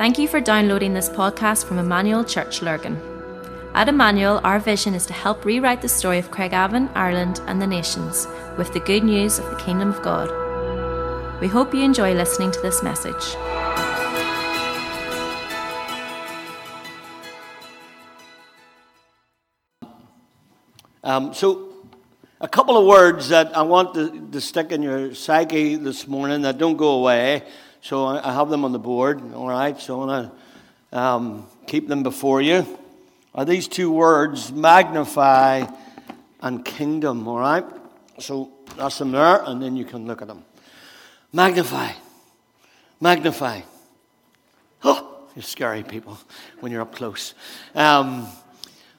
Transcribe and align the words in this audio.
Thank 0.00 0.18
you 0.18 0.28
for 0.28 0.40
downloading 0.40 0.94
this 0.94 1.10
podcast 1.10 1.66
from 1.66 1.78
Emmanuel 1.78 2.24
Church 2.24 2.62
Lurgan. 2.62 2.98
At 3.74 3.86
Emmanuel, 3.86 4.40
our 4.42 4.58
vision 4.58 4.94
is 4.94 5.04
to 5.04 5.12
help 5.12 5.44
rewrite 5.44 5.82
the 5.82 5.90
story 5.90 6.18
of 6.18 6.30
Craigavon, 6.30 6.90
Ireland, 6.94 7.42
and 7.46 7.60
the 7.60 7.66
nations 7.66 8.26
with 8.56 8.72
the 8.72 8.80
good 8.80 9.04
news 9.04 9.38
of 9.38 9.44
the 9.50 9.56
Kingdom 9.56 9.90
of 9.90 10.00
God. 10.00 10.30
We 11.42 11.48
hope 11.48 11.74
you 11.74 11.82
enjoy 11.82 12.14
listening 12.14 12.50
to 12.50 12.60
this 12.62 12.82
message. 12.82 13.36
Um, 21.04 21.34
so, 21.34 21.74
a 22.40 22.48
couple 22.48 22.78
of 22.78 22.86
words 22.86 23.28
that 23.28 23.54
I 23.54 23.60
want 23.60 23.92
to, 23.96 24.30
to, 24.30 24.40
stick 24.40 24.72
in 24.72 24.80
your 24.80 25.14
psyche 25.14 25.76
this 25.76 26.08
morning 26.08 26.40
that 26.40 26.56
don't 26.56 26.78
go 26.78 26.92
away. 26.92 27.42
So, 27.82 28.06
I, 28.06 28.32
have 28.32 28.50
them 28.50 28.64
on 28.64 28.72
the 28.72 28.78
board, 28.78 29.34
all 29.34 29.48
right? 29.48 29.78
So, 29.80 30.02
I 30.02 30.06
want 30.06 30.32
to 30.92 30.98
um, 30.98 31.46
keep 31.66 31.88
them 31.88 32.02
before 32.02 32.42
you. 32.42 32.66
Are 33.34 33.44
these 33.44 33.68
two 33.68 33.90
words, 33.90 34.52
magnify 34.52 35.66
and 36.42 36.64
kingdom, 36.64 37.26
all 37.26 37.38
right? 37.38 37.64
So, 38.18 38.50
that's 38.76 38.98
them 38.98 39.12
there, 39.12 39.42
and 39.44 39.62
then 39.62 39.76
you 39.76 39.84
can 39.84 40.06
look 40.06 40.22
at 40.22 40.28
them. 40.28 40.44
Magnify. 41.32 41.92
Magnify. 43.00 43.62
Oh, 44.84 45.26
you're 45.36 45.42
scary 45.42 45.82
people 45.82 46.18
when 46.60 46.72
you're 46.72 46.82
up 46.82 46.94
close. 46.94 47.34
Um, 47.74 48.26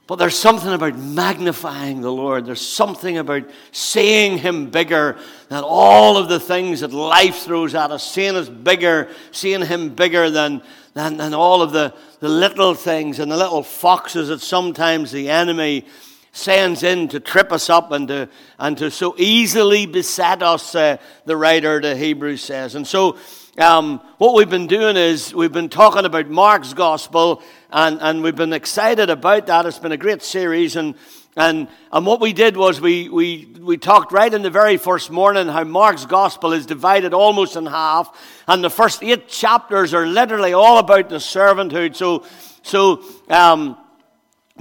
but 0.07 0.15
there's 0.17 0.37
something 0.37 0.73
about 0.73 0.97
magnifying 0.97 2.01
the 2.01 2.11
Lord. 2.11 2.45
There's 2.45 2.65
something 2.65 3.17
about 3.17 3.49
seeing 3.71 4.37
Him 4.37 4.69
bigger 4.69 5.17
than 5.47 5.63
all 5.63 6.17
of 6.17 6.27
the 6.27 6.39
things 6.39 6.81
that 6.81 6.91
life 6.91 7.43
throws 7.43 7.75
at 7.75 7.91
us. 7.91 8.11
Seeing 8.11 8.35
us 8.35 8.49
bigger, 8.49 9.09
seeing 9.31 9.61
Him 9.65 9.89
bigger 9.89 10.29
than, 10.29 10.63
than, 10.93 11.17
than 11.17 11.33
all 11.33 11.61
of 11.61 11.71
the, 11.71 11.93
the 12.19 12.27
little 12.27 12.73
things 12.73 13.19
and 13.19 13.31
the 13.31 13.37
little 13.37 13.63
foxes 13.63 14.27
that 14.27 14.41
sometimes 14.41 15.11
the 15.11 15.29
enemy 15.29 15.85
sends 16.31 16.83
in 16.83 17.07
to 17.09 17.19
trip 17.19 17.51
us 17.51 17.69
up 17.69 17.91
and 17.91 18.07
to, 18.07 18.29
and 18.57 18.77
to 18.77 18.89
so 18.89 19.15
easily 19.17 19.85
beset 19.85 20.41
us, 20.41 20.75
uh, 20.75 20.97
the 21.25 21.35
writer 21.35 21.81
to 21.81 21.95
Hebrews 21.95 22.43
says. 22.43 22.75
And 22.75 22.87
so 22.87 23.17
um, 23.57 23.99
what 24.17 24.33
we've 24.33 24.49
been 24.49 24.67
doing 24.67 24.95
is 24.95 25.33
we've 25.33 25.51
been 25.51 25.69
talking 25.69 26.05
about 26.05 26.29
Mark's 26.29 26.73
gospel, 26.73 27.43
and, 27.69 27.99
and 28.01 28.23
we've 28.23 28.35
been 28.35 28.53
excited 28.53 29.09
about 29.09 29.47
that. 29.47 29.65
It's 29.65 29.79
been 29.79 29.91
a 29.91 29.97
great 29.97 30.21
series, 30.21 30.75
and 30.75 30.95
and, 31.37 31.69
and 31.93 32.05
what 32.05 32.19
we 32.19 32.33
did 32.33 32.57
was 32.57 32.81
we, 32.81 33.07
we, 33.07 33.45
we 33.59 33.77
talked 33.77 34.11
right 34.11 34.33
in 34.33 34.41
the 34.41 34.49
very 34.49 34.75
first 34.75 35.09
morning 35.09 35.47
how 35.47 35.63
Mark's 35.63 36.05
gospel 36.05 36.51
is 36.51 36.65
divided 36.65 37.13
almost 37.13 37.55
in 37.55 37.65
half. 37.65 38.43
And 38.47 38.61
the 38.61 38.69
first 38.69 39.01
eight 39.01 39.29
chapters 39.29 39.93
are 39.93 40.05
literally 40.05 40.51
all 40.51 40.77
about 40.77 41.07
the 41.07 41.17
servanthood. 41.17 41.95
So, 41.95 42.25
so 42.63 43.03
um, 43.29 43.77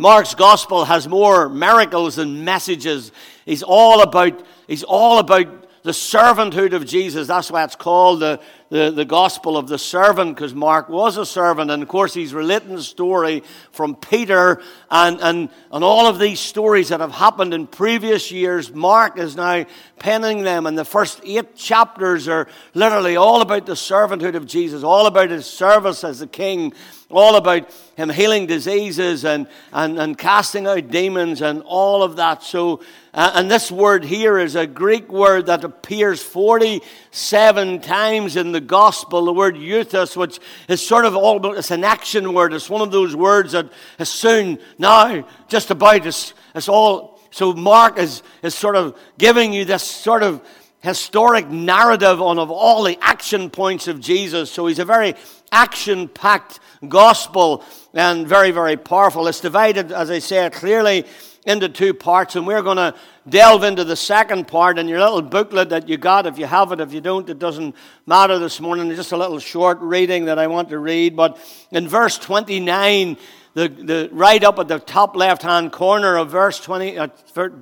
Mark's 0.00 0.34
gospel 0.34 0.86
has 0.86 1.06
more 1.06 1.48
miracles 1.48 2.16
than 2.16 2.44
messages. 2.44 3.12
He's 3.44 3.62
all 3.62 4.02
about, 4.02 4.42
he's 4.66 4.82
all 4.82 5.18
about 5.18 5.60
the 5.82 5.92
servanthood 5.92 6.74
of 6.74 6.86
Jesus. 6.86 7.28
That's 7.28 7.50
why 7.50 7.64
it's 7.64 7.76
called 7.76 8.20
the, 8.20 8.40
the, 8.68 8.90
the 8.90 9.04
gospel 9.04 9.56
of 9.56 9.66
the 9.66 9.78
servant, 9.78 10.34
because 10.34 10.54
Mark 10.54 10.88
was 10.88 11.16
a 11.16 11.24
servant. 11.24 11.70
And 11.70 11.82
of 11.82 11.88
course, 11.88 12.12
he's 12.12 12.34
relating 12.34 12.74
the 12.74 12.82
story 12.82 13.42
from 13.72 13.94
Peter 13.94 14.62
and, 14.90 15.20
and, 15.20 15.48
and 15.72 15.84
all 15.84 16.06
of 16.06 16.18
these 16.18 16.40
stories 16.40 16.90
that 16.90 17.00
have 17.00 17.12
happened 17.12 17.54
in 17.54 17.66
previous 17.66 18.30
years. 18.30 18.74
Mark 18.74 19.18
is 19.18 19.36
now 19.36 19.64
penning 19.98 20.42
them. 20.42 20.66
And 20.66 20.76
the 20.76 20.84
first 20.84 21.20
eight 21.24 21.56
chapters 21.56 22.28
are 22.28 22.46
literally 22.74 23.16
all 23.16 23.40
about 23.40 23.66
the 23.66 23.72
servanthood 23.72 24.34
of 24.34 24.46
Jesus, 24.46 24.82
all 24.82 25.06
about 25.06 25.30
his 25.30 25.46
service 25.46 26.04
as 26.04 26.20
a 26.20 26.26
king 26.26 26.74
all 27.10 27.36
about 27.36 27.70
him 27.96 28.08
healing 28.08 28.46
diseases 28.46 29.24
and, 29.24 29.46
and, 29.72 29.98
and 29.98 30.16
casting 30.16 30.66
out 30.66 30.90
demons 30.90 31.42
and 31.42 31.62
all 31.62 32.02
of 32.02 32.16
that. 32.16 32.42
So, 32.42 32.82
uh, 33.12 33.32
and 33.34 33.50
this 33.50 33.70
word 33.70 34.04
here 34.04 34.38
is 34.38 34.54
a 34.54 34.66
Greek 34.66 35.10
word 35.10 35.46
that 35.46 35.64
appears 35.64 36.22
47 36.22 37.80
times 37.80 38.36
in 38.36 38.52
the 38.52 38.60
gospel, 38.60 39.24
the 39.24 39.32
word 39.32 39.56
euthus, 39.56 40.16
which 40.16 40.38
is 40.68 40.86
sort 40.86 41.04
of 41.04 41.16
all 41.16 41.36
about, 41.36 41.58
it's 41.58 41.70
an 41.70 41.84
action 41.84 42.32
word. 42.32 42.52
It's 42.54 42.70
one 42.70 42.82
of 42.82 42.92
those 42.92 43.16
words 43.16 43.52
that 43.52 43.70
is 43.98 44.08
soon, 44.08 44.58
now, 44.78 45.26
just 45.48 45.70
about, 45.70 46.06
it's, 46.06 46.32
it's 46.54 46.68
all, 46.68 47.20
so 47.30 47.52
Mark 47.52 47.98
is, 47.98 48.22
is 48.42 48.54
sort 48.54 48.76
of 48.76 48.96
giving 49.18 49.52
you 49.52 49.64
this 49.64 49.82
sort 49.82 50.22
of 50.22 50.40
historic 50.80 51.48
narrative 51.48 52.20
on 52.20 52.38
of 52.38 52.50
all 52.50 52.82
the 52.84 52.98
action 53.00 53.50
points 53.50 53.86
of 53.88 54.00
Jesus. 54.00 54.50
So 54.50 54.66
he's 54.66 54.78
a 54.78 54.84
very 54.84 55.14
action 55.52 56.08
packed 56.08 56.60
gospel 56.88 57.64
and 57.92 58.26
very, 58.26 58.50
very 58.50 58.76
powerful. 58.76 59.26
It's 59.26 59.40
divided, 59.40 59.92
as 59.92 60.10
I 60.10 60.20
said, 60.20 60.52
clearly 60.52 61.04
into 61.46 61.68
two 61.68 61.94
parts, 61.94 62.36
and 62.36 62.46
we're 62.46 62.62
going 62.62 62.76
to 62.76 62.94
delve 63.28 63.64
into 63.64 63.82
the 63.82 63.96
second 63.96 64.46
part 64.46 64.78
in 64.78 64.88
your 64.88 65.00
little 65.00 65.22
booklet 65.22 65.70
that 65.70 65.88
you 65.88 65.96
got. 65.96 66.26
If 66.26 66.38
you 66.38 66.46
have 66.46 66.70
it, 66.72 66.80
if 66.80 66.92
you 66.92 67.00
don't, 67.00 67.28
it 67.30 67.38
doesn't 67.38 67.74
matter 68.06 68.38
this 68.38 68.60
morning. 68.60 68.88
It's 68.88 68.96
just 68.96 69.12
a 69.12 69.16
little 69.16 69.38
short 69.38 69.80
reading 69.80 70.26
that 70.26 70.38
I 70.38 70.48
want 70.48 70.68
to 70.68 70.78
read. 70.78 71.16
But 71.16 71.38
in 71.70 71.88
verse 71.88 72.18
29, 72.18 73.16
the, 73.54 73.68
the 73.68 74.08
right 74.12 74.42
up 74.44 74.58
at 74.58 74.68
the 74.68 74.78
top 74.78 75.16
left 75.16 75.42
hand 75.42 75.72
corner 75.72 76.16
of 76.16 76.30
verse 76.30 76.60
20, 76.60 76.98
uh, 76.98 77.08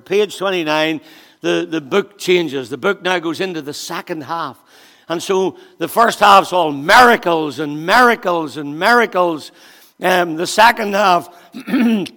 page 0.05 0.37
29, 0.37 1.01
the, 1.41 1.67
the 1.69 1.81
book 1.81 2.17
changes. 2.17 2.69
The 2.69 2.77
book 2.77 3.01
now 3.01 3.19
goes 3.19 3.39
into 3.39 3.61
the 3.61 3.73
second 3.73 4.21
half. 4.21 4.59
And 5.07 5.21
so 5.23 5.57
the 5.77 5.87
first 5.87 6.19
half's 6.19 6.53
all 6.53 6.71
miracles 6.71 7.59
and 7.59 7.85
miracles 7.85 8.57
and 8.57 8.77
miracles. 8.77 9.51
Um, 10.01 10.35
the 10.35 10.45
second 10.45 10.93
half 10.93 11.33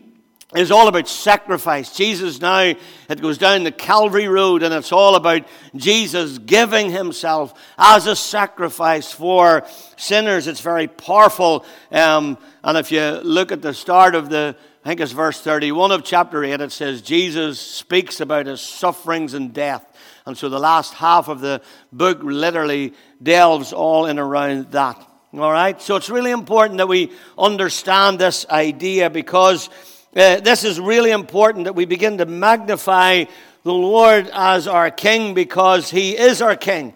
is 0.54 0.70
all 0.70 0.88
about 0.88 1.08
sacrifice. 1.08 1.96
Jesus 1.96 2.40
now, 2.40 2.74
it 3.08 3.22
goes 3.22 3.38
down 3.38 3.64
the 3.64 3.72
Calvary 3.72 4.28
Road 4.28 4.62
and 4.62 4.74
it's 4.74 4.92
all 4.92 5.14
about 5.14 5.46
Jesus 5.74 6.36
giving 6.36 6.90
himself 6.90 7.54
as 7.78 8.06
a 8.06 8.14
sacrifice 8.14 9.10
for 9.10 9.64
sinners. 9.96 10.46
It's 10.46 10.60
very 10.60 10.88
powerful. 10.88 11.64
Um, 11.90 12.36
and 12.62 12.76
if 12.76 12.92
you 12.92 13.20
look 13.22 13.52
at 13.52 13.62
the 13.62 13.72
start 13.72 14.14
of 14.14 14.28
the, 14.28 14.54
I 14.84 14.88
think 14.88 15.00
it's 15.00 15.12
verse 15.12 15.40
31 15.40 15.92
of 15.92 16.02
chapter 16.02 16.42
8, 16.42 16.60
it 16.60 16.72
says, 16.72 17.02
Jesus 17.02 17.60
speaks 17.60 18.20
about 18.20 18.46
his 18.46 18.60
sufferings 18.60 19.32
and 19.32 19.54
death. 19.54 19.86
And 20.26 20.36
so 20.36 20.48
the 20.48 20.58
last 20.58 20.94
half 20.94 21.28
of 21.28 21.40
the 21.40 21.62
book 21.92 22.18
literally 22.20 22.92
delves 23.22 23.72
all 23.72 24.06
in 24.06 24.18
around 24.18 24.72
that. 24.72 24.96
All 25.34 25.52
right? 25.52 25.80
So 25.80 25.94
it's 25.94 26.10
really 26.10 26.32
important 26.32 26.78
that 26.78 26.88
we 26.88 27.12
understand 27.38 28.18
this 28.18 28.44
idea 28.48 29.08
because 29.08 29.68
uh, 30.16 30.40
this 30.40 30.64
is 30.64 30.80
really 30.80 31.12
important 31.12 31.66
that 31.66 31.76
we 31.76 31.84
begin 31.84 32.18
to 32.18 32.26
magnify 32.26 33.26
the 33.62 33.72
Lord 33.72 34.28
as 34.32 34.66
our 34.66 34.90
King 34.90 35.32
because 35.32 35.90
He 35.90 36.18
is 36.18 36.42
our 36.42 36.56
King. 36.56 36.92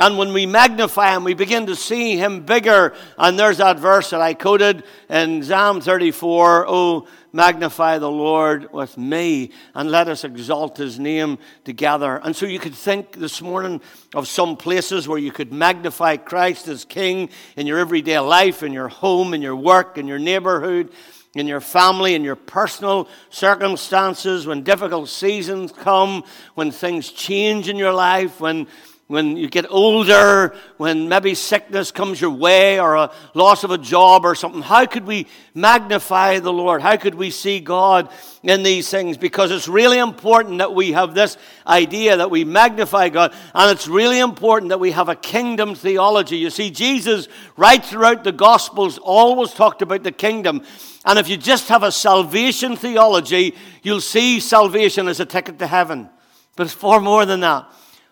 And 0.00 0.16
when 0.16 0.32
we 0.32 0.46
magnify 0.46 1.14
Him, 1.14 1.24
we 1.24 1.34
begin 1.34 1.66
to 1.66 1.76
see 1.76 2.16
Him 2.16 2.40
bigger. 2.40 2.94
And 3.18 3.38
there's 3.38 3.58
that 3.58 3.78
verse 3.78 4.10
that 4.10 4.22
I 4.22 4.32
quoted 4.32 4.82
in 5.10 5.42
Psalm 5.42 5.82
34 5.82 6.64
Oh, 6.66 7.06
magnify 7.32 7.98
the 7.98 8.10
Lord 8.10 8.72
with 8.72 8.96
me 8.96 9.52
and 9.74 9.90
let 9.90 10.08
us 10.08 10.24
exalt 10.24 10.78
his 10.78 10.98
name 10.98 11.38
together. 11.64 12.16
And 12.22 12.34
so 12.34 12.46
you 12.46 12.58
could 12.58 12.74
think 12.74 13.12
this 13.12 13.40
morning 13.40 13.80
of 14.14 14.26
some 14.26 14.56
places 14.56 15.06
where 15.06 15.18
you 15.18 15.30
could 15.30 15.52
magnify 15.52 16.16
Christ 16.16 16.68
as 16.68 16.84
King 16.84 17.28
in 17.56 17.66
your 17.66 17.78
everyday 17.78 18.18
life, 18.18 18.62
in 18.62 18.72
your 18.72 18.88
home, 18.88 19.34
in 19.34 19.42
your 19.42 19.56
work, 19.56 19.98
in 19.98 20.06
your 20.06 20.18
neighborhood. 20.18 20.90
In 21.36 21.46
your 21.46 21.60
family, 21.60 22.16
in 22.16 22.24
your 22.24 22.34
personal 22.34 23.08
circumstances, 23.28 24.48
when 24.48 24.64
difficult 24.64 25.08
seasons 25.08 25.70
come, 25.70 26.24
when 26.56 26.72
things 26.72 27.12
change 27.12 27.68
in 27.68 27.76
your 27.76 27.92
life, 27.92 28.40
when 28.40 28.66
when 29.10 29.36
you 29.36 29.48
get 29.48 29.66
older, 29.68 30.54
when 30.76 31.08
maybe 31.08 31.34
sickness 31.34 31.90
comes 31.90 32.20
your 32.20 32.30
way 32.30 32.78
or 32.78 32.94
a 32.94 33.10
loss 33.34 33.64
of 33.64 33.72
a 33.72 33.76
job 33.76 34.24
or 34.24 34.36
something, 34.36 34.62
how 34.62 34.86
could 34.86 35.04
we 35.04 35.26
magnify 35.52 36.38
the 36.38 36.52
Lord? 36.52 36.80
How 36.80 36.96
could 36.96 37.16
we 37.16 37.30
see 37.30 37.58
God 37.58 38.08
in 38.44 38.62
these 38.62 38.88
things? 38.88 39.16
Because 39.16 39.50
it's 39.50 39.66
really 39.66 39.98
important 39.98 40.58
that 40.58 40.76
we 40.76 40.92
have 40.92 41.12
this 41.12 41.36
idea 41.66 42.18
that 42.18 42.30
we 42.30 42.44
magnify 42.44 43.08
God, 43.08 43.34
and 43.52 43.72
it's 43.72 43.88
really 43.88 44.20
important 44.20 44.68
that 44.68 44.78
we 44.78 44.92
have 44.92 45.08
a 45.08 45.16
kingdom 45.16 45.74
theology. 45.74 46.36
You 46.36 46.50
see, 46.50 46.70
Jesus, 46.70 47.26
right 47.56 47.84
throughout 47.84 48.22
the 48.22 48.30
Gospels, 48.30 48.96
always 48.98 49.50
talked 49.50 49.82
about 49.82 50.04
the 50.04 50.12
kingdom. 50.12 50.62
And 51.04 51.18
if 51.18 51.28
you 51.28 51.36
just 51.36 51.66
have 51.66 51.82
a 51.82 51.90
salvation 51.90 52.76
theology, 52.76 53.56
you'll 53.82 54.02
see 54.02 54.38
salvation 54.38 55.08
as 55.08 55.18
a 55.18 55.26
ticket 55.26 55.58
to 55.58 55.66
heaven. 55.66 56.08
But 56.54 56.66
it's 56.66 56.74
far 56.74 57.00
more 57.00 57.26
than 57.26 57.40
that. 57.40 57.68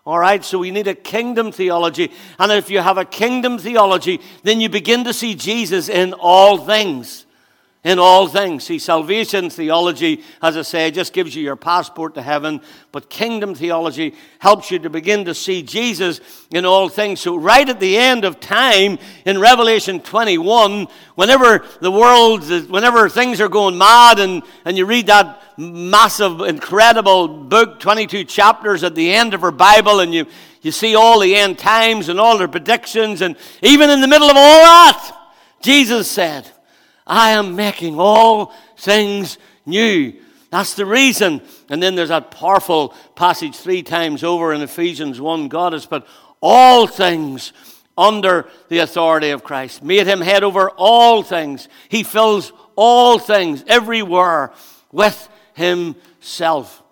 All 0.09 0.19
right, 0.19 0.43
so 0.43 0.59
we 0.59 0.71
need 0.71 0.89
a 0.89 0.95
kingdom 0.95 1.53
theology. 1.53 2.11
And 2.39 2.51
if 2.51 2.71
you 2.71 2.79
have 2.79 2.97
a 2.97 3.05
kingdom 3.05 3.59
theology, 3.59 4.23
then 4.43 4.59
you 4.59 4.71
begin 4.71 5.05
to 5.05 5.13
see 5.13 5.35
Jesus 5.35 5.91
in 5.91 6.15
all 6.15 6.57
things. 6.57 7.27
In 7.85 7.99
all 7.99 8.27
things. 8.27 8.65
See, 8.65 8.79
salvation 8.79 9.51
theology, 9.51 10.23
as 10.43 10.57
I 10.57 10.63
say, 10.63 10.91
just 10.91 11.13
gives 11.13 11.35
you 11.35 11.45
your 11.45 11.57
passport 11.57 12.15
to 12.17 12.23
heaven, 12.23 12.61
but 12.91 13.09
kingdom 13.09 13.55
theology 13.55 14.15
helps 14.41 14.71
you 14.71 14.81
to 14.81 14.91
begin 14.91 15.25
to 15.27 15.35
see 15.35 15.63
Jesus 15.63 16.21
in 16.51 16.65
all 16.65 16.89
things. 16.89 17.21
So, 17.21 17.37
right 17.37 17.69
at 17.69 17.79
the 17.79 17.97
end 17.97 18.25
of 18.25 18.41
time 18.41 18.99
in 19.25 19.39
Revelation 19.39 20.01
21, 20.01 20.89
whenever 21.15 21.65
the 21.81 21.93
world, 21.93 22.49
whenever 22.69 23.09
things 23.09 23.41
are 23.41 23.49
going 23.49 23.79
mad, 23.79 24.19
and, 24.19 24.43
and 24.65 24.77
you 24.77 24.85
read 24.85 25.07
that 25.07 25.41
massive, 25.57 26.41
incredible 26.41 27.29
book, 27.29 27.79
22 27.79 28.25
chapters 28.25 28.83
at 28.83 28.97
the 28.97 29.13
end 29.13 29.35
of 29.35 29.45
our 29.45 29.53
Bible, 29.53 30.01
and 30.01 30.13
you, 30.13 30.27
you 30.63 30.73
see 30.73 30.97
all 30.97 31.21
the 31.21 31.37
end 31.37 31.59
times 31.61 32.09
and 32.09 32.19
all 32.19 32.39
their 32.39 32.49
predictions, 32.49 33.21
and 33.21 33.37
even 33.63 33.89
in 33.89 34.01
the 34.01 34.09
middle 34.09 34.29
of 34.29 34.37
all 34.37 34.63
that, 34.63 35.15
Jesus 35.63 36.11
said, 36.11 36.51
I 37.09 37.31
am 37.31 37.57
making 37.57 37.99
all 37.99 38.53
things 38.77 39.39
new. 39.67 40.15
That's 40.51 40.75
the 40.75 40.87
reason. 40.87 41.43
And 41.69 41.83
then 41.83 41.95
there's 41.95 42.09
that 42.09 42.31
powerful 42.31 42.95
passage 43.15 43.57
three 43.57 43.83
times 43.83 44.23
over 44.23 44.53
in 44.53 44.61
Ephesians 44.63 45.21
1 45.21 45.49
God 45.49 45.73
has 45.73 45.87
put 45.87 46.07
all 46.41 46.87
things 46.87 47.53
under 47.97 48.49
the 48.69 48.79
authority 48.79 49.31
of 49.31 49.43
Christ, 49.43 49.83
made 49.83 50.07
him 50.07 50.21
head 50.21 50.45
over 50.45 50.71
all 50.71 51.23
things. 51.25 51.69
He 51.89 52.05
fills 52.05 52.53
all 52.77 53.19
things 53.19 53.65
everywhere 53.67 54.53
with 54.93 55.29
himself. 55.55 56.83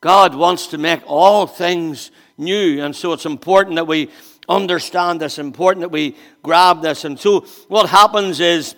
God 0.00 0.34
wants 0.34 0.68
to 0.68 0.78
make 0.78 1.00
all 1.06 1.46
things 1.46 2.10
new. 2.36 2.82
And 2.82 2.94
so 2.94 3.12
it's 3.12 3.24
important 3.26 3.76
that 3.76 3.86
we 3.86 4.10
understand 4.48 5.20
this, 5.20 5.38
important 5.38 5.82
that 5.82 5.90
we 5.90 6.16
grab 6.42 6.82
this. 6.82 7.04
And 7.04 7.18
so 7.18 7.40
what 7.68 7.88
happens 7.88 8.40
is, 8.40 8.74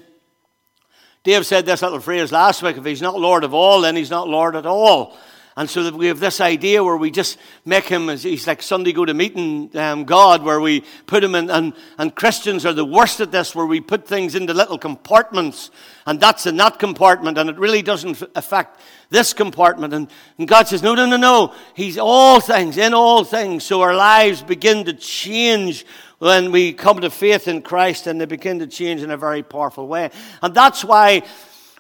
Dave 1.23 1.45
said 1.45 1.67
this 1.67 1.83
little 1.83 2.01
phrase 2.01 2.33
last 2.33 2.63
week 2.63 2.79
if 2.79 2.85
he's 2.85 3.03
not 3.03 3.19
Lord 3.19 3.45
of 3.45 3.53
all, 3.53 3.83
then 3.83 3.95
he's 3.95 4.11
not 4.11 4.29
Lord 4.29 4.57
at 4.57 4.65
all. 4.65 5.19
And 5.57 5.69
so 5.69 5.83
that 5.83 5.95
we 5.95 6.07
have 6.07 6.21
this 6.21 6.41
idea 6.41 6.83
where 6.83 6.97
we 6.97 7.11
just 7.11 7.37
make 7.67 7.85
him, 7.85 8.09
he's 8.09 8.47
like 8.47 8.63
Sunday 8.63 8.93
go 8.93 9.05
to 9.05 9.13
meeting 9.13 9.69
um, 9.77 10.05
God, 10.05 10.43
where 10.43 10.61
we 10.61 10.85
put 11.07 11.23
him 11.23 11.35
in, 11.35 11.51
and, 11.51 11.75
and 11.99 12.15
Christians 12.15 12.65
are 12.65 12.73
the 12.73 12.85
worst 12.85 13.21
at 13.21 13.33
this, 13.33 13.55
where 13.55 13.67
we 13.67 13.81
put 13.81 14.07
things 14.07 14.35
into 14.35 14.55
little 14.55 14.79
compartments, 14.79 15.71
and 16.07 16.19
that's 16.19 16.47
in 16.47 16.57
that 16.57 16.79
compartment, 16.79 17.37
and 17.37 17.51
it 17.51 17.59
really 17.59 17.83
doesn't 17.83 18.23
affect 18.35 18.81
this 19.11 19.35
compartment. 19.35 19.93
And, 19.93 20.09
and 20.39 20.49
God 20.49 20.69
says, 20.69 20.83
no, 20.83 20.95
no, 20.95 21.05
no, 21.05 21.19
no. 21.19 21.53
He's 21.75 21.99
all 21.99 22.41
things, 22.41 22.79
in 22.79 22.95
all 22.95 23.25
things. 23.25 23.65
So 23.65 23.83
our 23.83 23.95
lives 23.95 24.43
begin 24.43 24.87
to 24.87 24.95
change 24.95 25.85
when 26.21 26.53
we 26.53 26.73
come 26.75 27.01
to 27.01 27.11
faith 27.11 27.49
in 27.49 27.63
Christ 27.63 28.07
and 28.07 28.21
they 28.21 28.27
begin 28.27 28.59
to 28.61 28.67
change 28.67 29.03
in 29.03 29.11
a 29.11 29.17
very 29.17 29.43
powerful 29.43 29.89
way. 29.89 30.11
And 30.43 30.55
that's 30.55 30.85
why 30.85 31.23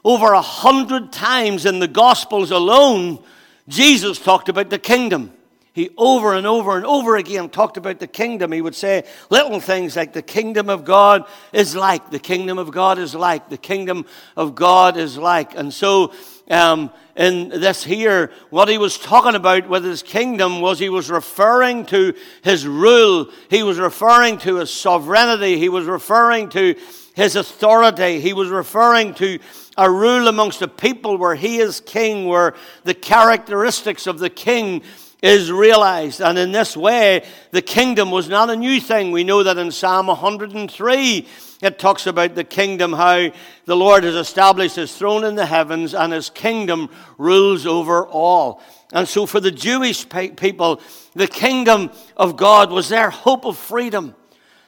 over 0.03 0.33
a 0.33 0.41
hundred 0.41 1.13
times 1.13 1.67
in 1.67 1.79
the 1.79 1.87
Gospels 1.87 2.51
alone, 2.51 3.23
Jesus 3.69 4.19
talked 4.19 4.49
about 4.49 4.71
the 4.71 4.79
kingdom. 4.79 5.33
He 5.73 5.91
over 5.97 6.35
and 6.35 6.47
over 6.47 6.77
and 6.77 6.87
over 6.87 7.17
again 7.17 7.51
talked 7.51 7.77
about 7.77 8.01
the 8.01 8.07
kingdom. 8.07 8.51
He 8.51 8.63
would 8.63 8.75
say 8.75 9.05
little 9.29 9.61
things 9.61 9.95
like 9.95 10.15
the 10.15 10.23
kingdom 10.23 10.71
of 10.71 10.85
God 10.87 11.27
is 11.53 11.77
like, 11.77 12.11
the 12.11 12.19
kingdom 12.19 12.59
of 12.59 12.73
God 12.73 12.99
is 12.99 13.15
like, 13.15 13.51
the 13.51 13.59
kingdom 13.59 14.07
of 14.37 14.55
God 14.55 14.97
is 14.97 15.19
like. 15.19 15.55
And 15.55 15.73
so 15.73 16.13
um, 16.51 16.91
in 17.17 17.49
this 17.49 17.85
here, 17.85 18.33
what 18.51 18.69
he 18.69 18.79
was 18.79 18.99
talking 18.99 19.35
about 19.35 19.69
with 19.69 19.85
his 19.85 20.03
kingdom 20.03 20.61
was 20.61 20.79
he 20.79 20.89
was 20.89 21.11
referring 21.11 21.87
to 21.87 22.15
his 22.43 22.67
rule. 22.67 23.31
He 23.49 23.63
was 23.63 23.79
referring 23.79 24.39
to 24.39 24.57
his 24.57 24.73
sovereignty. 24.73 25.59
He 25.59 25.69
was 25.69 25.87
referring 25.87 26.49
to 26.51 26.75
his 27.15 27.37
authority. 27.37 28.21
He 28.21 28.33
was 28.33 28.49
referring 28.49 29.15
to 29.15 29.39
a 29.77 29.91
rule 29.91 30.29
amongst 30.29 30.61
the 30.61 30.69
people 30.69 31.19
where 31.19 31.35
he 31.35 31.59
is 31.59 31.81
king, 31.81 32.27
where 32.27 32.55
the 32.85 32.95
characteristics 32.95 34.07
of 34.07 34.19
the 34.19 34.31
king 34.31 34.83
is 35.23 35.53
realized. 35.53 36.21
And 36.21 36.39
in 36.39 36.53
this 36.53 36.77
way, 36.77 37.25
the 37.51 37.63
kingdom 37.63 38.11
was 38.11 38.29
not 38.29 38.51
a 38.51 38.57
new 38.57 38.81
thing. 38.81 39.13
We 39.13 39.25
know 39.25 39.43
that 39.43 39.59
in 39.59 39.71
Psalm 39.71 40.07
103, 40.07 41.29
it 41.63 41.79
talks 41.79 42.07
about 42.07 42.35
the 42.35 42.45
kingdom, 42.45 42.93
how 42.93 43.31
the 43.67 43.77
Lord 43.77 44.05
has 44.05 44.15
established 44.15 44.77
his 44.77 44.97
throne 44.97 45.25
in 45.25 45.35
the 45.35 45.47
heavens 45.47 45.95
and 45.95 46.13
his 46.13 46.31
kingdom 46.31 46.89
rules 47.19 47.67
over 47.67 48.07
all. 48.07 48.63
And 48.93 49.07
so, 49.07 49.27
for 49.27 49.41
the 49.41 49.51
Jewish 49.51 50.09
people, 50.09 50.81
the 51.15 51.29
kingdom 51.29 51.91
of 52.17 52.37
God 52.37 52.73
was 52.73 52.89
their 52.89 53.11
hope 53.11 53.45
of 53.45 53.59
freedom. 53.59 54.15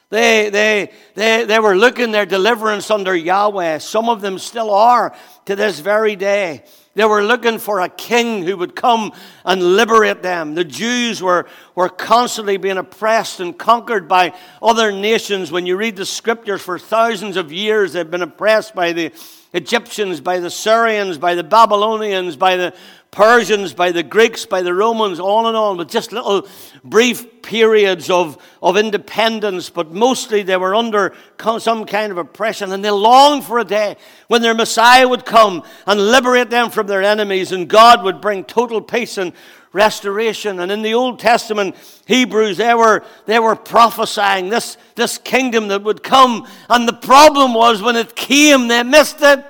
They, 0.09 0.51
they, 0.51 0.91
they, 1.15 1.45
they 1.45 1.59
were 1.59 1.75
looking 1.75 2.11
their 2.11 2.27
deliverance 2.27 2.91
under 2.91 3.15
Yahweh. 3.15 3.79
Some 3.79 4.09
of 4.09 4.21
them 4.21 4.37
still 4.37 4.69
are 4.69 5.15
to 5.45 5.55
this 5.55 5.79
very 5.79 6.15
day. 6.15 6.63
They 6.95 7.05
were 7.05 7.23
looking 7.23 7.57
for 7.57 7.79
a 7.79 7.89
king 7.89 8.43
who 8.43 8.55
would 8.57 8.75
come 8.75 9.13
and 9.43 9.75
liberate 9.75 10.21
them. 10.21 10.53
The 10.53 10.63
Jews 10.63 11.23
were, 11.23 11.47
were 11.73 11.89
constantly 11.89 12.57
being 12.57 12.77
oppressed 12.77 13.39
and 13.39 13.57
conquered 13.57 14.07
by 14.07 14.33
other 14.61 14.91
nations. 14.91 15.51
When 15.51 15.65
you 15.65 15.75
read 15.75 15.95
the 15.95 16.05
scriptures 16.05 16.61
for 16.61 16.77
thousands 16.77 17.35
of 17.35 17.51
years, 17.51 17.93
they've 17.93 18.09
been 18.09 18.21
oppressed 18.21 18.75
by 18.75 18.91
the 18.91 19.11
Egyptians, 19.53 20.21
by 20.21 20.39
the 20.39 20.51
Syrians, 20.51 21.17
by 21.17 21.33
the 21.33 21.43
Babylonians, 21.43 22.35
by 22.35 22.57
the 22.57 22.73
Persians, 23.13 23.75
by 23.75 23.91
the 23.91 24.01
Greeks, 24.01 24.43
by 24.43 24.63
the 24.63 24.73
Romans, 24.73 25.19
on 25.19 25.45
and 25.45 25.55
on, 25.55 25.77
with 25.77 25.87
just 25.87 26.11
little 26.11 26.47
brief 26.83 27.43
periods 27.43 28.09
of, 28.09 28.39
of 28.59 28.75
independence, 28.75 29.69
but 29.69 29.91
mostly 29.91 30.41
they 30.41 30.57
were 30.57 30.73
under 30.73 31.13
some 31.59 31.85
kind 31.85 32.11
of 32.11 32.17
oppression, 32.17 32.71
and 32.71 32.83
they 32.83 32.89
longed 32.89 33.43
for 33.43 33.59
a 33.59 33.63
day 33.63 33.97
when 34.29 34.41
their 34.41 34.55
Messiah 34.55 35.07
would 35.07 35.25
come 35.25 35.61
and 35.85 36.09
liberate 36.09 36.49
them 36.49 36.71
from 36.71 36.87
their 36.87 37.03
enemies, 37.03 37.51
and 37.51 37.67
God 37.67 38.03
would 38.03 38.19
bring 38.19 38.43
total 38.45 38.81
peace 38.81 39.19
and 39.19 39.31
restoration. 39.73 40.59
And 40.59 40.71
in 40.71 40.81
the 40.81 40.95
Old 40.95 41.19
Testament, 41.19 41.75
Hebrews, 42.07 42.57
they 42.57 42.73
were, 42.73 43.03
they 43.27 43.37
were 43.37 43.55
prophesying 43.55 44.49
this, 44.49 44.75
this 44.95 45.19
kingdom 45.19 45.67
that 45.67 45.83
would 45.83 46.01
come, 46.01 46.47
and 46.67 46.87
the 46.87 46.93
problem 46.93 47.53
was 47.53 47.79
when 47.79 47.95
it 47.95 48.15
came, 48.15 48.69
they 48.69 48.81
missed 48.81 49.21
it 49.21 49.45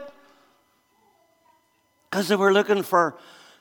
because 2.11 2.27
they 2.27 2.35
were 2.35 2.51
looking 2.51 2.83
for 2.83 3.15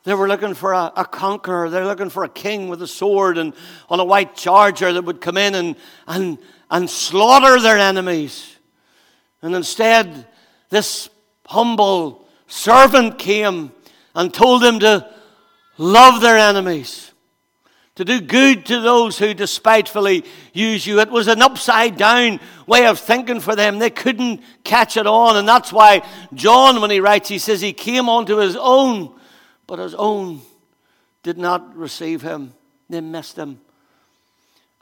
they 0.05 0.15
were 0.15 0.27
looking 0.27 0.55
for 0.55 0.73
a, 0.73 0.93
a, 0.97 1.05
conqueror. 1.05 1.71
They're 1.71 1.87
looking 1.87 2.11
for 2.11 2.25
a 2.25 2.29
king 2.29 2.69
with 2.69 2.83
a 2.83 2.89
sword 2.89 3.39
and 3.39 3.53
on 3.89 4.01
a 4.01 4.05
white 4.05 4.35
charger 4.35 4.93
that 4.93 5.03
would 5.03 5.21
come 5.21 5.37
in 5.37 5.55
and, 5.55 5.77
and, 6.09 6.39
and 6.71 6.91
slaughter 6.91 7.61
their 7.61 7.79
enemies. 7.79 8.57
And 9.43 9.55
instead, 9.55 10.27
this 10.71 11.09
humble 11.47 12.27
servant 12.49 13.19
came 13.19 13.71
and 14.15 14.35
told 14.35 14.63
them 14.63 14.81
to 14.81 15.09
love 15.79 16.21
their 16.21 16.37
enemies, 16.37 17.13
to 17.95 18.05
do 18.05 18.21
good 18.21 18.67
to 18.67 18.81
those 18.81 19.19
who 19.19 19.35
despitefully 19.35 20.25
use 20.53 20.85
you. 20.85 20.99
It 20.99 21.11
was 21.11 21.29
an 21.29 21.43
upside 21.43 21.97
down 21.97 22.41
way 22.67 22.87
of 22.87 22.99
thinking 22.99 23.39
for 23.39 23.55
them. 23.55 23.79
They 23.79 23.91
couldn't 23.91 24.43
catch 24.65 24.97
it 24.97 25.07
on. 25.07 25.37
And 25.37 25.47
that's 25.47 25.73
why 25.73 26.03
John, 26.35 26.81
when 26.81 26.91
he 26.91 27.01
writes, 27.01 27.29
he 27.29 27.39
says 27.39 27.61
he 27.61 27.73
came 27.73 28.09
onto 28.09 28.37
his 28.37 28.57
own 28.57 29.15
but 29.73 29.79
his 29.79 29.95
own 29.95 30.43
did 31.23 31.39
not 31.39 31.75
receive 31.75 32.21
him. 32.21 32.53
They 32.91 33.01
missed 33.01 33.39
him. 33.39 33.59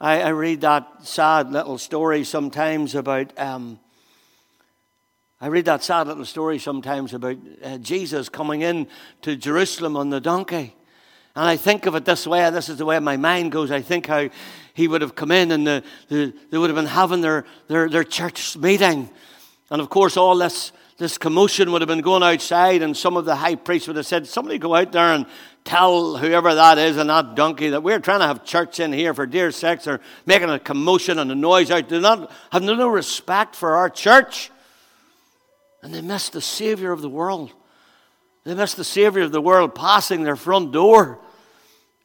I, 0.01 0.21
I 0.23 0.29
read 0.31 0.59
that 0.59 1.07
sad 1.07 1.49
little 1.49 1.77
story 1.77 2.25
sometimes 2.25 2.93
about. 2.93 3.31
Um, 3.39 3.79
I 5.39 5.47
read 5.47 5.63
that 5.63 5.81
sad 5.81 6.07
little 6.07 6.25
story 6.25 6.59
sometimes 6.59 7.13
about 7.13 7.37
uh, 7.63 7.77
Jesus 7.77 8.27
coming 8.27 8.63
in 8.63 8.85
to 9.21 9.37
Jerusalem 9.37 9.95
on 9.95 10.09
the 10.09 10.19
donkey. 10.19 10.75
And 11.37 11.45
I 11.45 11.55
think 11.55 11.85
of 11.85 11.95
it 11.95 12.03
this 12.03 12.27
way, 12.27 12.49
this 12.49 12.67
is 12.67 12.77
the 12.77 12.85
way 12.85 12.99
my 12.99 13.15
mind 13.15 13.53
goes. 13.53 13.71
I 13.71 13.81
think 13.81 14.07
how 14.07 14.27
he 14.73 14.89
would 14.89 15.01
have 15.01 15.15
come 15.15 15.31
in 15.31 15.53
and 15.53 15.65
the, 15.65 15.83
the, 16.09 16.33
they 16.49 16.57
would 16.57 16.69
have 16.69 16.75
been 16.75 16.85
having 16.85 17.21
their, 17.21 17.45
their, 17.69 17.87
their 17.87 18.03
church 18.03 18.57
meeting. 18.57 19.09
And 19.69 19.81
of 19.81 19.87
course, 19.89 20.17
all 20.17 20.35
this 20.35 20.73
this 21.01 21.17
commotion 21.17 21.71
would 21.71 21.81
have 21.81 21.87
been 21.87 22.01
going 22.01 22.21
outside, 22.21 22.83
and 22.83 22.95
some 22.95 23.17
of 23.17 23.25
the 23.25 23.35
high 23.35 23.55
priests 23.55 23.87
would 23.87 23.97
have 23.97 24.05
said, 24.05 24.27
Somebody 24.27 24.59
go 24.59 24.75
out 24.75 24.91
there 24.91 25.15
and 25.15 25.25
tell 25.63 26.15
whoever 26.15 26.53
that 26.53 26.77
is 26.77 26.95
and 26.97 27.09
that 27.09 27.33
donkey 27.33 27.69
that 27.69 27.81
we're 27.81 27.99
trying 27.99 28.19
to 28.19 28.27
have 28.27 28.45
church 28.45 28.79
in 28.79 28.93
here 28.93 29.15
for 29.15 29.25
dear 29.25 29.49
sakes. 29.49 29.85
They're 29.85 29.99
making 30.27 30.51
a 30.51 30.59
commotion 30.59 31.17
and 31.17 31.31
a 31.31 31.35
noise 31.35 31.71
out. 31.71 31.89
They 31.89 31.99
not 31.99 32.31
have 32.51 32.61
no 32.61 32.87
respect 32.87 33.55
for 33.55 33.77
our 33.77 33.89
church. 33.89 34.51
And 35.81 35.91
they 35.91 36.01
missed 36.01 36.33
the 36.33 36.41
Savior 36.41 36.91
of 36.91 37.01
the 37.01 37.09
world. 37.09 37.51
They 38.43 38.53
missed 38.53 38.77
the 38.77 38.83
Savior 38.83 39.23
of 39.23 39.31
the 39.31 39.41
world 39.41 39.73
passing 39.73 40.21
their 40.21 40.35
front 40.35 40.71
door. 40.71 41.17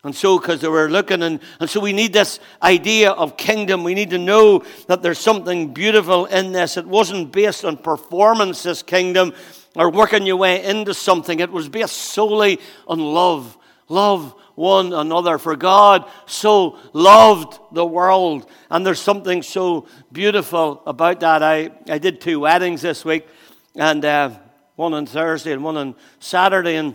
And 0.06 0.14
so, 0.14 0.38
because 0.38 0.60
they 0.60 0.68
were 0.68 0.88
looking, 0.88 1.20
and, 1.24 1.40
and 1.58 1.68
so 1.68 1.80
we 1.80 1.92
need 1.92 2.12
this 2.12 2.38
idea 2.62 3.10
of 3.10 3.36
kingdom. 3.36 3.82
We 3.82 3.92
need 3.92 4.10
to 4.10 4.18
know 4.18 4.62
that 4.86 5.02
there's 5.02 5.18
something 5.18 5.74
beautiful 5.74 6.26
in 6.26 6.52
this. 6.52 6.76
It 6.76 6.86
wasn't 6.86 7.32
based 7.32 7.64
on 7.64 7.76
performance, 7.76 8.62
this 8.62 8.84
kingdom, 8.84 9.34
or 9.74 9.90
working 9.90 10.24
your 10.24 10.36
way 10.36 10.64
into 10.64 10.94
something. 10.94 11.40
It 11.40 11.50
was 11.50 11.68
based 11.68 11.96
solely 11.96 12.60
on 12.86 13.00
love. 13.00 13.58
Love 13.88 14.32
one 14.54 14.92
another. 14.92 15.38
For 15.38 15.56
God 15.56 16.08
so 16.26 16.78
loved 16.92 17.58
the 17.72 17.84
world. 17.84 18.48
And 18.70 18.86
there's 18.86 19.00
something 19.00 19.42
so 19.42 19.88
beautiful 20.12 20.84
about 20.86 21.18
that. 21.18 21.42
I, 21.42 21.70
I 21.88 21.98
did 21.98 22.20
two 22.20 22.38
weddings 22.38 22.80
this 22.80 23.04
week, 23.04 23.26
and 23.74 24.04
uh, 24.04 24.30
one 24.76 24.94
on 24.94 25.06
Thursday 25.06 25.50
and 25.50 25.64
one 25.64 25.76
on 25.76 25.96
Saturday. 26.20 26.76
And 26.76 26.94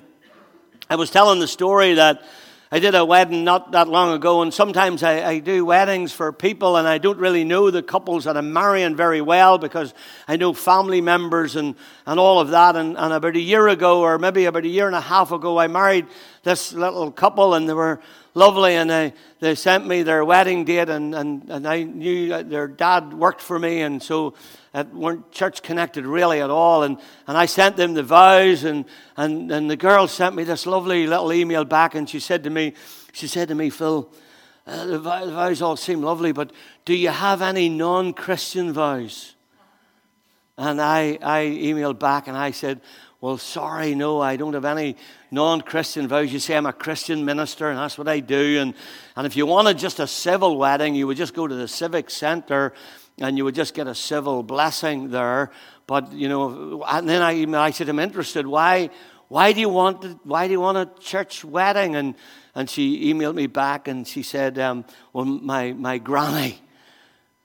I 0.89 0.95
was 0.95 1.11
telling 1.11 1.41
the 1.41 1.47
story 1.47 1.95
that 1.95 2.23
I 2.73 2.79
did 2.79 2.95
a 2.95 3.03
wedding 3.03 3.43
not 3.43 3.73
that 3.73 3.89
long 3.89 4.13
ago, 4.13 4.41
and 4.41 4.53
sometimes 4.53 5.03
I, 5.03 5.29
I, 5.29 5.39
do 5.39 5.65
weddings 5.65 6.13
for 6.13 6.31
people, 6.31 6.77
and 6.77 6.87
I 6.87 6.99
don't 6.99 7.17
really 7.17 7.43
know 7.43 7.69
the 7.69 7.83
couples 7.83 8.23
that 8.23 8.37
I'm 8.37 8.53
marrying 8.53 8.95
very 8.95 9.19
well 9.19 9.57
because 9.57 9.93
I 10.25 10.37
know 10.37 10.53
family 10.53 11.01
members 11.01 11.57
and, 11.57 11.75
and 12.05 12.17
all 12.17 12.39
of 12.39 12.51
that. 12.51 12.77
And, 12.77 12.97
and 12.97 13.11
about 13.11 13.35
a 13.35 13.41
year 13.41 13.67
ago, 13.67 13.99
or 13.99 14.17
maybe 14.17 14.45
about 14.45 14.63
a 14.63 14.69
year 14.69 14.87
and 14.87 14.95
a 14.95 15.01
half 15.01 15.33
ago, 15.33 15.59
I 15.59 15.67
married 15.67 16.07
this 16.43 16.73
little 16.73 17.11
couple, 17.11 17.53
and 17.53 17.69
they 17.69 17.73
were 17.73 17.99
lovely, 18.33 18.75
and 18.75 18.89
they, 18.89 19.13
they 19.39 19.55
sent 19.55 19.85
me 19.85 20.03
their 20.03 20.25
wedding 20.25 20.65
date, 20.65 20.89
and, 20.89 21.13
and, 21.13 21.49
and 21.49 21.67
I 21.67 21.83
knew 21.83 22.43
their 22.43 22.67
dad 22.67 23.13
worked 23.13 23.41
for 23.41 23.59
me, 23.59 23.81
and 23.81 24.01
so 24.01 24.33
it 24.73 24.87
weren't 24.93 25.31
church 25.31 25.61
connected 25.61 26.05
really 26.05 26.41
at 26.41 26.49
all. 26.49 26.83
And, 26.83 26.97
and 27.27 27.37
I 27.37 27.45
sent 27.45 27.77
them 27.77 27.93
the 27.93 28.03
vows, 28.03 28.63
and, 28.63 28.85
and, 29.17 29.51
and 29.51 29.69
the 29.69 29.75
girl 29.75 30.07
sent 30.07 30.35
me 30.35 30.43
this 30.43 30.65
lovely 30.65 31.05
little 31.07 31.31
email 31.31 31.65
back, 31.65 31.93
and 31.95 32.09
she 32.09 32.19
said 32.19 32.43
to 32.45 32.49
me, 32.49 32.73
she 33.13 33.27
said 33.27 33.49
to 33.49 33.55
me, 33.55 33.69
Phil, 33.69 34.11
uh, 34.65 34.85
the 34.85 34.99
vows 34.99 35.61
all 35.61 35.75
seem 35.75 36.01
lovely, 36.01 36.31
but 36.31 36.51
do 36.85 36.95
you 36.95 37.09
have 37.09 37.41
any 37.41 37.67
non 37.67 38.13
Christian 38.13 38.73
vows? 38.73 39.35
And 40.57 40.79
I, 40.79 41.17
I 41.21 41.45
emailed 41.45 41.97
back 41.97 42.27
and 42.27 42.37
I 42.37 42.51
said, 42.51 42.81
well, 43.21 43.37
sorry, 43.37 43.93
no, 43.93 44.19
I 44.19 44.35
don't 44.35 44.55
have 44.55 44.65
any 44.65 44.97
non 45.29 45.61
Christian 45.61 46.07
vows. 46.07 46.33
You 46.33 46.39
say 46.39 46.57
I'm 46.57 46.65
a 46.65 46.73
Christian 46.73 47.23
minister, 47.23 47.69
and 47.69 47.77
that's 47.77 47.95
what 47.95 48.07
I 48.07 48.19
do. 48.19 48.59
And, 48.59 48.73
and 49.15 49.27
if 49.27 49.37
you 49.37 49.45
wanted 49.45 49.77
just 49.77 49.99
a 49.99 50.07
civil 50.07 50.57
wedding, 50.57 50.95
you 50.95 51.05
would 51.05 51.17
just 51.17 51.35
go 51.35 51.47
to 51.47 51.53
the 51.53 51.67
Civic 51.67 52.09
Center 52.09 52.73
and 53.19 53.37
you 53.37 53.45
would 53.45 53.53
just 53.53 53.75
get 53.75 53.85
a 53.85 53.93
civil 53.93 54.41
blessing 54.41 55.11
there. 55.11 55.51
But, 55.85 56.13
you 56.13 56.29
know, 56.29 56.83
and 56.87 57.07
then 57.07 57.21
I, 57.21 57.63
I 57.63 57.69
said, 57.69 57.89
I'm 57.89 57.99
interested. 57.99 58.47
Why, 58.47 58.89
why, 59.27 59.53
do 59.53 59.59
you 59.59 59.69
want, 59.69 60.03
why 60.25 60.47
do 60.47 60.53
you 60.53 60.61
want 60.61 60.79
a 60.79 60.89
church 60.99 61.45
wedding? 61.45 61.95
And, 61.95 62.15
and 62.55 62.67
she 62.67 63.13
emailed 63.13 63.35
me 63.35 63.45
back 63.45 63.87
and 63.87 64.07
she 64.07 64.23
said, 64.23 64.57
um, 64.57 64.83
Well, 65.13 65.25
my, 65.25 65.73
my 65.73 65.99
granny, 65.99 66.59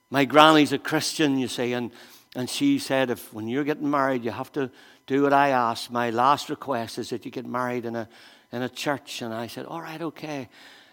my 0.08 0.24
granny's 0.24 0.72
a 0.72 0.78
Christian, 0.78 1.38
you 1.38 1.48
see. 1.48 1.74
And, 1.74 1.90
and 2.34 2.48
she 2.48 2.78
said, 2.78 3.10
if 3.10 3.32
when 3.32 3.48
you're 3.48 3.64
getting 3.64 3.90
married, 3.90 4.24
you 4.24 4.30
have 4.30 4.52
to 4.52 4.70
do 5.06 5.22
what 5.22 5.32
I 5.32 5.50
ask. 5.50 5.90
My 5.90 6.10
last 6.10 6.50
request 6.50 6.98
is 6.98 7.10
that 7.10 7.24
you 7.24 7.30
get 7.30 7.46
married 7.46 7.84
in 7.84 7.96
a, 7.96 8.08
in 8.52 8.62
a 8.62 8.68
church. 8.68 9.22
And 9.22 9.32
I 9.32 9.46
said, 9.46 9.66
All 9.66 9.80
right, 9.80 10.00
okay. 10.00 10.48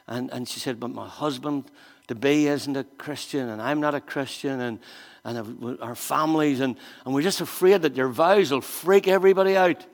And, 0.07 0.29
and 0.31 0.47
she 0.47 0.59
said, 0.59 0.79
But 0.79 0.89
my 0.89 1.07
husband 1.07 1.65
to 2.07 2.15
be 2.15 2.47
isn't 2.47 2.75
a 2.75 2.83
Christian, 2.83 3.49
and 3.49 3.61
I'm 3.61 3.79
not 3.79 3.95
a 3.95 4.01
Christian, 4.01 4.59
and, 4.59 4.79
and 5.23 5.79
our 5.81 5.95
families, 5.95 6.59
and, 6.59 6.75
and 7.05 7.13
we're 7.13 7.21
just 7.21 7.41
afraid 7.41 7.81
that 7.83 7.95
your 7.95 8.09
vows 8.09 8.51
will 8.51 8.61
freak 8.61 9.07
everybody 9.07 9.55
out. 9.55 9.85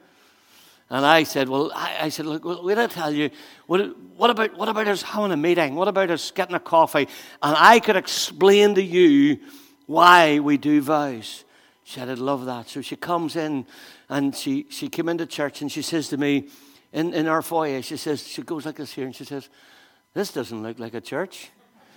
And 0.90 1.06
I 1.06 1.24
said, 1.24 1.48
Well, 1.48 1.72
I, 1.74 1.98
I 2.02 2.10
said, 2.10 2.26
Look, 2.26 2.44
what 2.44 2.68
did 2.68 2.80
I 2.80 2.88
tell 2.88 3.12
you? 3.12 3.30
What, 3.68 3.96
what, 4.18 4.32
about, 4.32 4.58
what 4.58 4.70
about 4.70 4.88
us 4.88 5.04
having 5.04 5.32
a 5.32 5.38
meeting? 5.38 5.76
What 5.76 5.88
about 5.88 6.10
us 6.10 6.32
getting 6.32 6.56
a 6.56 6.60
coffee? 6.60 7.08
And 7.42 7.56
I 7.58 7.80
could 7.80 7.96
explain 7.96 8.76
to 8.76 8.84
you 8.84 9.40
why 9.86 10.40
we 10.40 10.58
do 10.58 10.82
vows. 10.82 11.46
She 11.90 11.96
said, 11.96 12.08
I'd 12.08 12.20
love 12.20 12.46
that. 12.46 12.70
So 12.70 12.82
she 12.82 12.96
comes 12.96 13.36
in 13.36 13.66
and 14.10 14.36
she, 14.36 14.68
she 14.70 14.90
came 14.90 15.10
into 15.10 15.26
church 15.26 15.64
and 15.64 15.72
she 15.72 15.82
says 15.82 16.08
to 16.10 16.18
me 16.18 16.48
in, 16.94 17.16
in 17.16 17.26
our 17.26 17.42
foyer, 17.42 17.82
she 17.82 17.98
says, 17.98 18.28
she 18.28 18.44
goes 18.44 18.68
like 18.68 18.76
this 18.76 18.94
here 18.94 19.06
and 19.06 19.16
she 19.16 19.26
says, 19.26 19.50
This 20.14 20.32
doesn't 20.32 20.62
look 20.62 20.78
like 20.78 20.94
a 20.94 21.02
church. 21.02 21.50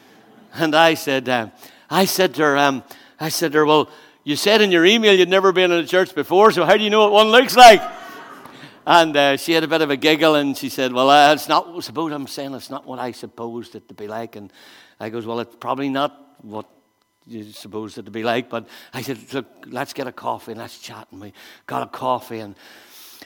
And 0.54 0.74
I 0.74 0.94
said, 0.94 1.28
uh, 1.28 1.48
I 1.90 2.06
said 2.06 2.34
to 2.36 2.42
her, 2.42 2.56
um, 2.56 2.82
I 3.20 3.28
said 3.28 3.52
to 3.52 3.58
her, 3.58 3.66
Well, 3.66 3.90
you 4.24 4.34
said 4.34 4.62
in 4.62 4.70
your 4.70 4.86
email 4.86 5.12
you'd 5.12 5.28
never 5.28 5.52
been 5.52 5.70
in 5.70 5.84
a 5.84 5.86
church 5.86 6.14
before, 6.14 6.52
so 6.52 6.64
how 6.64 6.78
do 6.78 6.82
you 6.82 6.88
know 6.88 7.00
what 7.00 7.12
one 7.12 7.28
looks 7.28 7.54
like? 7.54 7.82
And 8.86 9.14
uh, 9.14 9.36
she 9.36 9.52
had 9.52 9.62
a 9.62 9.68
bit 9.68 9.82
of 9.82 9.90
a 9.90 9.96
giggle 9.98 10.36
and 10.36 10.56
she 10.56 10.70
said, 10.70 10.94
Well, 10.94 11.10
uh, 11.10 11.34
it's 11.34 11.50
not, 11.50 11.84
suppose 11.84 12.12
I'm 12.12 12.26
saying 12.26 12.54
it's 12.54 12.70
not 12.70 12.86
what 12.86 12.98
I 12.98 13.12
supposed 13.12 13.74
it 13.74 13.88
to 13.88 13.94
be 13.94 14.08
like. 14.08 14.36
And 14.36 14.50
I 14.98 15.10
goes, 15.10 15.26
Well, 15.26 15.40
it's 15.40 15.54
probably 15.54 15.90
not 15.90 16.38
what 16.40 16.64
you 17.26 17.44
supposed 17.52 17.98
it 17.98 18.04
to 18.04 18.10
be 18.10 18.22
like. 18.22 18.48
But 18.48 18.68
I 18.92 19.02
said, 19.02 19.18
look, 19.32 19.46
let's 19.66 19.92
get 19.92 20.06
a 20.06 20.12
coffee 20.12 20.52
and 20.52 20.60
let's 20.60 20.78
chat. 20.78 21.08
And 21.10 21.20
we 21.20 21.32
got 21.66 21.82
a 21.82 21.86
coffee. 21.86 22.40
And 22.40 22.54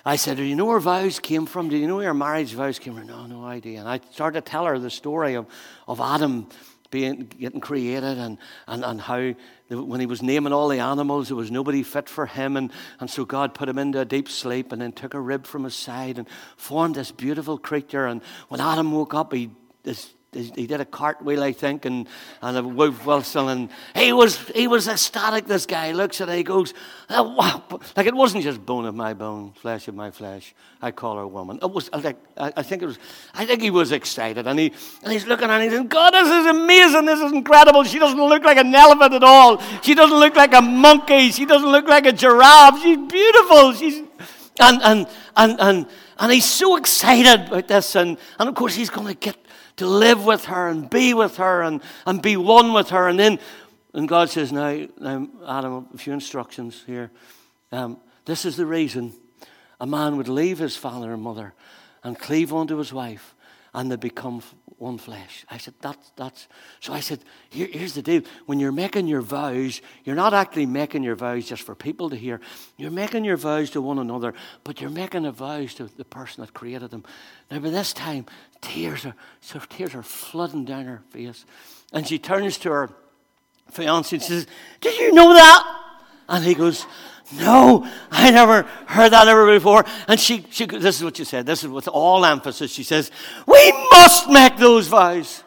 I 0.05 0.17
said, 0.17 0.37
do 0.37 0.43
you 0.43 0.55
know 0.55 0.67
where 0.67 0.79
vows 0.79 1.19
came 1.19 1.47
from? 1.47 1.69
Do 1.69 1.77
you 1.77 1.87
know 1.87 1.97
where 1.97 2.15
marriage 2.15 2.53
vows 2.53 2.79
came 2.79 2.95
from? 2.95 3.07
No, 3.07 3.27
no 3.27 3.45
idea. 3.45 3.81
And 3.81 3.89
I 3.89 4.01
started 4.13 4.45
to 4.45 4.51
tell 4.51 4.67
her 4.67 4.79
the 4.79 4.91
story 4.91 5.35
of, 5.35 5.47
of 5.89 6.01
Adam 6.01 6.49
being, 6.91 7.25
getting 7.39 7.61
created 7.61 8.19
and, 8.19 8.39
and, 8.67 8.85
and 8.85 9.01
how 9.01 9.35
when 9.69 10.01
he 10.01 10.07
was 10.07 10.23
naming 10.23 10.53
all 10.53 10.69
the 10.69 10.79
animals, 10.79 11.29
there 11.29 11.37
was 11.37 11.51
nobody 11.51 11.83
fit 11.83 12.09
for 12.09 12.27
him. 12.27 12.57
And, 12.57 12.71
and 13.01 13.11
so 13.11 13.25
God 13.25 13.55
put 13.55 13.69
him 13.69 13.79
into 13.79 14.01
a 14.01 14.05
deep 14.05 14.29
sleep 14.29 14.73
and 14.73 14.81
then 14.81 14.93
took 14.93 15.15
a 15.15 15.21
rib 15.21 15.47
from 15.47 15.65
his 15.65 15.75
side 15.75 16.19
and 16.19 16.29
formed 16.57 16.95
this 16.95 17.11
beautiful 17.11 17.59
creature. 17.59 18.07
And 18.07 18.23
when 18.49 18.61
Adam 18.61 18.93
woke 18.93 19.15
up, 19.15 19.33
he, 19.33 19.51
this 19.83 20.15
he 20.37 20.67
did 20.67 20.81
a 20.81 20.85
cartwheel, 20.85 21.43
I 21.43 21.53
think, 21.53 21.85
and, 21.85 22.07
and 22.43 22.57
a 22.57 22.63
Wolf 22.63 23.05
Wilson, 23.07 23.49
and 23.49 23.71
he 23.95 24.13
was, 24.13 24.37
he 24.49 24.69
was 24.69 24.89
ecstatic, 24.89 25.47
this 25.47 25.67
guy. 25.67 25.93
looks 25.93 26.21
at 26.21 26.29
it, 26.29 26.37
he 26.37 26.43
goes, 26.43 26.73
uh, 27.09 27.17
oh, 27.19 27.35
wow. 27.35 27.81
Like, 27.97 28.07
it 28.07 28.15
wasn't 28.15 28.45
just 28.45 28.65
bone 28.65 28.87
of 28.87 28.95
my 28.95 29.15
bone, 29.15 29.53
flesh 29.53 29.89
of 29.89 29.95
my 29.95 30.11
flesh. 30.11 30.55
I 30.83 30.91
call 30.91 31.17
her 31.17 31.27
woman. 31.27 31.59
It 31.63 31.71
was, 31.71 31.91
like, 31.93 32.19
I 32.37 32.63
think 32.63 32.83
it 32.83 32.87
was, 32.87 32.99
I 33.35 33.47
think 33.47 33.63
he 33.63 33.71
was 33.71 33.93
excited, 33.93 34.47
and, 34.47 34.59
he, 34.59 34.73
and 35.03 35.13
he's 35.13 35.27
looking 35.27 35.49
at 35.49 35.61
it, 35.61 35.73
and 35.73 35.73
he's 35.73 35.89
God, 35.89 36.11
this 36.11 36.29
is 36.29 36.47
amazing, 36.47 37.05
this 37.07 37.21
is 37.21 37.33
incredible. 37.33 37.85
She 37.85 37.99
doesn't 37.99 38.19
look 38.19 38.45
like 38.45 38.59
an 38.59 38.75
elephant 38.75 39.15
at 39.15 39.25
all. 39.25 39.61
She 39.83 39.95
doesn't 39.95 40.19
look 40.19 40.37
like 40.37 40.55
a 40.55 40.63
monkey. 40.63 41.31
She 41.31 41.47
doesn't 41.47 41.71
look 41.71 41.87
like 41.87 42.07
a 42.07 42.13
giraffe. 42.13 42.83
She's 42.83 42.99
beautiful. 42.99 43.73
She's, 43.73 44.03
and, 44.61 44.83
and, 44.83 45.07
and, 45.37 45.61
and, 45.61 45.87
and 46.19 46.33
he's 46.33 46.47
so 46.47 46.77
excited 46.77 47.49
about 47.49 47.69
this, 47.69 47.95
and, 47.95 48.17
and 48.39 48.49
of 48.49 48.55
course, 48.55 48.75
he's 48.75 48.91
going 48.91 49.07
to 49.07 49.15
get 49.15 49.37
to 49.77 49.87
live 49.87 50.25
with 50.25 50.47
her 50.47 50.69
and 50.69 50.89
be 50.89 51.15
with 51.15 51.37
her 51.37 51.63
and, 51.63 51.83
and 52.07 52.23
be 52.23 52.37
one 52.37 52.73
with 52.73 52.91
her. 52.91 53.09
And 53.09 53.19
then 53.19 53.39
and 53.97 54.07
God 54.07 54.29
says, 54.29 54.53
now, 54.53 54.87
now 55.01 55.27
Adam, 55.49 55.89
a 55.95 55.97
few 55.97 56.13
instructions 56.13 56.85
here. 56.87 57.11
Um, 57.73 57.97
this 58.27 58.45
is 58.45 58.59
the 58.59 58.67
reason 58.67 59.15
a 59.81 59.87
man 59.87 60.19
would 60.19 60.29
leave 60.29 60.59
his 60.59 60.77
father 60.77 61.15
and 61.15 61.23
mother 61.23 61.55
and 62.05 62.19
cleave 62.19 62.53
unto 62.53 62.77
his 62.77 62.93
wife, 62.93 63.35
and 63.73 63.91
they 63.91 63.97
become 63.97 64.43
one 64.79 64.99
flesh. 64.99 65.45
I 65.49 65.59
said, 65.59 65.75
that's, 65.81 66.11
that's. 66.17 66.49
So 66.81 66.93
I 66.93 67.01
said, 67.01 67.21
Here, 67.49 67.69
here's 67.71 67.95
the 67.95 68.03
deal. 68.03 68.23
When 68.45 68.61
you're 68.61 68.73
making 68.73 69.07
your 69.07 69.23
vows, 69.23 69.81
you're 70.05 70.17
not 70.17 70.35
actually 70.35 70.67
making 70.67 71.03
your 71.03 71.15
vows 71.15 71.47
just 71.47 71.63
for 71.63 71.75
people 71.75 72.11
to 72.11 72.17
hear. 72.17 72.41
You're 72.77 72.91
making 72.91 73.25
your 73.25 73.39
vows 73.39 73.71
to 73.71 73.81
one 73.81 73.99
another, 73.99 74.35
but 74.65 74.81
you're 74.81 74.91
making 74.91 75.23
the 75.23 75.33
vows 75.33 75.75
to 75.75 75.87
the 75.87 76.05
person 76.05 76.43
that 76.43 76.53
created 76.53 76.91
them. 76.91 77.05
Now, 77.51 77.61
by 77.61 77.71
this 77.71 77.93
time, 77.93 78.27
tears 78.61 79.07
are, 79.07 79.15
so 79.41 79.61
tears 79.61 79.95
are 79.95 80.03
flooding 80.03 80.65
down 80.65 80.85
her 80.85 81.03
face. 81.11 81.47
And 81.93 82.07
she 82.07 82.19
turns 82.19 82.59
to 82.59 82.71
her 82.71 82.91
fiance 83.71 84.17
and 84.17 84.23
says, 84.23 84.47
Did 84.81 84.99
you 84.99 85.13
know 85.13 85.33
that? 85.33 85.83
And 86.29 86.45
he 86.45 86.55
goes, 86.55 86.85
no, 87.33 87.89
I 88.11 88.31
never 88.31 88.63
heard 88.87 89.11
that 89.11 89.27
ever 89.27 89.53
before. 89.53 89.85
And 90.07 90.19
she, 90.19 90.47
she, 90.51 90.67
this 90.67 90.97
is 90.97 91.05
what 91.05 91.17
she 91.17 91.25
said. 91.25 91.45
This 91.45 91.65
is 91.65 91.69
with 91.69 91.89
all 91.89 92.25
emphasis. 92.25 92.71
She 92.71 92.85
says, 92.85 93.11
We 93.47 93.73
must 93.91 94.29
make 94.29 94.57
those 94.57 94.87
vows. 94.87 95.43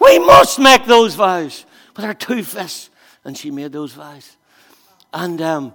We 0.00 0.18
must 0.18 0.58
make 0.58 0.86
those 0.86 1.14
vows 1.14 1.66
with 1.94 2.04
our 2.04 2.14
two 2.14 2.42
fists. 2.42 2.90
And 3.24 3.36
she 3.36 3.50
made 3.50 3.72
those 3.72 3.92
vows. 3.92 4.36
And 5.12 5.42
um, 5.42 5.74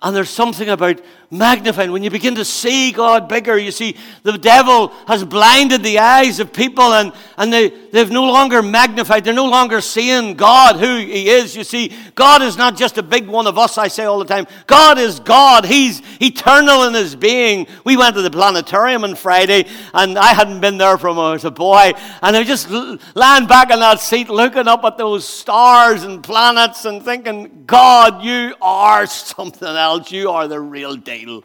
and 0.00 0.14
there's 0.14 0.30
something 0.30 0.68
about 0.68 1.00
magnifying. 1.28 1.90
When 1.90 2.04
you 2.04 2.10
begin 2.10 2.36
to 2.36 2.44
see 2.44 2.92
God 2.92 3.28
bigger, 3.28 3.58
you 3.58 3.72
see 3.72 3.96
the 4.22 4.38
devil 4.38 4.88
has 5.08 5.24
blinded 5.24 5.82
the 5.82 5.98
eyes 5.98 6.38
of 6.38 6.52
people 6.52 6.94
and, 6.94 7.12
and 7.36 7.52
they, 7.52 7.68
they've 7.68 8.10
no 8.10 8.24
longer 8.24 8.62
magnified. 8.62 9.24
They're 9.24 9.34
no 9.34 9.48
longer 9.48 9.80
seeing 9.80 10.34
God, 10.34 10.76
who 10.76 10.98
He 10.98 11.28
is. 11.28 11.56
You 11.56 11.64
see, 11.64 11.92
God 12.14 12.42
is 12.42 12.56
not 12.56 12.76
just 12.76 12.96
a 12.96 13.02
big 13.02 13.26
one 13.26 13.48
of 13.48 13.58
us, 13.58 13.76
I 13.76 13.88
say 13.88 14.04
all 14.04 14.20
the 14.20 14.24
time. 14.24 14.46
God 14.68 14.98
is 14.98 15.18
God. 15.18 15.64
He's 15.64 16.00
eternal 16.22 16.84
in 16.84 16.94
His 16.94 17.16
being. 17.16 17.66
We 17.84 17.96
went 17.96 18.14
to 18.14 18.22
the 18.22 18.30
planetarium 18.30 19.02
on 19.02 19.16
Friday 19.16 19.66
and 19.92 20.16
I 20.16 20.32
hadn't 20.32 20.60
been 20.60 20.78
there 20.78 20.96
from 20.96 21.18
as 21.18 21.44
a 21.44 21.50
boy. 21.50 21.92
And 22.22 22.36
I 22.36 22.38
was 22.38 22.48
just 22.48 22.70
lying 23.16 23.48
back 23.48 23.72
in 23.72 23.80
that 23.80 23.98
seat 23.98 24.30
looking 24.30 24.68
up 24.68 24.84
at 24.84 24.96
those 24.96 25.26
stars 25.28 26.04
and 26.04 26.22
planets 26.22 26.84
and 26.84 27.04
thinking, 27.04 27.64
God, 27.66 28.22
you 28.22 28.54
are 28.62 29.04
something 29.06 29.66
else 29.66 29.87
You 29.96 30.30
are 30.30 30.48
the 30.48 30.60
real 30.60 30.96
deal. 30.96 31.44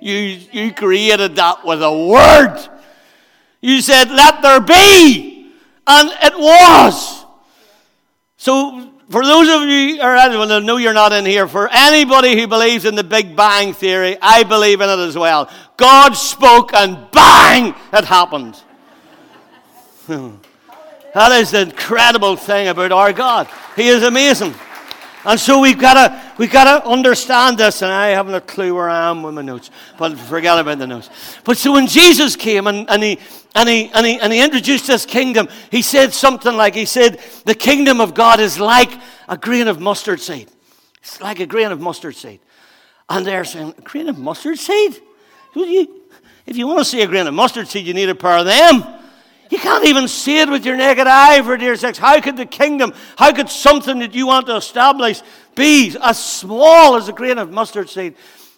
You, 0.00 0.40
you 0.50 0.72
created 0.72 1.36
that 1.36 1.64
with 1.64 1.82
a 1.82 2.06
word. 2.06 2.68
You 3.60 3.80
said, 3.80 4.10
let 4.10 4.42
there 4.42 4.60
be. 4.60 5.52
And 5.86 6.10
it 6.22 6.36
was. 6.36 7.24
So, 8.36 8.92
for 9.08 9.24
those 9.24 9.48
of 9.48 9.68
you, 9.68 10.00
or 10.00 10.16
anyone 10.16 10.48
that 10.48 10.62
know 10.62 10.78
you're 10.78 10.94
not 10.94 11.12
in 11.12 11.26
here, 11.26 11.46
for 11.46 11.68
anybody 11.70 12.36
who 12.38 12.46
believes 12.46 12.84
in 12.84 12.94
the 12.94 13.04
Big 13.04 13.36
Bang 13.36 13.74
Theory, 13.74 14.16
I 14.20 14.42
believe 14.42 14.80
in 14.80 14.88
it 14.88 14.98
as 14.98 15.16
well. 15.16 15.50
God 15.76 16.14
spoke 16.14 16.72
and 16.74 17.10
bang, 17.12 17.74
it 17.92 18.04
happened. 18.04 18.60
that 20.08 21.32
is 21.32 21.50
the 21.50 21.62
incredible 21.62 22.36
thing 22.36 22.68
about 22.68 22.90
our 22.90 23.12
God. 23.12 23.48
He 23.76 23.88
is 23.88 24.02
amazing. 24.02 24.54
And 25.24 25.38
so 25.38 25.60
we've 25.60 25.78
got 25.78 25.94
to 25.94 26.32
we 26.36 26.48
got 26.48 26.64
to 26.64 26.88
understand 26.88 27.58
this, 27.58 27.82
and 27.82 27.92
I 27.92 28.08
haven't 28.08 28.34
a 28.34 28.40
clue 28.40 28.74
where 28.74 28.88
I 28.88 29.08
am 29.08 29.22
with 29.22 29.34
my 29.34 29.42
notes, 29.42 29.70
but 29.96 30.18
forget 30.18 30.58
about 30.58 30.78
the 30.78 30.86
notes. 30.86 31.10
But 31.44 31.56
so 31.58 31.72
when 31.72 31.86
Jesus 31.86 32.34
came 32.34 32.66
and, 32.66 32.90
and, 32.90 33.02
he, 33.02 33.18
and, 33.54 33.68
he, 33.68 33.90
and, 33.90 34.04
he, 34.04 34.18
and 34.18 34.32
he 34.32 34.42
introduced 34.42 34.88
this 34.88 35.06
kingdom, 35.06 35.48
he 35.70 35.82
said 35.82 36.12
something 36.12 36.56
like, 36.56 36.74
he 36.74 36.86
said, 36.86 37.20
the 37.44 37.54
kingdom 37.54 38.00
of 38.00 38.14
God 38.14 38.40
is 38.40 38.58
like 38.58 38.90
a 39.28 39.36
grain 39.36 39.68
of 39.68 39.80
mustard 39.80 40.20
seed. 40.20 40.48
It's 41.00 41.20
like 41.20 41.38
a 41.38 41.46
grain 41.46 41.70
of 41.70 41.80
mustard 41.80 42.16
seed. 42.16 42.40
And 43.08 43.24
they're 43.24 43.44
saying, 43.44 43.74
a 43.78 43.82
grain 43.82 44.08
of 44.08 44.18
mustard 44.18 44.58
seed? 44.58 45.00
If 45.54 46.56
you 46.56 46.66
want 46.66 46.80
to 46.80 46.84
see 46.84 47.02
a 47.02 47.06
grain 47.06 47.26
of 47.26 47.34
mustard 47.34 47.68
seed, 47.68 47.86
you 47.86 47.94
need 47.94 48.08
a 48.08 48.14
pair 48.14 48.38
of 48.38 48.46
them. 48.46 49.01
You 49.52 49.58
can't 49.58 49.84
even 49.84 50.08
see 50.08 50.40
it 50.40 50.48
with 50.48 50.64
your 50.64 50.78
naked 50.78 51.06
eye, 51.06 51.42
for 51.42 51.58
dear 51.58 51.76
sakes. 51.76 51.98
How 51.98 52.18
could 52.22 52.38
the 52.38 52.46
kingdom, 52.46 52.94
how 53.18 53.34
could 53.34 53.50
something 53.50 53.98
that 53.98 54.14
you 54.14 54.26
want 54.26 54.46
to 54.46 54.56
establish 54.56 55.20
be 55.54 55.94
as 56.00 56.18
small 56.18 56.96
as 56.96 57.10
a 57.10 57.12
grain 57.12 57.36
of 57.36 57.50
mustard 57.50 57.90
seed? 57.90 58.14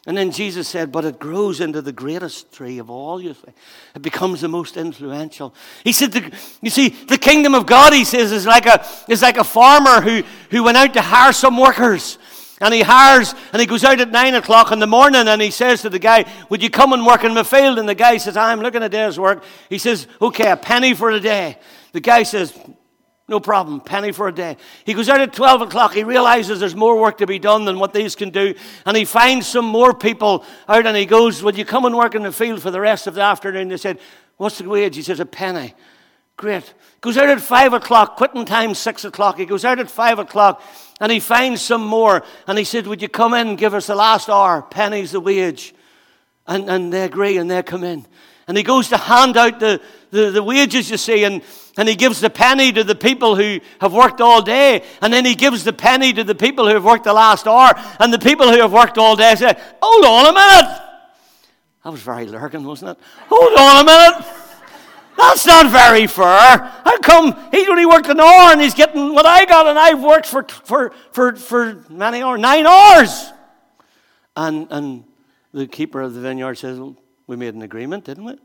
And 0.07 0.17
then 0.17 0.31
Jesus 0.31 0.69
said, 0.69 0.93
but 0.93 1.05
it 1.05 1.19
grows 1.19 1.61
into 1.61 1.83
the 1.83 1.91
greatest 1.91 2.53
tree 2.53 2.79
of 2.79 2.91
all, 2.91 3.21
you 3.21 3.35
see. 3.35 3.53
It 3.97 4.03
becomes 4.03 4.43
the 4.43 4.47
most 4.47 4.77
influential. 4.77 5.53
He 5.83 5.93
said, 5.93 6.13
the, 6.13 6.33
you 6.63 6.71
see, 6.71 6.91
the 6.91 7.19
kingdom 7.19 7.57
of 7.57 7.67
God, 7.67 7.93
he 7.93 8.05
says, 8.05 8.31
is 8.31 8.47
like 8.47 8.67
a, 8.67 8.87
is 9.09 9.21
like 9.21 9.37
a 9.37 9.43
farmer 9.43 10.01
who, 10.01 10.23
who 10.51 10.63
went 10.63 10.77
out 10.77 10.95
to 10.95 11.03
hire 11.03 11.33
some 11.33 11.59
workers. 11.59 12.19
And 12.64 12.73
he 12.73 12.80
hires, 12.80 13.35
and 13.52 13.61
he 13.61 13.66
goes 13.66 13.85
out 13.85 14.00
at 14.00 14.11
nine 14.11 14.35
o'clock 14.35 14.73
in 14.73 14.78
the 14.78 14.87
morning, 14.87 15.28
and 15.28 15.42
he 15.42 15.50
says 15.50 15.83
to 15.83 15.90
the 15.90 15.99
guy, 15.99 16.25
Would 16.49 16.62
you 16.62 16.71
come 16.71 16.94
and 16.94 17.04
work 17.04 17.23
in 17.23 17.35
my 17.35 17.42
field? 17.42 17.78
And 17.78 17.87
the 17.87 17.94
guy 17.94 18.16
says, 18.16 18.38
I'm 18.38 18.61
looking 18.61 18.83
at 18.83 18.90
day's 18.90 19.18
work. 19.21 19.44
He 19.68 19.76
says, 19.76 20.06
Okay, 20.18 20.50
a 20.50 20.56
penny 20.56 20.94
for 20.94 21.11
a 21.11 21.21
day. 21.21 21.59
The 21.92 22.00
guy 22.00 22.23
says, 22.23 22.59
no 23.28 23.38
problem, 23.38 23.80
penny 23.80 24.12
for 24.12 24.28
a 24.28 24.35
day. 24.35 24.56
He 24.85 24.94
goes 24.94 25.11
out 25.11 25.21
at 25.21 25.35
12 25.35 25.62
o'clock. 25.62 25.92
He 25.92 26.04
realizes 26.04 26.59
there's 26.59 26.75
more 26.75 26.99
work 26.99 27.18
to 27.18 27.26
be 27.26 27.38
done 27.38 27.66
than 27.66 27.78
what 27.78 27.92
these 27.92 28.14
can 28.14 28.30
do. 28.30 28.54
And 28.87 28.97
he 28.97 29.04
finds 29.04 29.47
some 29.47 29.66
more 29.66 29.92
people 29.92 30.44
out 30.66 30.87
and 30.87 30.97
he 30.97 31.04
goes, 31.04 31.42
Would 31.42 31.59
you 31.59 31.66
come 31.66 31.85
and 31.85 31.94
work 31.94 32.14
in 32.14 32.23
the 32.23 32.33
field 32.33 32.62
for 32.62 32.71
the 32.71 32.80
rest 32.80 33.06
of 33.06 33.14
the 33.14 33.23
afternoon? 33.23 33.68
They 33.68 33.76
said, 33.76 33.99
What's 34.38 34.59
the 34.59 34.68
wage? 34.68 34.97
He 34.97 35.02
says, 35.02 35.21
A 35.21 35.26
penny. 35.26 35.75
Great. 36.37 36.73
Goes 37.02 37.18
out 37.18 37.28
at 37.28 37.40
5 37.40 37.75
o'clock, 37.75 38.16
quitting 38.16 38.47
time 38.47 38.75
6 38.75 39.04
o'clock. 39.04 39.38
He 39.38 39.47
goes 39.47 39.64
out 39.64 39.78
at 39.78 39.90
5 39.90 40.18
o'clock 40.18 40.62
and 41.01 41.11
he 41.11 41.21
finds 41.21 41.61
some 41.61 41.85
more. 41.85 42.23
And 42.47 42.59
he 42.59 42.65
said, 42.65 42.87
Would 42.87 43.03
you 43.03 43.09
come 43.09 43.35
in 43.35 43.49
and 43.49 43.59
give 43.59 43.75
us 43.75 43.87
the 43.87 43.95
last 43.95 44.29
hour? 44.29 44.63
Pennies 44.63 45.13
the 45.13 45.21
wage. 45.21 45.75
And, 46.47 46.69
and 46.69 46.93
they 46.93 47.05
agree 47.05 47.39
and 47.39 47.51
they 47.51 47.63
come 47.63 47.85
in. 47.85 48.07
And 48.47 48.57
he 48.57 48.63
goes 48.63 48.89
to 48.91 48.99
hand 48.99 49.37
out 49.37 49.59
the, 49.59 49.81
the, 50.11 50.31
the 50.31 50.43
wages, 50.43 50.91
you 50.91 50.99
see, 50.99 51.25
and, 51.25 51.43
and 51.79 51.89
he 51.89 51.95
gives 51.95 52.21
the 52.21 52.29
penny 52.29 52.71
to 52.73 52.85
the 52.85 52.95
people 52.95 53.37
who 53.37 53.61
have 53.81 53.95
worked 53.95 54.21
all 54.21 54.43
day. 54.43 54.85
And 55.01 55.11
then 55.13 55.25
he 55.25 55.35
gives 55.35 55.65
the 55.65 55.73
penny 55.73 56.13
to 56.13 56.23
the 56.23 56.35
people 56.35 56.69
who 56.69 56.75
have 56.75 56.85
worked 56.85 57.05
the 57.05 57.15
last 57.15 57.47
hour. 57.47 57.73
And 57.99 58.13
the 58.13 58.19
people 58.19 58.51
who 58.51 58.61
have 58.61 58.73
worked 58.73 58.99
all 58.99 59.17
day 59.17 59.35
say, 59.35 59.55
Hold 59.83 60.05
on 60.05 60.27
a 60.27 60.33
minute. 60.33 60.81
That 61.85 61.91
was 61.91 62.03
very 62.03 62.27
lurking, 62.27 62.65
wasn't 62.65 62.93
it? 62.93 63.05
Hold 63.29 63.59
on 63.59 63.83
a 63.83 63.85
minute. 63.85 64.44
That's 65.16 65.47
not 65.47 65.71
very 65.71 66.06
fair. 66.06 66.59
How 66.59 66.99
come 66.99 67.37
he 67.50 67.66
only 67.68 67.87
worked 67.87 68.09
an 68.09 68.21
hour 68.21 68.52
and 68.52 68.61
he's 68.61 68.75
getting 68.75 69.14
what 69.14 69.26
I 69.26 69.44
got 69.44 69.66
and 69.66 69.78
I've 69.78 70.02
worked 70.02 70.26
for, 70.26 70.44
for, 70.44 70.92
for, 71.12 71.37
for 71.37 71.85
many 71.88 72.23
hours? 72.23 72.40
Nine 72.40 72.66
hours. 72.66 73.33
And, 74.37 74.66
and 74.71 75.04
the 75.52 75.66
keeper 75.66 76.00
of 76.00 76.14
the 76.14 76.21
vineyard 76.21 76.56
says, 76.56 76.78
well, 76.78 76.97
We 77.26 77.37
made 77.37 77.54
an 77.54 77.62
agreement, 77.62 78.04
didn't 78.04 78.25
we? 78.25 78.37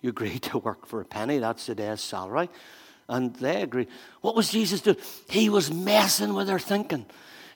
You 0.00 0.10
agreed 0.10 0.42
to 0.42 0.58
work 0.58 0.86
for 0.86 1.00
a 1.00 1.04
penny, 1.04 1.38
that's 1.38 1.66
the 1.66 1.74
day's 1.74 2.00
salary. 2.00 2.48
And 3.08 3.34
they 3.36 3.62
agree. 3.62 3.86
What 4.22 4.34
was 4.34 4.50
Jesus 4.50 4.80
doing? 4.80 4.96
He 5.28 5.50
was 5.50 5.70
messing 5.70 6.32
with 6.32 6.46
their 6.46 6.58
thinking. 6.58 7.04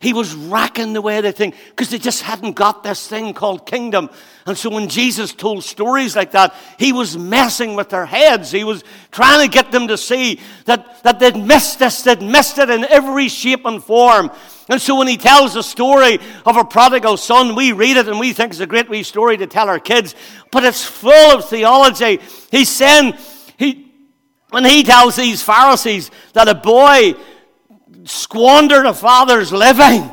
He 0.00 0.12
was 0.12 0.32
racking 0.32 0.92
the 0.92 1.02
way 1.02 1.20
they 1.20 1.32
think 1.32 1.56
because 1.70 1.90
they 1.90 1.98
just 1.98 2.22
hadn't 2.22 2.52
got 2.52 2.84
this 2.84 3.08
thing 3.08 3.34
called 3.34 3.66
kingdom. 3.66 4.10
And 4.46 4.56
so 4.56 4.70
when 4.70 4.88
Jesus 4.88 5.32
told 5.32 5.64
stories 5.64 6.14
like 6.14 6.30
that, 6.32 6.54
he 6.78 6.92
was 6.92 7.18
messing 7.18 7.74
with 7.74 7.88
their 7.88 8.06
heads. 8.06 8.52
He 8.52 8.62
was 8.62 8.84
trying 9.10 9.48
to 9.48 9.52
get 9.52 9.72
them 9.72 9.88
to 9.88 9.98
see 9.98 10.40
that, 10.66 11.02
that 11.02 11.18
they'd 11.18 11.36
missed 11.36 11.80
this, 11.80 12.02
they'd 12.02 12.22
missed 12.22 12.58
it 12.58 12.70
in 12.70 12.84
every 12.84 13.28
shape 13.28 13.64
and 13.64 13.82
form. 13.82 14.30
And 14.68 14.80
so 14.80 14.96
when 14.96 15.08
he 15.08 15.16
tells 15.16 15.54
the 15.54 15.62
story 15.62 16.20
of 16.46 16.56
a 16.56 16.64
prodigal 16.64 17.16
son, 17.16 17.56
we 17.56 17.72
read 17.72 17.96
it 17.96 18.06
and 18.06 18.20
we 18.20 18.32
think 18.32 18.52
it's 18.52 18.60
a 18.60 18.66
great 18.66 18.88
wee 18.88 19.02
story 19.02 19.36
to 19.38 19.48
tell 19.48 19.68
our 19.68 19.80
kids, 19.80 20.14
but 20.52 20.62
it's 20.62 20.84
full 20.84 21.36
of 21.36 21.48
theology. 21.48 22.20
He's 22.52 22.68
saying, 22.68 23.14
he, 23.56 23.92
when 24.50 24.64
he 24.64 24.84
tells 24.84 25.16
these 25.16 25.42
Pharisees 25.42 26.12
that 26.34 26.46
a 26.46 26.54
boy 26.54 27.14
squandered 28.08 28.86
a 28.86 28.94
father's 28.94 29.52
living 29.52 30.10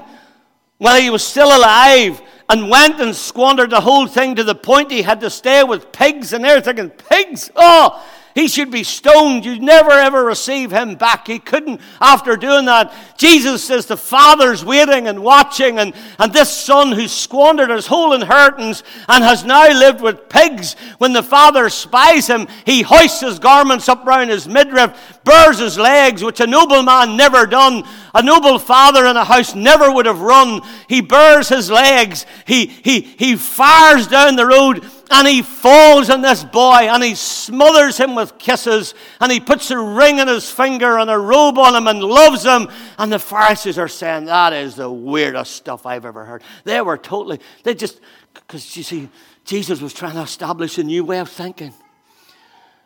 while 0.77 0.99
he 0.99 1.09
was 1.09 1.23
still 1.23 1.55
alive 1.55 2.21
and 2.49 2.69
went 2.69 2.99
and 2.99 3.15
squandered 3.15 3.69
the 3.69 3.81
whole 3.81 4.07
thing 4.07 4.35
to 4.35 4.43
the 4.43 4.55
point 4.55 4.91
he 4.91 5.01
had 5.01 5.21
to 5.21 5.29
stay 5.29 5.63
with 5.63 5.91
pigs 5.91 6.33
and 6.33 6.43
they're 6.43 6.61
thinking, 6.61 6.89
pigs? 6.89 7.49
Oh, 7.55 8.05
he 8.35 8.49
should 8.49 8.69
be 8.69 8.83
stoned. 8.83 9.45
You'd 9.45 9.63
never 9.63 9.91
ever 9.91 10.23
receive 10.23 10.69
him 10.69 10.95
back. 10.95 11.25
He 11.25 11.39
couldn't 11.39 11.79
after 12.01 12.35
doing 12.35 12.65
that. 12.65 12.93
Jesus 13.17 13.63
says 13.63 13.85
the 13.85 13.95
father's 13.95 14.63
waiting 14.63 15.07
and 15.07 15.23
watching, 15.23 15.79
and, 15.79 15.93
and 16.19 16.33
this 16.33 16.53
son 16.53 16.91
who 16.91 17.07
squandered 17.07 17.69
his 17.69 17.87
whole 17.87 18.11
inheritance 18.11 18.83
and 19.07 19.23
has 19.23 19.45
now 19.45 19.67
lived 19.69 20.01
with 20.01 20.27
pigs, 20.27 20.75
when 20.97 21.13
the 21.13 21.23
father 21.23 21.69
spies 21.69 22.27
him, 22.27 22.47
he 22.65 22.81
hoists 22.81 23.21
his 23.21 23.39
garments 23.39 23.87
up 23.87 24.05
round 24.05 24.29
his 24.29 24.49
midriff, 24.49 25.21
bares 25.23 25.59
his 25.59 25.77
legs, 25.77 26.21
which 26.21 26.41
a 26.41 26.47
noble 26.47 26.83
man 26.83 27.15
never 27.15 27.45
done. 27.45 27.83
A 28.13 28.21
noble 28.21 28.59
father 28.59 29.05
in 29.05 29.15
a 29.15 29.23
house 29.23 29.55
never 29.55 29.91
would 29.91 30.05
have 30.05 30.21
run. 30.21 30.61
He 30.89 30.99
bares 30.99 31.47
his 31.47 31.71
legs. 31.71 32.25
He, 32.45 32.65
he, 32.65 32.99
he 32.99 33.37
fires 33.37 34.07
down 34.07 34.35
the 34.35 34.45
road 34.45 34.83
and 35.11 35.27
he 35.27 35.41
falls 35.41 36.09
on 36.09 36.21
this 36.21 36.43
boy 36.43 36.87
and 36.89 37.03
he 37.03 37.15
smothers 37.15 37.97
him 37.97 38.15
with 38.15 38.37
kisses 38.37 38.93
and 39.21 39.31
he 39.31 39.39
puts 39.39 39.71
a 39.71 39.77
ring 39.77 40.19
on 40.19 40.27
his 40.27 40.49
finger 40.49 40.97
and 40.97 41.09
a 41.09 41.17
robe 41.17 41.57
on 41.57 41.75
him 41.75 41.87
and 41.87 42.03
loves 42.03 42.43
him. 42.43 42.67
And 42.97 43.11
the 43.11 43.19
Pharisees 43.19 43.77
are 43.77 43.87
saying, 43.87 44.25
That 44.25 44.53
is 44.53 44.75
the 44.75 44.91
weirdest 44.91 45.55
stuff 45.55 45.85
I've 45.85 46.05
ever 46.05 46.25
heard. 46.25 46.43
They 46.63 46.81
were 46.81 46.97
totally, 46.97 47.39
they 47.63 47.75
just, 47.75 47.99
because 48.33 48.75
you 48.75 48.83
see, 48.83 49.09
Jesus 49.45 49.81
was 49.81 49.93
trying 49.93 50.15
to 50.15 50.21
establish 50.21 50.77
a 50.77 50.83
new 50.83 51.03
way 51.03 51.19
of 51.19 51.29
thinking. 51.29 51.73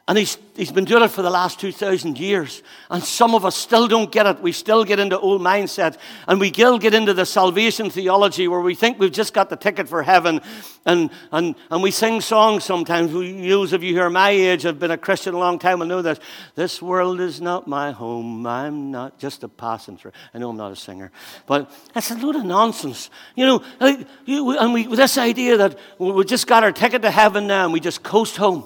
And 0.09 0.17
he's, 0.17 0.39
he's 0.55 0.71
been 0.71 0.85
doing 0.85 1.03
it 1.03 1.09
for 1.09 1.21
the 1.21 1.29
last 1.29 1.59
2,000 1.59 2.17
years. 2.17 2.63
And 2.89 3.03
some 3.03 3.35
of 3.35 3.45
us 3.45 3.55
still 3.55 3.87
don't 3.87 4.11
get 4.11 4.25
it. 4.25 4.41
We 4.41 4.51
still 4.51 4.83
get 4.83 4.97
into 4.97 5.19
old 5.19 5.39
mindset. 5.39 5.99
And 6.27 6.39
we 6.39 6.51
still 6.51 6.79
get 6.79 6.95
into 6.95 7.13
the 7.13 7.27
salvation 7.27 7.91
theology 7.91 8.47
where 8.47 8.59
we 8.59 8.73
think 8.73 8.97
we've 8.97 9.11
just 9.11 9.35
got 9.35 9.51
the 9.51 9.55
ticket 9.55 9.87
for 9.87 10.01
heaven. 10.01 10.41
And, 10.83 11.11
and, 11.31 11.53
and 11.69 11.83
we 11.83 11.91
sing 11.91 12.21
songs 12.21 12.63
sometimes. 12.63 13.11
Those 13.11 13.71
of 13.71 13.83
you 13.83 13.93
who 13.93 14.01
are 14.01 14.09
my 14.09 14.31
age 14.31 14.63
have 14.63 14.79
been 14.79 14.89
a 14.89 14.97
Christian 14.97 15.35
a 15.35 15.37
long 15.37 15.59
time 15.59 15.77
will 15.77 15.85
know 15.85 16.01
this. 16.01 16.19
This 16.55 16.81
world 16.81 17.21
is 17.21 17.39
not 17.39 17.67
my 17.67 17.91
home. 17.91 18.47
I'm 18.47 18.89
not 18.89 19.19
just 19.19 19.43
a 19.43 19.47
passing 19.47 19.95
through. 19.95 20.13
I 20.33 20.39
know 20.39 20.49
I'm 20.49 20.57
not 20.57 20.71
a 20.71 20.75
singer. 20.75 21.11
But 21.45 21.69
that's 21.93 22.09
a 22.09 22.15
load 22.15 22.35
of 22.35 22.45
nonsense. 22.45 23.11
You 23.35 23.45
know, 23.45 23.63
like, 23.79 24.07
you, 24.25 24.57
and 24.57 24.73
we, 24.73 24.87
this 24.87 25.19
idea 25.19 25.57
that 25.57 25.77
we 25.99 26.25
just 26.25 26.47
got 26.47 26.63
our 26.63 26.71
ticket 26.71 27.03
to 27.03 27.11
heaven 27.11 27.45
now 27.45 27.65
and 27.65 27.73
we 27.73 27.79
just 27.79 28.01
coast 28.01 28.35
home. 28.35 28.65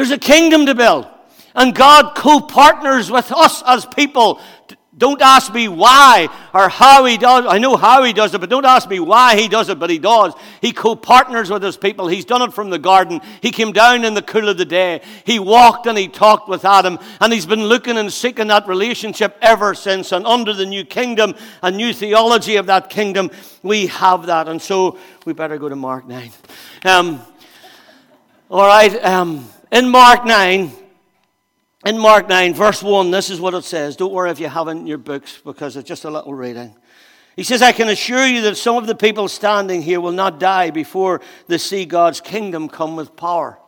There's 0.00 0.12
a 0.12 0.16
kingdom 0.16 0.64
to 0.64 0.74
build. 0.74 1.06
And 1.54 1.74
God 1.74 2.14
co 2.16 2.40
partners 2.40 3.10
with 3.10 3.30
us 3.32 3.62
as 3.66 3.84
people. 3.84 4.40
Don't 4.96 5.20
ask 5.20 5.52
me 5.52 5.68
why 5.68 6.30
or 6.54 6.70
how 6.70 7.04
he 7.04 7.18
does. 7.18 7.44
I 7.46 7.58
know 7.58 7.76
how 7.76 8.02
he 8.02 8.14
does 8.14 8.32
it, 8.32 8.40
but 8.40 8.48
don't 8.48 8.64
ask 8.64 8.88
me 8.88 8.98
why 8.98 9.36
he 9.36 9.46
does 9.46 9.68
it, 9.68 9.78
but 9.78 9.90
he 9.90 9.98
does. 9.98 10.32
He 10.62 10.72
co-partners 10.72 11.50
with 11.50 11.62
his 11.62 11.76
people. 11.76 12.08
He's 12.08 12.24
done 12.24 12.40
it 12.40 12.54
from 12.54 12.70
the 12.70 12.78
garden. 12.78 13.20
He 13.42 13.50
came 13.50 13.72
down 13.72 14.06
in 14.06 14.14
the 14.14 14.22
cool 14.22 14.48
of 14.48 14.56
the 14.56 14.64
day. 14.64 15.02
He 15.26 15.38
walked 15.38 15.86
and 15.86 15.98
he 15.98 16.08
talked 16.08 16.48
with 16.48 16.64
Adam, 16.64 16.98
and 17.20 17.30
he's 17.30 17.44
been 17.44 17.64
looking 17.64 17.98
and 17.98 18.10
seeking 18.10 18.46
that 18.46 18.66
relationship 18.66 19.36
ever 19.42 19.74
since. 19.74 20.12
And 20.12 20.26
under 20.26 20.54
the 20.54 20.64
new 20.64 20.86
kingdom, 20.86 21.34
a 21.62 21.70
new 21.70 21.92
theology 21.92 22.56
of 22.56 22.64
that 22.66 22.88
kingdom, 22.88 23.30
we 23.62 23.88
have 23.88 24.26
that. 24.26 24.48
And 24.48 24.62
so 24.62 24.96
we 25.26 25.34
better 25.34 25.58
go 25.58 25.68
to 25.68 25.76
Mark 25.76 26.06
9. 26.06 26.30
Um, 26.86 27.20
all 28.48 28.66
right. 28.66 28.94
Um, 29.04 29.48
in 29.72 29.88
Mark 29.88 30.24
9, 30.24 30.70
in 31.86 31.98
Mark 31.98 32.28
9, 32.28 32.54
verse 32.54 32.82
1, 32.82 33.10
this 33.10 33.30
is 33.30 33.40
what 33.40 33.54
it 33.54 33.64
says. 33.64 33.96
Don't 33.96 34.12
worry 34.12 34.30
if 34.30 34.40
you 34.40 34.48
haven't 34.48 34.78
in 34.78 34.86
your 34.86 34.98
books 34.98 35.40
because 35.44 35.76
it's 35.76 35.88
just 35.88 36.04
a 36.04 36.10
little 36.10 36.34
reading. 36.34 36.74
He 37.36 37.42
says, 37.42 37.62
I 37.62 37.72
can 37.72 37.88
assure 37.88 38.26
you 38.26 38.42
that 38.42 38.56
some 38.56 38.76
of 38.76 38.86
the 38.86 38.94
people 38.94 39.28
standing 39.28 39.80
here 39.80 40.00
will 40.00 40.12
not 40.12 40.38
die 40.38 40.70
before 40.70 41.22
they 41.46 41.58
see 41.58 41.86
God's 41.86 42.20
kingdom 42.20 42.68
come 42.68 42.96
with 42.96 43.16
power. 43.16 43.58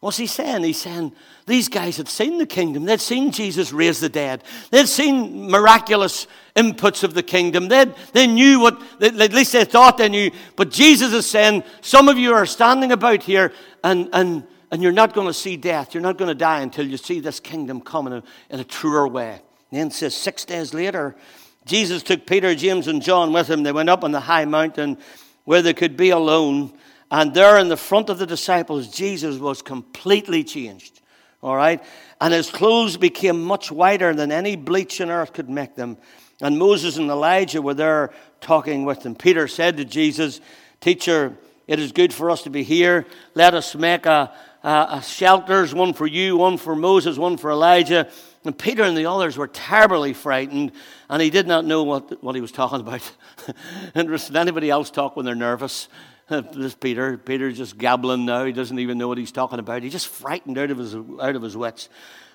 What's 0.00 0.18
he 0.18 0.26
saying? 0.26 0.62
He's 0.62 0.80
saying 0.80 1.12
these 1.46 1.68
guys 1.68 1.96
had 1.96 2.08
seen 2.08 2.38
the 2.38 2.46
kingdom. 2.46 2.84
They'd 2.84 3.00
seen 3.00 3.32
Jesus 3.32 3.72
raise 3.72 3.98
the 3.98 4.08
dead. 4.08 4.44
They'd 4.70 4.88
seen 4.88 5.50
miraculous 5.50 6.26
inputs 6.54 7.02
of 7.02 7.12
the 7.12 7.22
kingdom. 7.22 7.68
They'd, 7.68 7.94
they 8.12 8.26
knew 8.26 8.60
what, 8.60 8.80
at 9.02 9.32
least 9.32 9.52
they 9.52 9.64
thought 9.64 9.98
they 9.98 10.08
knew. 10.08 10.30
But 10.54 10.70
Jesus 10.70 11.12
is 11.12 11.26
saying, 11.26 11.64
some 11.80 12.08
of 12.08 12.18
you 12.18 12.32
are 12.34 12.46
standing 12.46 12.92
about 12.92 13.22
here 13.22 13.52
and, 13.82 14.08
and 14.12 14.46
and 14.70 14.82
you're 14.82 14.92
not 14.92 15.14
going 15.14 15.26
to 15.26 15.34
see 15.34 15.56
death. 15.56 15.94
You're 15.94 16.02
not 16.02 16.18
going 16.18 16.28
to 16.28 16.34
die 16.34 16.60
until 16.60 16.86
you 16.86 16.96
see 16.96 17.20
this 17.20 17.40
kingdom 17.40 17.80
come 17.80 18.06
in 18.06 18.12
a, 18.14 18.22
in 18.50 18.60
a 18.60 18.64
truer 18.64 19.06
way. 19.06 19.40
And 19.70 19.80
then 19.80 19.90
says, 19.90 20.14
six 20.14 20.44
days 20.44 20.74
later, 20.74 21.16
Jesus 21.64 22.02
took 22.02 22.26
Peter, 22.26 22.54
James, 22.54 22.88
and 22.88 23.02
John 23.02 23.32
with 23.32 23.48
him. 23.48 23.62
They 23.62 23.72
went 23.72 23.88
up 23.88 24.04
on 24.04 24.12
the 24.12 24.20
high 24.20 24.44
mountain 24.44 24.98
where 25.44 25.62
they 25.62 25.74
could 25.74 25.96
be 25.96 26.10
alone. 26.10 26.72
And 27.10 27.34
there 27.34 27.58
in 27.58 27.68
the 27.68 27.76
front 27.76 28.08
of 28.08 28.18
the 28.18 28.26
disciples, 28.26 28.88
Jesus 28.88 29.38
was 29.38 29.62
completely 29.62 30.44
changed. 30.44 31.00
All 31.42 31.56
right? 31.56 31.82
And 32.20 32.32
his 32.32 32.50
clothes 32.50 32.96
became 32.96 33.42
much 33.42 33.70
whiter 33.70 34.14
than 34.14 34.32
any 34.32 34.56
bleach 34.56 35.00
on 35.00 35.10
earth 35.10 35.32
could 35.32 35.50
make 35.50 35.74
them. 35.76 35.98
And 36.40 36.58
Moses 36.58 36.96
and 36.96 37.08
Elijah 37.10 37.62
were 37.62 37.74
there 37.74 38.12
talking 38.40 38.84
with 38.84 39.04
him. 39.04 39.14
Peter 39.14 39.48
said 39.48 39.76
to 39.76 39.84
Jesus, 39.84 40.40
Teacher, 40.80 41.36
it 41.66 41.80
is 41.80 41.92
good 41.92 42.12
for 42.12 42.30
us 42.30 42.42
to 42.42 42.50
be 42.50 42.62
here. 42.62 43.06
Let 43.34 43.54
us 43.54 43.74
make 43.74 44.06
a, 44.06 44.32
a, 44.66 44.96
a 44.96 45.02
shelters, 45.02 45.72
one 45.72 45.94
for 45.94 46.06
you, 46.06 46.36
one 46.36 46.58
for 46.58 46.74
Moses, 46.74 47.16
one 47.16 47.36
for 47.36 47.50
Elijah. 47.52 48.10
And 48.44 48.56
Peter 48.58 48.82
and 48.82 48.96
the 48.96 49.06
others 49.06 49.38
were 49.38 49.46
terribly 49.46 50.12
frightened, 50.12 50.72
and 51.08 51.22
he 51.22 51.30
did 51.30 51.46
not 51.46 51.64
know 51.64 51.84
what, 51.84 52.22
what 52.22 52.34
he 52.34 52.40
was 52.40 52.52
talking 52.52 52.80
about. 52.80 53.10
Interesting. 53.94 54.36
Anybody 54.36 54.68
else 54.68 54.90
talk 54.90 55.16
when 55.16 55.24
they're 55.24 55.36
nervous? 55.36 55.88
this 56.28 56.74
Peter. 56.74 57.16
Peter's 57.16 57.56
just 57.56 57.78
gabbling 57.78 58.26
now. 58.26 58.44
He 58.44 58.52
doesn't 58.52 58.78
even 58.78 58.98
know 58.98 59.06
what 59.06 59.18
he's 59.18 59.32
talking 59.32 59.60
about. 59.60 59.84
He's 59.84 59.92
just 59.92 60.08
frightened 60.08 60.58
out 60.58 60.72
of 60.72 60.78
his, 60.78 60.94
out 60.94 61.36
of 61.36 61.42
his 61.42 61.56
wits. 61.56 61.88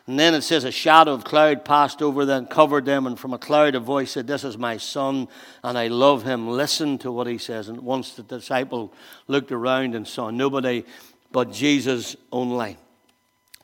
And 0.07 0.17
then 0.17 0.33
it 0.33 0.41
says, 0.41 0.63
A 0.63 0.71
shadow 0.71 1.13
of 1.13 1.25
cloud 1.25 1.65
passed 1.65 2.01
over 2.01 2.25
them, 2.25 2.45
covered 2.45 2.85
them, 2.85 3.05
and 3.05 3.19
from 3.19 3.33
a 3.33 3.37
cloud 3.37 3.75
a 3.75 3.81
voice 3.81 4.11
said, 4.11 4.27
This 4.27 4.45
is 4.45 4.57
my 4.57 4.77
son, 4.77 5.27
and 5.63 5.77
I 5.77 5.87
love 5.87 6.23
him. 6.23 6.47
Listen 6.47 6.97
to 6.99 7.11
what 7.11 7.27
he 7.27 7.37
says. 7.37 7.67
And 7.67 7.81
once 7.81 8.13
the 8.13 8.23
disciple 8.23 8.93
looked 9.27 9.51
around 9.51 9.95
and 9.95 10.07
saw 10.07 10.29
nobody 10.29 10.85
but 11.31 11.51
Jesus 11.51 12.15
only. 12.31 12.77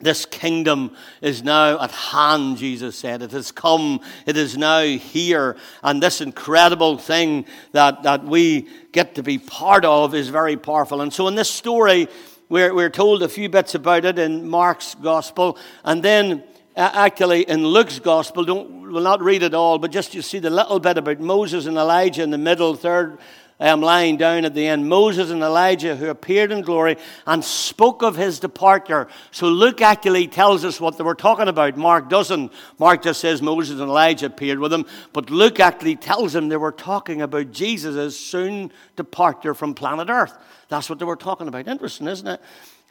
This 0.00 0.26
kingdom 0.26 0.94
is 1.20 1.42
now 1.42 1.80
at 1.80 1.90
hand, 1.90 2.58
Jesus 2.58 2.96
said. 2.96 3.20
It 3.20 3.32
has 3.32 3.50
come. 3.50 4.00
It 4.26 4.36
is 4.36 4.56
now 4.56 4.82
here. 4.82 5.56
And 5.82 6.00
this 6.00 6.20
incredible 6.20 6.98
thing 6.98 7.46
that, 7.72 8.04
that 8.04 8.24
we 8.24 8.68
get 8.92 9.16
to 9.16 9.24
be 9.24 9.38
part 9.38 9.84
of 9.84 10.14
is 10.14 10.28
very 10.28 10.56
powerful. 10.56 11.00
And 11.00 11.12
so 11.12 11.26
in 11.26 11.34
this 11.34 11.50
story, 11.50 12.06
we're, 12.48 12.72
we're 12.72 12.90
told 12.90 13.22
a 13.24 13.28
few 13.28 13.48
bits 13.48 13.74
about 13.74 14.04
it 14.04 14.20
in 14.20 14.48
Mark's 14.48 14.94
gospel. 14.94 15.58
And 15.84 16.00
then 16.00 16.44
actually 16.76 17.42
in 17.42 17.66
Luke's 17.66 17.98
gospel, 17.98 18.44
don't, 18.44 18.92
we'll 18.92 19.02
not 19.02 19.20
read 19.20 19.42
it 19.42 19.52
all, 19.52 19.78
but 19.78 19.90
just 19.90 20.14
you 20.14 20.22
see 20.22 20.38
the 20.38 20.48
little 20.48 20.78
bit 20.78 20.96
about 20.96 21.18
Moses 21.18 21.66
and 21.66 21.76
Elijah 21.76 22.22
in 22.22 22.30
the 22.30 22.38
middle, 22.38 22.76
third 22.76 23.18
um, 23.60 23.80
lying 23.80 24.16
down 24.16 24.44
at 24.44 24.54
the 24.54 24.66
end. 24.66 24.88
Moses 24.88 25.30
and 25.30 25.42
Elijah, 25.42 25.96
who 25.96 26.08
appeared 26.08 26.52
in 26.52 26.62
glory 26.62 26.96
and 27.26 27.44
spoke 27.44 28.02
of 28.02 28.16
his 28.16 28.38
departure. 28.38 29.08
So 29.30 29.48
Luke 29.48 29.80
actually 29.82 30.28
tells 30.28 30.64
us 30.64 30.80
what 30.80 30.96
they 30.96 31.04
were 31.04 31.14
talking 31.14 31.48
about. 31.48 31.76
Mark 31.76 32.08
doesn't. 32.08 32.52
Mark 32.78 33.02
just 33.02 33.20
says 33.20 33.42
Moses 33.42 33.80
and 33.80 33.88
Elijah 33.88 34.26
appeared 34.26 34.58
with 34.58 34.72
him. 34.72 34.86
But 35.12 35.30
Luke 35.30 35.60
actually 35.60 35.96
tells 35.96 36.34
him 36.34 36.48
they 36.48 36.56
were 36.56 36.72
talking 36.72 37.22
about 37.22 37.52
Jesus' 37.52 38.18
soon 38.18 38.72
departure 38.96 39.54
from 39.54 39.74
planet 39.74 40.08
Earth. 40.08 40.36
That's 40.68 40.88
what 40.88 40.98
they 40.98 41.04
were 41.04 41.16
talking 41.16 41.48
about. 41.48 41.66
Interesting, 41.66 42.08
isn't 42.08 42.26
it? 42.26 42.40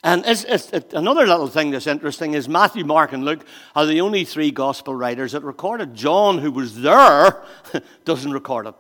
And 0.03 0.23
it's, 0.25 0.43
it's, 0.43 0.69
it, 0.71 0.93
another 0.93 1.25
little 1.25 1.47
thing 1.47 1.71
that's 1.71 1.88
interesting 1.88 2.34
is 2.34 2.47
Matthew, 2.47 2.86
Mark, 2.86 3.13
and 3.13 3.25
Luke 3.25 3.45
are 3.75 3.86
the 3.86 4.01
only 4.01 4.25
three 4.25 4.51
gospel 4.51 4.93
writers 4.93 5.32
that 5.32 5.43
recorded. 5.43 5.95
John, 5.95 6.38
who 6.38 6.51
was 6.51 6.82
there, 6.82 7.43
doesn't 8.06 8.32
record 8.32 8.67
it. 8.67 8.75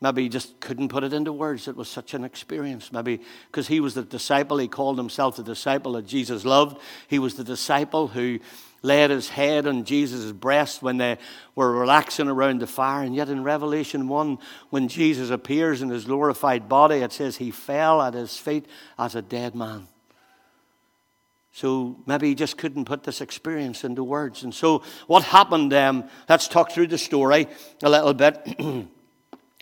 Maybe 0.00 0.24
he 0.24 0.28
just 0.28 0.60
couldn't 0.60 0.88
put 0.88 1.04
it 1.04 1.14
into 1.14 1.32
words. 1.32 1.68
It 1.68 1.76
was 1.76 1.88
such 1.88 2.12
an 2.12 2.22
experience. 2.22 2.92
Maybe 2.92 3.20
because 3.50 3.66
he 3.66 3.80
was 3.80 3.94
the 3.94 4.02
disciple, 4.02 4.58
he 4.58 4.68
called 4.68 4.98
himself 4.98 5.36
the 5.36 5.42
disciple 5.42 5.92
that 5.92 6.06
Jesus 6.06 6.44
loved. 6.44 6.78
He 7.08 7.18
was 7.18 7.34
the 7.34 7.44
disciple 7.44 8.08
who 8.08 8.38
laid 8.82 9.08
his 9.08 9.30
head 9.30 9.66
on 9.66 9.84
Jesus' 9.84 10.32
breast 10.32 10.82
when 10.82 10.98
they 10.98 11.16
were 11.54 11.72
relaxing 11.72 12.28
around 12.28 12.60
the 12.60 12.66
fire. 12.66 13.04
And 13.04 13.14
yet 13.14 13.30
in 13.30 13.42
Revelation 13.42 14.06
1, 14.06 14.38
when 14.68 14.88
Jesus 14.88 15.30
appears 15.30 15.80
in 15.80 15.88
his 15.88 16.04
glorified 16.04 16.68
body, 16.68 16.96
it 16.96 17.12
says 17.12 17.38
he 17.38 17.50
fell 17.50 18.02
at 18.02 18.12
his 18.12 18.36
feet 18.36 18.66
as 18.98 19.14
a 19.14 19.22
dead 19.22 19.54
man. 19.54 19.88
So 21.52 21.96
maybe 22.04 22.28
he 22.28 22.34
just 22.34 22.58
couldn't 22.58 22.84
put 22.84 23.02
this 23.02 23.22
experience 23.22 23.82
into 23.82 24.04
words. 24.04 24.42
And 24.42 24.54
so 24.54 24.82
what 25.06 25.24
happened, 25.24 25.72
um, 25.72 26.04
let's 26.28 26.48
talk 26.48 26.70
through 26.70 26.88
the 26.88 26.98
story 26.98 27.48
a 27.82 27.88
little 27.88 28.12
bit. 28.12 28.56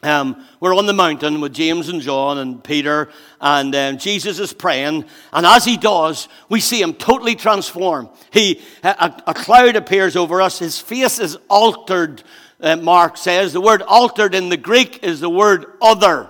Um, 0.02 0.44
we're 0.61 0.76
on 0.76 0.85
the 0.85 0.92
mountain 0.92 1.40
with 1.40 1.54
James 1.54 1.88
and 1.88 2.02
John 2.02 2.37
and 2.37 2.62
Peter, 2.62 3.09
and 3.40 3.74
um, 3.74 3.96
Jesus 3.96 4.38
is 4.38 4.52
praying. 4.52 5.07
And 5.33 5.46
as 5.46 5.64
he 5.64 5.78
does, 5.78 6.28
we 6.50 6.61
see 6.61 6.83
him 6.83 6.92
totally 6.92 7.35
transformed. 7.35 8.11
He, 8.30 8.61
a, 8.83 9.22
a 9.26 9.33
cloud 9.33 9.76
appears 9.76 10.14
over 10.14 10.42
us. 10.42 10.59
His 10.59 10.78
face 10.78 11.18
is 11.18 11.38
altered, 11.48 12.22
uh, 12.61 12.76
Mark 12.76 13.16
says. 13.16 13.54
The 13.54 13.62
word 13.62 13.80
altered 13.80 14.35
in 14.35 14.50
the 14.50 14.59
Greek 14.59 15.02
is 15.02 15.20
the 15.20 15.30
word 15.30 15.66
other. 15.80 16.28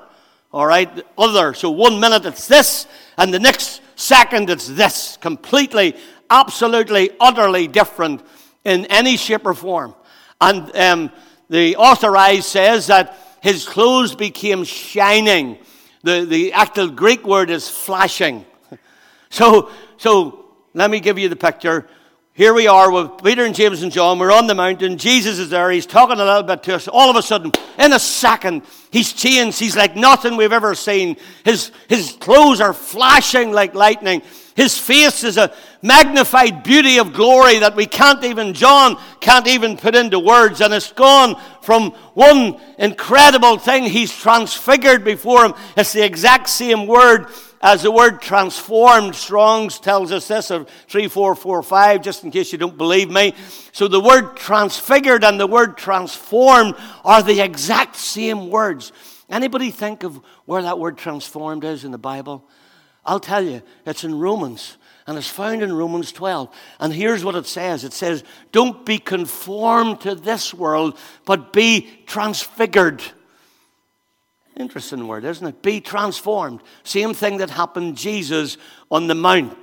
All 0.53 0.67
right? 0.67 1.05
Other. 1.19 1.53
So 1.55 1.71
one 1.71 1.99
minute 1.99 2.27
it's 2.27 2.47
this, 2.47 2.87
and 3.19 3.35
the 3.35 3.41
next 3.41 3.81
second 3.97 4.51
it's 4.51 4.69
this. 4.69 5.17
Completely, 5.17 5.97
absolutely, 6.31 7.11
utterly 7.19 7.67
different 7.67 8.23
in 8.63 8.87
any 8.87 9.17
shape 9.17 9.47
or 9.47 9.55
form. 9.55 9.97
And 10.41 10.77
um, 10.77 11.13
the 11.51 11.75
authorized 11.75 12.45
says 12.45 12.87
that 12.87 13.19
his 13.45 13.69
clothes 13.69 14.15
became 14.15 14.65
shining. 14.65 15.59
The, 16.03 16.25
the 16.25 16.55
actual 16.55 16.89
Greek 16.89 17.27
word 17.27 17.51
is 17.51 17.69
flashing. 17.69 18.45
So, 19.31 19.73
so 19.97 20.45
let 20.75 20.93
me 20.93 21.01
give 21.01 21.19
you 21.19 21.29
the 21.29 21.35
picture. 21.35 21.89
Here 22.37 22.53
we 22.53 22.67
are 22.67 22.91
with 22.91 23.23
Peter 23.23 23.45
and 23.45 23.55
James 23.55 23.85
and 23.85 23.93
John. 23.93 24.19
We're 24.19 24.33
on 24.33 24.49
the 24.49 24.57
mountain. 24.57 24.99
Jesus 24.99 25.39
is 25.39 25.51
there. 25.51 25.71
He's 25.71 25.87
talking 25.87 26.19
a 26.19 26.25
little 26.25 26.43
bit 26.43 26.65
to 26.65 26.75
us. 26.75 26.89
All 26.89 27.09
of 27.09 27.15
a 27.15 27.23
sudden, 27.23 27.53
in 27.79 27.93
a 27.93 27.99
second, 28.01 28.63
he's 28.91 29.13
changed. 29.13 29.61
He's 29.61 29.77
like 29.77 29.95
nothing 29.95 30.37
we've 30.37 30.51
ever 30.51 30.75
seen. 30.75 31.17
His, 31.45 31.71
his 31.89 32.17
clothes 32.19 32.61
are 32.61 32.73
flashing 32.73 33.53
like 33.53 33.77
lightning. 33.77 34.21
His 34.57 34.77
face 34.77 35.23
is 35.23 35.37
a 35.37 35.55
magnified 35.81 36.65
beauty 36.65 36.99
of 36.99 37.13
glory 37.13 37.61
that 37.61 37.77
we 37.77 37.87
can't 37.87 38.25
even, 38.25 38.53
John 38.53 38.99
can't 39.21 39.47
even 39.47 39.77
put 39.77 39.95
into 39.95 40.19
words. 40.19 40.61
And 40.61 40.75
it's 40.75 40.91
gone 40.91 41.41
from 41.63 41.93
one 42.15 42.61
incredible 42.81 43.59
thing. 43.59 43.85
He's 43.85 44.13
transfigured 44.13 45.05
before 45.05 45.45
him. 45.45 45.55
It's 45.77 45.93
the 45.93 46.05
exact 46.05 46.49
same 46.49 46.89
word 46.89 47.29
as 47.65 47.83
the 47.83 47.91
word 47.91 48.21
transformed. 48.21 49.17
Strong's 49.17 49.81
tells 49.81 50.13
us 50.13 50.29
this 50.29 50.51
of 50.51 50.69
3445, 50.89 52.03
just 52.03 52.23
in 52.23 52.31
case 52.31 52.53
you 52.53 52.59
don't 52.59 52.77
believe 52.77 53.11
me. 53.11 53.35
So 53.73 53.89
the 53.89 53.99
word 53.99 54.37
transfigured 54.37 55.25
and 55.25 55.41
the 55.41 55.47
word 55.47 55.79
transformed 55.79 56.77
are 57.05 57.23
the 57.23 57.41
exact 57.41 57.97
same 57.97 58.51
words. 58.51 58.93
Anybody 59.31 59.71
think 59.71 60.03
of 60.03 60.21
where 60.45 60.63
that 60.63 60.79
word 60.79 60.99
transformed 60.99 61.65
is 61.65 61.85
in 61.85 61.91
the 61.91 61.99
Bible? 61.99 62.47
I'll 63.05 63.19
tell 63.19 63.43
you, 63.43 63.63
it's 63.87 64.05
in 64.05 64.19
Romans. 64.19 64.77
And 65.07 65.19
it's 65.19 65.29
found 65.29 65.63
in 65.63 65.73
Romans 65.73 66.13
12. 66.13 66.55
And 66.81 66.93
here's 66.93 67.25
what 67.25 67.35
it 67.35 67.47
says 67.47 67.85
it 67.85 67.93
says, 67.95 68.25
Don't 68.53 68.85
be 68.85 68.99
conformed 68.99 70.03
to 70.03 70.15
this 70.15 70.53
world, 70.53 70.99
but 71.25 71.53
be 71.53 71.89
transfigured. 72.07 73.03
Interesting 74.57 75.09
word, 75.09 75.25
isn't 75.25 75.47
it? 75.47 75.63
Be 75.63 75.81
transformed. 75.81 76.61
Same 76.85 77.13
thing 77.13 77.39
that 77.39 77.51
happened 77.51 77.97
Jesus 77.97 78.57
on 78.91 79.09
the 79.09 79.15
mount. 79.15 79.59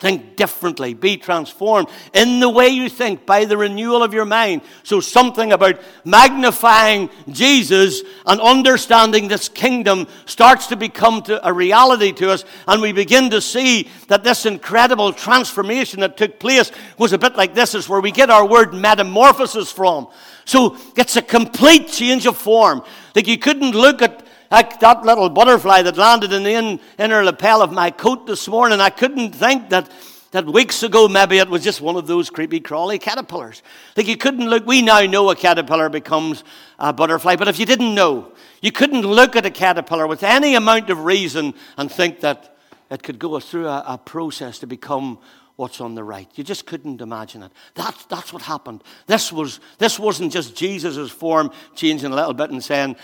Think 0.00 0.36
differently. 0.36 0.94
Be 0.94 1.16
transformed 1.16 1.88
in 2.14 2.38
the 2.38 2.48
way 2.48 2.68
you 2.68 2.88
think 2.88 3.26
by 3.26 3.46
the 3.46 3.56
renewal 3.56 4.04
of 4.04 4.14
your 4.14 4.24
mind. 4.24 4.62
So, 4.84 5.00
something 5.00 5.52
about 5.52 5.80
magnifying 6.04 7.10
Jesus 7.28 8.02
and 8.24 8.40
understanding 8.40 9.26
this 9.26 9.48
kingdom 9.48 10.06
starts 10.24 10.68
to 10.68 10.76
become 10.76 11.22
to 11.22 11.44
a 11.44 11.52
reality 11.52 12.12
to 12.12 12.30
us, 12.30 12.44
and 12.68 12.80
we 12.80 12.92
begin 12.92 13.28
to 13.30 13.40
see 13.40 13.88
that 14.06 14.22
this 14.22 14.46
incredible 14.46 15.12
transformation 15.12 15.98
that 15.98 16.16
took 16.16 16.38
place 16.38 16.70
was 16.96 17.12
a 17.12 17.18
bit 17.18 17.34
like 17.34 17.54
this 17.54 17.74
is 17.74 17.88
where 17.88 18.00
we 18.00 18.12
get 18.12 18.30
our 18.30 18.46
word 18.46 18.72
metamorphosis 18.72 19.72
from. 19.72 20.06
So, 20.44 20.76
it's 20.96 21.16
a 21.16 21.22
complete 21.22 21.88
change 21.88 22.24
of 22.24 22.36
form. 22.36 22.84
Like 23.16 23.26
you 23.26 23.36
couldn't 23.36 23.72
look 23.72 24.00
at 24.00 24.27
like 24.50 24.80
that 24.80 25.02
little 25.02 25.28
butterfly 25.28 25.82
that 25.82 25.96
landed 25.96 26.32
in 26.32 26.42
the 26.42 26.54
in, 26.54 26.80
inner 26.98 27.24
lapel 27.24 27.62
of 27.62 27.72
my 27.72 27.90
coat 27.90 28.26
this 28.26 28.48
morning, 28.48 28.80
I 28.80 28.90
couldn't 28.90 29.32
think 29.32 29.70
that, 29.70 29.90
that 30.30 30.46
weeks 30.46 30.82
ago 30.82 31.08
maybe 31.08 31.38
it 31.38 31.48
was 31.48 31.62
just 31.62 31.80
one 31.80 31.96
of 31.96 32.06
those 32.06 32.30
creepy 32.30 32.60
crawly 32.60 32.98
caterpillars. 32.98 33.62
Like 33.96 34.08
you 34.08 34.16
couldn't 34.16 34.48
look, 34.48 34.66
we 34.66 34.82
now 34.82 35.00
know 35.02 35.30
a 35.30 35.36
caterpillar 35.36 35.88
becomes 35.88 36.44
a 36.78 36.92
butterfly, 36.92 37.36
but 37.36 37.48
if 37.48 37.58
you 37.58 37.66
didn't 37.66 37.94
know, 37.94 38.32
you 38.62 38.72
couldn't 38.72 39.02
look 39.02 39.36
at 39.36 39.46
a 39.46 39.50
caterpillar 39.50 40.06
with 40.06 40.22
any 40.22 40.54
amount 40.54 40.90
of 40.90 41.04
reason 41.04 41.54
and 41.76 41.90
think 41.90 42.20
that 42.20 42.56
it 42.90 43.02
could 43.02 43.18
go 43.18 43.38
through 43.38 43.68
a, 43.68 43.84
a 43.86 43.98
process 43.98 44.58
to 44.60 44.66
become 44.66 45.18
what's 45.56 45.80
on 45.80 45.96
the 45.96 46.04
right. 46.04 46.28
You 46.36 46.44
just 46.44 46.66
couldn't 46.66 47.00
imagine 47.00 47.42
it. 47.42 47.50
That's, 47.74 48.04
that's 48.04 48.32
what 48.32 48.42
happened. 48.42 48.82
This, 49.06 49.32
was, 49.32 49.58
this 49.78 49.98
wasn't 49.98 50.32
just 50.32 50.54
Jesus' 50.54 51.10
form 51.10 51.50
changing 51.74 52.12
a 52.12 52.14
little 52.14 52.32
bit 52.32 52.50
and 52.50 52.62
saying, 52.62 52.94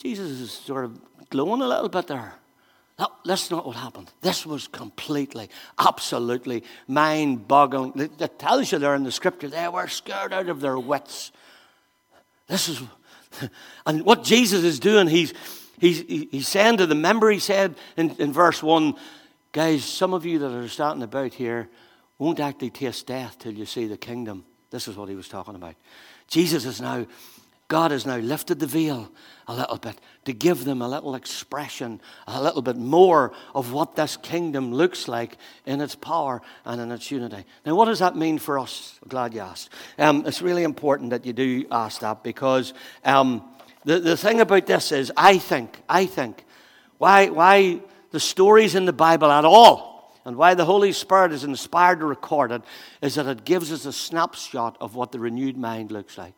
Jesus 0.00 0.30
is 0.40 0.52
sort 0.52 0.84
of 0.84 1.00
glowing 1.30 1.60
a 1.60 1.68
little 1.68 1.88
bit 1.88 2.06
there. 2.06 2.34
That, 2.98 3.10
that's 3.24 3.50
not 3.50 3.64
what 3.64 3.76
happened. 3.76 4.10
This 4.22 4.44
was 4.44 4.66
completely, 4.66 5.48
absolutely 5.78 6.64
mind 6.88 7.46
boggling. 7.46 8.10
It 8.18 8.38
tells 8.38 8.72
you 8.72 8.78
there 8.78 8.94
in 8.94 9.04
the 9.04 9.12
scripture 9.12 9.48
they 9.48 9.68
were 9.68 9.86
scared 9.86 10.32
out 10.32 10.48
of 10.48 10.60
their 10.60 10.78
wits. 10.78 11.30
This 12.48 12.68
is, 12.68 12.82
and 13.86 14.04
what 14.04 14.24
Jesus 14.24 14.64
is 14.64 14.80
doing, 14.80 15.06
he's, 15.06 15.32
he's, 15.78 16.00
he's 16.00 16.48
saying 16.48 16.78
to 16.78 16.86
the 16.86 16.96
member, 16.96 17.30
he 17.30 17.38
said 17.38 17.76
in, 17.96 18.10
in 18.18 18.32
verse 18.32 18.62
1, 18.62 18.94
guys, 19.52 19.84
some 19.84 20.12
of 20.12 20.26
you 20.26 20.40
that 20.40 20.52
are 20.52 20.68
starting 20.68 21.02
about 21.02 21.34
here 21.34 21.68
won't 22.18 22.40
actually 22.40 22.70
taste 22.70 23.06
death 23.06 23.38
till 23.38 23.52
you 23.52 23.64
see 23.64 23.86
the 23.86 23.96
kingdom. 23.96 24.44
This 24.70 24.88
is 24.88 24.96
what 24.96 25.08
he 25.08 25.14
was 25.14 25.28
talking 25.28 25.54
about. 25.54 25.76
Jesus 26.26 26.64
is 26.64 26.80
now 26.80 27.06
God 27.68 27.90
has 27.90 28.06
now 28.06 28.16
lifted 28.16 28.60
the 28.60 28.66
veil 28.66 29.12
a 29.46 29.54
little 29.54 29.76
bit 29.76 30.00
to 30.24 30.32
give 30.32 30.64
them 30.64 30.80
a 30.80 30.88
little 30.88 31.14
expression, 31.14 32.00
a 32.26 32.42
little 32.42 32.62
bit 32.62 32.76
more 32.76 33.32
of 33.54 33.72
what 33.74 33.94
this 33.94 34.16
kingdom 34.16 34.72
looks 34.72 35.06
like 35.06 35.36
in 35.66 35.82
its 35.82 35.94
power 35.94 36.40
and 36.64 36.80
in 36.80 36.90
its 36.90 37.10
unity. 37.10 37.44
Now, 37.66 37.74
what 37.74 37.84
does 37.84 37.98
that 37.98 38.16
mean 38.16 38.38
for 38.38 38.58
us? 38.58 38.98
Glad 39.06 39.34
you 39.34 39.40
asked. 39.40 39.68
Um, 39.98 40.24
it's 40.26 40.40
really 40.40 40.62
important 40.62 41.10
that 41.10 41.26
you 41.26 41.34
do 41.34 41.66
ask 41.70 42.00
that 42.00 42.22
because 42.22 42.72
um, 43.04 43.44
the, 43.84 44.00
the 44.00 44.16
thing 44.16 44.40
about 44.40 44.66
this 44.66 44.90
is, 44.90 45.12
I 45.14 45.36
think, 45.36 45.82
I 45.90 46.06
think, 46.06 46.46
why, 46.96 47.28
why 47.28 47.80
the 48.12 48.20
stories 48.20 48.76
in 48.76 48.86
the 48.86 48.94
Bible 48.94 49.30
at 49.30 49.44
all 49.44 50.18
and 50.24 50.36
why 50.36 50.54
the 50.54 50.64
Holy 50.64 50.92
Spirit 50.92 51.32
is 51.32 51.44
inspired 51.44 52.00
to 52.00 52.06
record 52.06 52.50
it 52.50 52.62
is 53.02 53.16
that 53.16 53.26
it 53.26 53.44
gives 53.44 53.70
us 53.72 53.84
a 53.84 53.92
snapshot 53.92 54.78
of 54.80 54.94
what 54.94 55.12
the 55.12 55.18
renewed 55.18 55.58
mind 55.58 55.92
looks 55.92 56.16
like. 56.16 56.32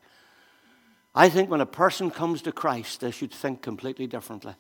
I 1.15 1.29
think 1.29 1.51
when 1.51 1.61
a 1.61 1.67
person 1.67 2.11
comes 2.11 2.43
to 2.43 2.53
Christ, 2.53 3.01
they 3.01 3.11
should 3.11 3.33
think 3.33 3.63
completely 3.63 4.07
differently. 4.07 4.55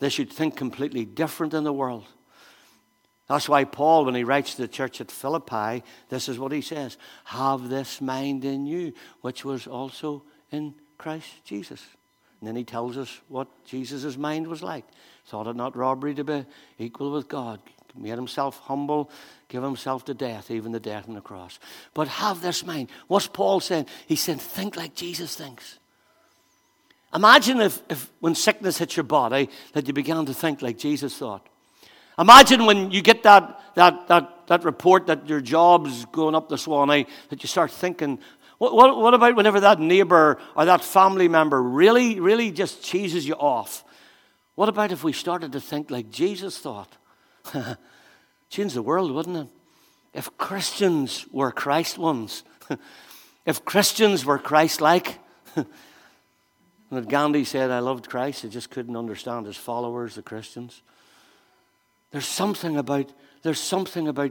They 0.00 0.08
should 0.08 0.32
think 0.32 0.56
completely 0.56 1.04
different 1.04 1.54
in 1.54 1.64
the 1.64 1.72
world. 1.72 2.04
That's 3.28 3.48
why 3.48 3.64
Paul, 3.64 4.04
when 4.04 4.14
he 4.14 4.24
writes 4.24 4.54
to 4.54 4.62
the 4.62 4.68
church 4.68 5.00
at 5.00 5.10
Philippi, 5.10 5.82
this 6.10 6.28
is 6.28 6.38
what 6.38 6.52
he 6.52 6.60
says 6.60 6.98
Have 7.24 7.68
this 7.68 8.00
mind 8.00 8.44
in 8.44 8.66
you, 8.66 8.92
which 9.22 9.44
was 9.44 9.66
also 9.66 10.24
in 10.50 10.74
Christ 10.98 11.44
Jesus. 11.44 11.82
And 12.40 12.48
then 12.48 12.56
he 12.56 12.64
tells 12.64 12.98
us 12.98 13.20
what 13.28 13.48
Jesus' 13.64 14.18
mind 14.18 14.46
was 14.46 14.62
like. 14.62 14.84
Thought 15.26 15.46
it 15.46 15.56
not 15.56 15.76
robbery 15.76 16.14
to 16.16 16.24
be 16.24 16.44
equal 16.78 17.12
with 17.12 17.28
God. 17.28 17.60
Made 17.96 18.10
himself 18.10 18.58
humble, 18.58 19.08
give 19.48 19.62
himself 19.62 20.04
to 20.06 20.14
death, 20.14 20.50
even 20.50 20.72
the 20.72 20.80
death 20.80 21.08
on 21.08 21.14
the 21.14 21.20
cross. 21.20 21.60
But 21.94 22.08
have 22.08 22.42
this 22.42 22.66
mind. 22.66 22.90
What's 23.06 23.28
Paul 23.28 23.60
saying? 23.60 23.86
He 24.06 24.16
said, 24.16 24.40
Think 24.40 24.76
like 24.76 24.96
Jesus 24.96 25.36
thinks. 25.36 25.78
Imagine 27.14 27.60
if, 27.60 27.80
if 27.88 28.10
when 28.20 28.34
sickness 28.34 28.78
hits 28.78 28.96
your 28.96 29.04
body, 29.04 29.48
that 29.72 29.86
you 29.86 29.92
began 29.92 30.26
to 30.26 30.34
think 30.34 30.62
like 30.62 30.78
Jesus 30.78 31.16
thought. 31.16 31.46
Imagine 32.18 32.66
when 32.66 32.90
you 32.90 33.02
get 33.02 33.22
that, 33.24 33.60
that, 33.74 34.08
that, 34.08 34.46
that 34.46 34.64
report 34.64 35.06
that 35.06 35.28
your 35.28 35.40
job's 35.40 36.04
going 36.06 36.34
up 36.34 36.48
the 36.48 36.58
Swanee, 36.58 37.06
that 37.28 37.42
you 37.42 37.48
start 37.48 37.70
thinking, 37.70 38.18
what, 38.58 38.74
what, 38.74 38.96
what 38.96 39.14
about 39.14 39.36
whenever 39.36 39.60
that 39.60 39.80
neighbor 39.80 40.38
or 40.56 40.64
that 40.64 40.84
family 40.84 41.28
member 41.28 41.60
really, 41.62 42.20
really 42.20 42.50
just 42.50 42.82
cheeses 42.82 43.26
you 43.26 43.34
off? 43.34 43.84
What 44.54 44.68
about 44.68 44.92
if 44.92 45.02
we 45.02 45.12
started 45.12 45.52
to 45.52 45.60
think 45.60 45.90
like 45.90 46.10
Jesus 46.10 46.58
thought? 46.58 46.96
Change 48.50 48.74
the 48.74 48.82
world, 48.82 49.10
wouldn't 49.10 49.36
it? 49.36 49.48
If 50.12 50.36
Christians 50.38 51.26
were 51.32 51.50
Christ 51.50 51.98
ones, 51.98 52.44
if 53.46 53.64
Christians 53.64 54.24
were 54.24 54.38
Christ 54.38 54.80
like, 54.80 55.18
When 56.94 57.02
Gandhi 57.06 57.42
said, 57.42 57.72
I 57.72 57.80
loved 57.80 58.08
Christ, 58.08 58.44
I 58.44 58.48
just 58.48 58.70
couldn't 58.70 58.96
understand 58.96 59.46
his 59.46 59.56
followers, 59.56 60.14
the 60.14 60.22
Christians. 60.22 60.82
There's 62.12 62.28
something 62.28 62.76
about, 62.76 63.12
there's 63.42 63.58
something 63.58 64.06
about 64.06 64.30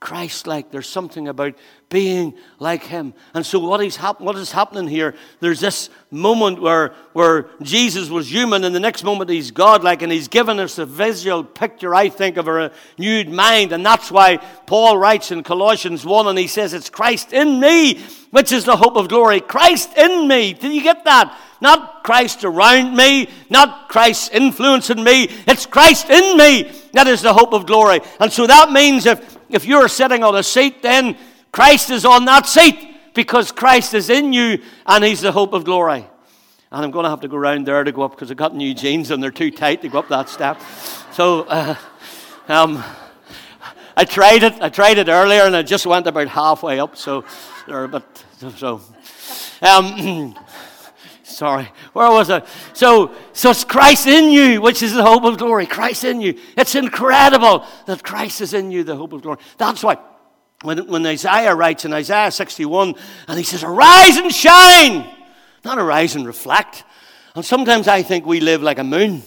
Christ 0.00 0.46
like. 0.46 0.70
There's 0.70 0.88
something 0.88 1.28
about 1.28 1.54
being 1.88 2.34
like 2.58 2.82
Him. 2.82 3.14
And 3.32 3.44
so, 3.44 3.58
what 3.58 3.82
is, 3.82 3.96
hap- 3.96 4.20
what 4.20 4.36
is 4.36 4.52
happening 4.52 4.88
here? 4.88 5.14
There's 5.40 5.60
this 5.60 5.88
moment 6.10 6.60
where, 6.60 6.94
where 7.12 7.48
Jesus 7.62 8.10
was 8.10 8.30
human, 8.30 8.64
and 8.64 8.74
the 8.74 8.80
next 8.80 9.04
moment 9.04 9.30
He's 9.30 9.50
God 9.50 9.82
like, 9.82 10.02
and 10.02 10.12
He's 10.12 10.28
given 10.28 10.60
us 10.60 10.78
a 10.78 10.84
visual 10.84 11.42
picture, 11.42 11.94
I 11.94 12.08
think, 12.08 12.36
of 12.36 12.48
a 12.48 12.72
renewed 12.98 13.30
mind. 13.30 13.72
And 13.72 13.84
that's 13.84 14.10
why 14.10 14.38
Paul 14.66 14.98
writes 14.98 15.30
in 15.30 15.42
Colossians 15.42 16.04
1 16.04 16.26
and 16.26 16.38
he 16.38 16.48
says, 16.48 16.74
It's 16.74 16.90
Christ 16.90 17.32
in 17.32 17.60
me, 17.60 17.98
which 18.30 18.52
is 18.52 18.64
the 18.64 18.76
hope 18.76 18.96
of 18.96 19.08
glory. 19.08 19.40
Christ 19.40 19.96
in 19.96 20.28
me. 20.28 20.52
Did 20.52 20.72
you 20.72 20.82
get 20.82 21.04
that? 21.04 21.38
Not 21.60 22.04
Christ 22.04 22.44
around 22.44 22.94
me, 22.94 23.30
not 23.48 23.88
Christ 23.88 24.32
influencing 24.34 25.02
me. 25.02 25.28
It's 25.46 25.64
Christ 25.64 26.10
in 26.10 26.36
me 26.36 26.70
that 26.94 27.08
is 27.08 27.22
the 27.22 27.34
hope 27.34 27.52
of 27.52 27.66
glory. 27.66 28.00
And 28.18 28.32
so 28.32 28.46
that 28.46 28.70
means 28.70 29.04
if, 29.04 29.33
if 29.48 29.64
you're 29.64 29.88
sitting 29.88 30.22
on 30.24 30.36
a 30.36 30.42
seat, 30.42 30.82
then 30.82 31.16
Christ 31.52 31.90
is 31.90 32.04
on 32.04 32.24
that 32.24 32.46
seat 32.46 33.14
because 33.14 33.52
Christ 33.52 33.94
is 33.94 34.10
in 34.10 34.32
you 34.32 34.60
and 34.86 35.04
He's 35.04 35.20
the 35.20 35.32
hope 35.32 35.52
of 35.52 35.64
glory. 35.64 36.06
And 36.72 36.84
I'm 36.84 36.90
going 36.90 37.04
to 37.04 37.10
have 37.10 37.20
to 37.20 37.28
go 37.28 37.36
around 37.36 37.66
there 37.66 37.84
to 37.84 37.92
go 37.92 38.02
up 38.02 38.12
because 38.12 38.30
I've 38.30 38.36
got 38.36 38.54
new 38.54 38.74
jeans 38.74 39.10
and 39.10 39.22
they're 39.22 39.30
too 39.30 39.50
tight 39.50 39.82
to 39.82 39.88
go 39.88 40.00
up 40.00 40.08
that 40.08 40.28
step. 40.28 40.60
So, 41.12 41.42
uh, 41.42 41.76
um, 42.48 42.82
I 43.96 44.04
tried 44.04 44.42
it. 44.42 44.60
I 44.60 44.68
tried 44.68 44.98
it 44.98 45.08
earlier 45.08 45.42
and 45.42 45.54
I 45.54 45.62
just 45.62 45.86
went 45.86 46.08
about 46.08 46.26
halfway 46.26 46.80
up. 46.80 46.96
So, 46.96 47.24
bit, 47.66 48.24
so. 48.56 48.80
Um, 49.62 50.34
Sorry, 51.34 51.68
where 51.92 52.10
was 52.10 52.30
I? 52.30 52.42
So, 52.72 53.12
so 53.32 53.50
it's 53.50 53.64
Christ 53.64 54.06
in 54.06 54.30
you, 54.30 54.60
which 54.60 54.82
is 54.82 54.94
the 54.94 55.02
hope 55.02 55.24
of 55.24 55.36
glory. 55.36 55.66
Christ 55.66 56.04
in 56.04 56.20
you. 56.20 56.38
It's 56.56 56.74
incredible 56.74 57.66
that 57.86 58.04
Christ 58.04 58.40
is 58.40 58.54
in 58.54 58.70
you, 58.70 58.84
the 58.84 58.96
hope 58.96 59.12
of 59.12 59.22
glory. 59.22 59.38
That's 59.58 59.82
why 59.82 59.98
when, 60.62 60.86
when 60.86 61.04
Isaiah 61.06 61.54
writes 61.54 61.84
in 61.84 61.92
Isaiah 61.92 62.30
61, 62.30 62.94
and 63.28 63.38
he 63.38 63.44
says, 63.44 63.62
Arise 63.62 64.16
and 64.16 64.32
shine, 64.32 65.06
not 65.64 65.78
arise 65.78 66.16
and 66.16 66.26
reflect. 66.26 66.84
And 67.34 67.44
sometimes 67.44 67.88
I 67.88 68.02
think 68.02 68.24
we 68.24 68.40
live 68.40 68.62
like 68.62 68.78
a 68.78 68.84
moon. 68.84 69.22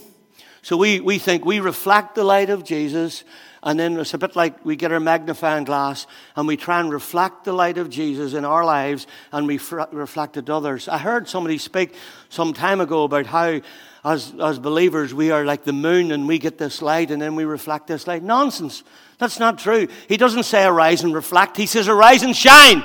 So 0.62 0.76
we, 0.76 1.00
we 1.00 1.18
think 1.18 1.44
we 1.44 1.60
reflect 1.60 2.14
the 2.14 2.24
light 2.24 2.50
of 2.50 2.64
Jesus 2.64 3.22
and 3.62 3.78
then 3.78 3.98
it's 3.98 4.14
a 4.14 4.18
bit 4.18 4.36
like 4.36 4.64
we 4.64 4.76
get 4.76 4.92
our 4.92 5.00
magnifying 5.00 5.64
glass 5.64 6.06
and 6.36 6.46
we 6.46 6.56
try 6.56 6.80
and 6.80 6.92
reflect 6.92 7.44
the 7.44 7.52
light 7.52 7.78
of 7.78 7.90
Jesus 7.90 8.34
in 8.34 8.44
our 8.44 8.64
lives 8.64 9.06
and 9.32 9.46
we 9.46 9.58
fr- 9.58 9.82
reflect 9.92 10.36
it 10.36 10.46
to 10.46 10.54
others. 10.54 10.88
I 10.88 10.98
heard 10.98 11.28
somebody 11.28 11.58
speak 11.58 11.94
some 12.28 12.52
time 12.52 12.80
ago 12.80 13.04
about 13.04 13.26
how, 13.26 13.60
as, 14.04 14.32
as 14.40 14.58
believers, 14.58 15.12
we 15.12 15.30
are 15.30 15.44
like 15.44 15.64
the 15.64 15.72
moon 15.72 16.12
and 16.12 16.28
we 16.28 16.38
get 16.38 16.58
this 16.58 16.80
light 16.82 17.10
and 17.10 17.20
then 17.20 17.34
we 17.34 17.44
reflect 17.44 17.86
this 17.86 18.06
light. 18.06 18.22
Nonsense. 18.22 18.82
That's 19.18 19.40
not 19.40 19.58
true. 19.58 19.88
He 20.08 20.16
doesn't 20.16 20.44
say 20.44 20.64
arise 20.64 21.02
and 21.02 21.12
reflect, 21.12 21.56
he 21.56 21.66
says 21.66 21.88
arise 21.88 22.22
and 22.22 22.36
shine. 22.36 22.84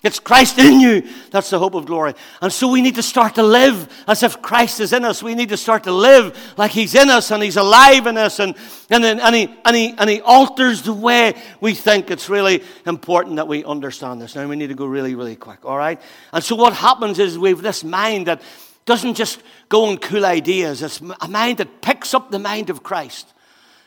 It's 0.00 0.20
Christ 0.20 0.58
in 0.58 0.78
you. 0.78 1.02
That's 1.30 1.50
the 1.50 1.58
hope 1.58 1.74
of 1.74 1.84
glory. 1.84 2.14
And 2.40 2.52
so 2.52 2.68
we 2.68 2.82
need 2.82 2.94
to 2.94 3.02
start 3.02 3.34
to 3.34 3.42
live 3.42 4.04
as 4.06 4.22
if 4.22 4.40
Christ 4.40 4.78
is 4.78 4.92
in 4.92 5.04
us. 5.04 5.24
We 5.24 5.34
need 5.34 5.48
to 5.48 5.56
start 5.56 5.84
to 5.84 5.92
live 5.92 6.54
like 6.56 6.70
He's 6.70 6.94
in 6.94 7.10
us 7.10 7.32
and 7.32 7.42
He's 7.42 7.56
alive 7.56 8.06
in 8.06 8.16
us. 8.16 8.38
And, 8.38 8.54
and, 8.90 9.04
and, 9.04 9.34
he, 9.34 9.52
and, 9.64 9.76
he, 9.76 9.94
and 9.98 10.08
He 10.08 10.20
alters 10.20 10.82
the 10.82 10.92
way 10.92 11.34
we 11.60 11.74
think. 11.74 12.12
It's 12.12 12.28
really 12.28 12.62
important 12.86 13.36
that 13.36 13.48
we 13.48 13.64
understand 13.64 14.20
this. 14.20 14.36
Now 14.36 14.46
we 14.46 14.54
need 14.54 14.68
to 14.68 14.76
go 14.76 14.86
really, 14.86 15.16
really 15.16 15.36
quick, 15.36 15.64
all 15.64 15.76
right? 15.76 16.00
And 16.32 16.44
so 16.44 16.54
what 16.54 16.74
happens 16.74 17.18
is 17.18 17.36
we 17.36 17.48
have 17.50 17.62
this 17.62 17.82
mind 17.82 18.28
that 18.28 18.40
doesn't 18.84 19.14
just 19.14 19.42
go 19.68 19.86
on 19.86 19.98
cool 19.98 20.24
ideas, 20.24 20.80
it's 20.82 21.00
a 21.20 21.28
mind 21.28 21.58
that 21.58 21.82
picks 21.82 22.14
up 22.14 22.30
the 22.30 22.38
mind 22.38 22.70
of 22.70 22.82
Christ. 22.82 23.34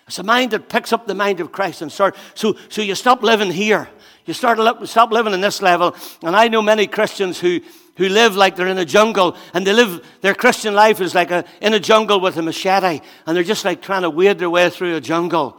It's 0.07 0.19
a 0.19 0.23
mind 0.23 0.51
that 0.51 0.67
picks 0.67 0.91
up 0.91 1.07
the 1.07 1.15
mind 1.15 1.39
of 1.39 1.51
Christ 1.51 1.81
and 1.81 1.91
start. 1.91 2.15
So, 2.35 2.55
so 2.69 2.81
you 2.81 2.95
stop 2.95 3.23
living 3.23 3.49
here 3.49 3.87
you 4.25 4.33
start 4.33 4.57
to 4.57 4.87
stop 4.87 5.11
living 5.11 5.33
in 5.33 5.41
this 5.41 5.61
level. 5.61 5.95
And 6.23 6.35
I 6.35 6.47
know 6.47 6.61
many 6.61 6.87
Christians 6.87 7.39
who, 7.39 7.59
who 7.97 8.09
live 8.09 8.35
like 8.35 8.55
they're 8.55 8.67
in 8.67 8.77
a 8.77 8.85
jungle, 8.85 9.35
and 9.53 9.65
they 9.65 9.73
live 9.73 10.05
their 10.21 10.35
Christian 10.35 10.73
life 10.73 11.01
is 11.01 11.15
like 11.15 11.31
a, 11.31 11.45
in 11.61 11.73
a 11.73 11.79
jungle 11.79 12.19
with 12.19 12.37
a 12.37 12.41
machete, 12.41 13.01
and 13.25 13.35
they're 13.35 13.43
just 13.43 13.65
like 13.65 13.81
trying 13.81 14.03
to 14.03 14.09
wade 14.09 14.39
their 14.39 14.49
way 14.49 14.69
through 14.69 14.95
a 14.95 15.01
jungle. 15.01 15.57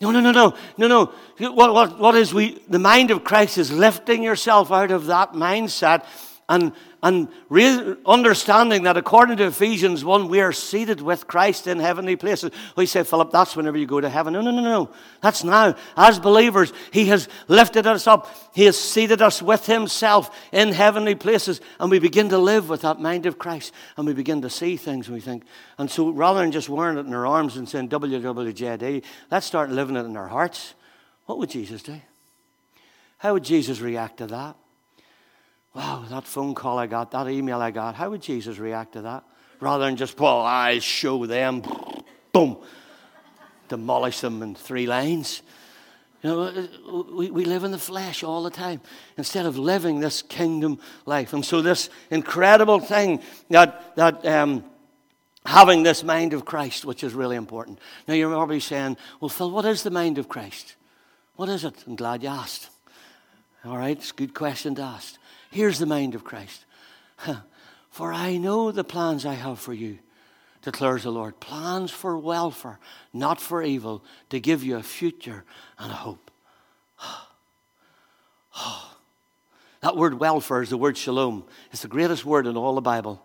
No, 0.00 0.10
no, 0.10 0.20
no, 0.20 0.32
no, 0.32 0.54
no, 0.78 0.88
no. 0.88 1.12
What, 1.52 1.74
what, 1.74 1.98
what 1.98 2.14
is 2.14 2.32
we? 2.32 2.58
The 2.68 2.78
mind 2.78 3.10
of 3.10 3.22
Christ 3.22 3.58
is 3.58 3.70
lifting 3.70 4.22
yourself 4.22 4.72
out 4.72 4.90
of 4.90 5.06
that 5.06 5.32
mindset 5.32 6.06
and 6.48 6.72
and 7.02 7.28
re- 7.48 7.96
understanding 8.04 8.82
that 8.82 8.96
according 8.96 9.38
to 9.38 9.46
Ephesians 9.46 10.04
1, 10.04 10.28
we 10.28 10.40
are 10.40 10.52
seated 10.52 11.00
with 11.00 11.26
Christ 11.26 11.66
in 11.66 11.78
heavenly 11.78 12.14
places. 12.14 12.50
We 12.76 12.84
say, 12.84 13.04
Philip, 13.04 13.30
that's 13.30 13.56
whenever 13.56 13.78
you 13.78 13.86
go 13.86 14.00
to 14.00 14.08
heaven. 14.08 14.34
No, 14.34 14.42
no, 14.42 14.50
no, 14.50 14.60
no. 14.60 14.90
That's 15.22 15.42
now. 15.42 15.76
As 15.96 16.18
believers, 16.18 16.72
He 16.92 17.06
has 17.06 17.28
lifted 17.48 17.86
us 17.86 18.06
up. 18.06 18.34
He 18.54 18.64
has 18.64 18.78
seated 18.78 19.22
us 19.22 19.40
with 19.40 19.64
Himself 19.64 20.36
in 20.52 20.72
heavenly 20.72 21.14
places. 21.14 21.62
And 21.78 21.90
we 21.90 21.98
begin 21.98 22.28
to 22.30 22.38
live 22.38 22.68
with 22.68 22.82
that 22.82 23.00
mind 23.00 23.24
of 23.24 23.38
Christ. 23.38 23.72
And 23.96 24.06
we 24.06 24.12
begin 24.12 24.42
to 24.42 24.50
see 24.50 24.76
things, 24.76 25.08
we 25.08 25.20
think. 25.20 25.44
And 25.78 25.90
so 25.90 26.10
rather 26.10 26.40
than 26.40 26.52
just 26.52 26.68
wearing 26.68 26.98
it 26.98 27.06
in 27.06 27.14
our 27.14 27.26
arms 27.26 27.56
and 27.56 27.66
saying 27.66 27.88
WWJD, 27.88 29.02
let's 29.30 29.46
start 29.46 29.70
living 29.70 29.96
it 29.96 30.04
in 30.04 30.16
our 30.18 30.28
hearts. 30.28 30.74
What 31.24 31.38
would 31.38 31.50
Jesus 31.50 31.82
do? 31.82 31.98
How 33.18 33.32
would 33.32 33.44
Jesus 33.44 33.80
react 33.80 34.18
to 34.18 34.26
that? 34.26 34.56
Wow, 35.74 36.04
that 36.08 36.24
phone 36.24 36.54
call 36.54 36.78
I 36.78 36.86
got, 36.86 37.10
that 37.12 37.28
email 37.28 37.60
I 37.60 37.70
got, 37.70 37.94
how 37.94 38.10
would 38.10 38.22
Jesus 38.22 38.58
react 38.58 38.94
to 38.94 39.02
that? 39.02 39.24
Rather 39.60 39.84
than 39.84 39.96
just, 39.96 40.18
well, 40.18 40.40
I 40.40 40.78
show 40.78 41.26
them, 41.26 41.62
boom, 42.32 42.58
demolish 43.68 44.20
them 44.20 44.42
in 44.42 44.54
three 44.54 44.86
lines. 44.86 45.42
You 46.22 46.30
know, 46.30 47.04
we, 47.12 47.30
we 47.30 47.44
live 47.44 47.64
in 47.64 47.70
the 47.70 47.78
flesh 47.78 48.22
all 48.22 48.42
the 48.42 48.50
time 48.50 48.80
instead 49.16 49.46
of 49.46 49.56
living 49.56 50.00
this 50.00 50.22
kingdom 50.22 50.78
life. 51.06 51.32
And 51.32 51.44
so, 51.44 51.62
this 51.62 51.88
incredible 52.10 52.78
thing 52.78 53.22
that, 53.48 53.96
that 53.96 54.26
um, 54.26 54.64
having 55.46 55.82
this 55.82 56.04
mind 56.04 56.34
of 56.34 56.44
Christ, 56.44 56.84
which 56.84 57.02
is 57.02 57.14
really 57.14 57.36
important. 57.36 57.78
Now, 58.06 58.14
you're 58.14 58.30
probably 58.30 58.60
saying, 58.60 58.98
well, 59.20 59.30
Phil, 59.30 59.50
what 59.50 59.64
is 59.64 59.82
the 59.82 59.90
mind 59.90 60.18
of 60.18 60.28
Christ? 60.28 60.76
What 61.36 61.48
is 61.48 61.64
it? 61.64 61.74
I'm 61.86 61.96
glad 61.96 62.22
you 62.22 62.28
asked. 62.28 62.68
All 63.64 63.78
right, 63.78 63.96
it's 63.96 64.10
a 64.10 64.14
good 64.14 64.34
question 64.34 64.74
to 64.74 64.82
ask. 64.82 65.16
Here's 65.50 65.78
the 65.78 65.86
mind 65.86 66.14
of 66.14 66.24
Christ. 66.24 66.64
For 67.90 68.12
I 68.12 68.36
know 68.36 68.70
the 68.70 68.84
plans 68.84 69.26
I 69.26 69.34
have 69.34 69.58
for 69.58 69.74
you, 69.74 69.98
declares 70.62 71.02
the 71.02 71.10
Lord. 71.10 71.40
Plans 71.40 71.90
for 71.90 72.16
welfare, 72.16 72.78
not 73.12 73.40
for 73.40 73.62
evil, 73.62 74.04
to 74.30 74.38
give 74.38 74.62
you 74.62 74.76
a 74.76 74.82
future 74.82 75.44
and 75.78 75.90
a 75.90 75.94
hope. 75.94 76.30
that 79.82 79.96
word 79.96 80.14
welfare 80.14 80.62
is 80.62 80.70
the 80.70 80.78
word 80.78 80.96
shalom. 80.96 81.44
It's 81.72 81.82
the 81.82 81.88
greatest 81.88 82.24
word 82.24 82.46
in 82.46 82.56
all 82.56 82.76
the 82.76 82.80
Bible. 82.80 83.20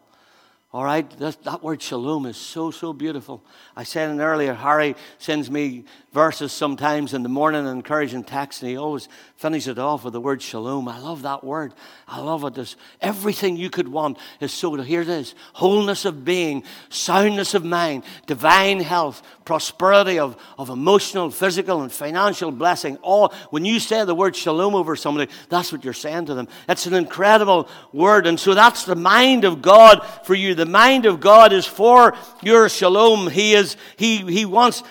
All 0.74 0.84
right, 0.84 1.10
that, 1.20 1.42
that 1.44 1.64
word 1.64 1.82
shalom 1.82 2.26
is 2.26 2.36
so, 2.36 2.70
so 2.72 2.92
beautiful. 2.92 3.44
I 3.78 3.84
said 3.84 4.20
earlier, 4.20 4.54
Harry 4.54 4.96
sends 5.20 5.50
me 5.50 5.86
verses 6.16 6.54
sometimes 6.54 7.14
in 7.14 7.24
the 7.24 7.30
morning, 7.30 7.68
encouraging 7.68 8.24
text, 8.24 8.62
and 8.62 8.72
he 8.72 8.78
always 8.78 9.10
finishes 9.36 9.68
it 9.68 9.78
off 9.78 10.06
with 10.06 10.14
the 10.14 10.22
word 10.22 10.42
shalom. 10.42 10.88
I 10.88 10.98
love 10.98 11.24
that 11.24 11.44
word. 11.44 11.74
I 12.08 12.22
love 12.22 12.46
it. 12.46 12.54
There's 12.54 12.78
everything 13.02 13.58
you 13.58 13.70
could 13.70 13.90
want 13.90 14.18
is 14.40 14.54
so, 14.54 14.74
here 14.76 15.02
it 15.02 15.10
is 15.10 15.36
wholeness 15.52 16.06
of 16.06 16.24
being, 16.24 16.64
soundness 16.88 17.54
of 17.54 17.66
mind, 17.66 18.06
divine 18.28 18.80
health, 18.80 19.22
prosperity 19.44 20.18
of, 20.18 20.38
of 20.58 20.70
emotional, 20.70 21.30
physical, 21.32 21.82
and 21.82 21.92
financial 21.92 22.50
blessing. 22.50 22.96
All, 23.02 23.34
when 23.50 23.66
you 23.66 23.82
say 23.82 24.06
the 24.06 24.16
word 24.16 24.38
shalom 24.38 24.74
over 24.74 24.96
somebody, 24.96 25.30
that's 25.50 25.74
what 25.74 25.84
you're 25.84 25.94
saying 25.94 26.28
to 26.28 26.34
them. 26.34 26.48
It's 26.70 26.86
an 26.86 26.94
incredible 26.94 27.68
word. 27.92 28.26
And 28.26 28.40
so 28.40 28.54
that's 28.54 28.86
the 28.86 28.96
mind 28.96 29.44
of 29.44 29.62
God 29.62 30.08
for 30.24 30.34
you. 30.34 30.56
The 30.56 30.66
mind 30.66 31.06
of 31.06 31.20
God 31.20 31.52
is 31.52 31.66
for 31.66 32.16
your 32.42 32.70
shalom. 32.70 33.30
He 33.30 33.54
is, 33.54 33.76
he, 33.98 34.20
he 34.20 34.46
wants 34.46 34.82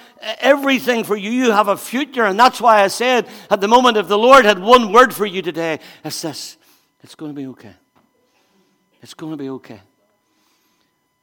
everything 0.41 1.05
for 1.05 1.14
you. 1.17 1.31
You 1.31 1.53
have 1.53 1.69
a 1.69 1.77
future. 1.77 2.25
And 2.25 2.39
that's 2.39 2.61
why 2.61 2.83
I 2.83 2.89
said 2.89 3.29
at 3.51 3.61
the 3.61 3.69
moment, 3.69 3.97
if 3.97 4.09
the 4.09 4.19
Lord 4.19 4.45
had 4.45 4.59
one 4.59 4.93
word 4.93 5.15
for 5.15 5.27
you 5.27 5.43
today, 5.43 5.81
it's 6.05 6.23
this. 6.23 6.57
It's 7.03 7.15
going 7.15 7.35
to 7.35 7.41
be 7.41 7.47
okay. 7.49 7.75
It's 9.03 9.15
going 9.15 9.33
to 9.33 9.37
be 9.37 9.51
okay. 9.51 9.81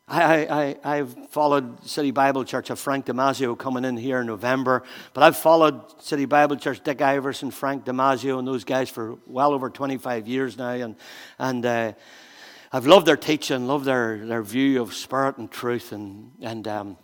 I, 0.08 0.76
I, 0.84 0.98
I've 0.98 1.30
followed 1.30 1.88
City 1.88 2.12
Bible 2.12 2.44
Church 2.44 2.70
of 2.70 2.78
Frank 2.80 3.06
Damazio 3.06 3.58
coming 3.58 3.86
in 3.86 3.96
here 3.96 4.20
in 4.20 4.28
November, 4.28 4.84
but 5.14 5.24
I've 5.24 5.38
followed 5.38 6.02
City 6.02 6.26
Bible 6.26 6.58
Church, 6.58 6.84
Dick 6.84 7.02
Iverson, 7.02 7.50
Frank 7.50 7.86
Damazio, 7.86 8.38
and 8.38 8.46
those 8.46 8.66
guys 8.66 8.90
for 8.90 9.18
well 9.26 9.54
over 9.54 9.70
25 9.70 10.28
years 10.28 10.58
now. 10.58 10.72
And, 10.72 10.96
and 11.40 11.66
uh, 11.66 11.94
I've 12.74 12.88
loved 12.88 13.06
their 13.06 13.16
teaching, 13.16 13.68
loved 13.68 13.86
their, 13.86 14.26
their 14.26 14.44
view 14.44 14.82
of 14.82 14.94
spirit 14.94 15.38
and 15.38 15.50
truth. 15.50 15.94
And, 15.94 16.32
and 16.42 16.68
um, 16.68 16.98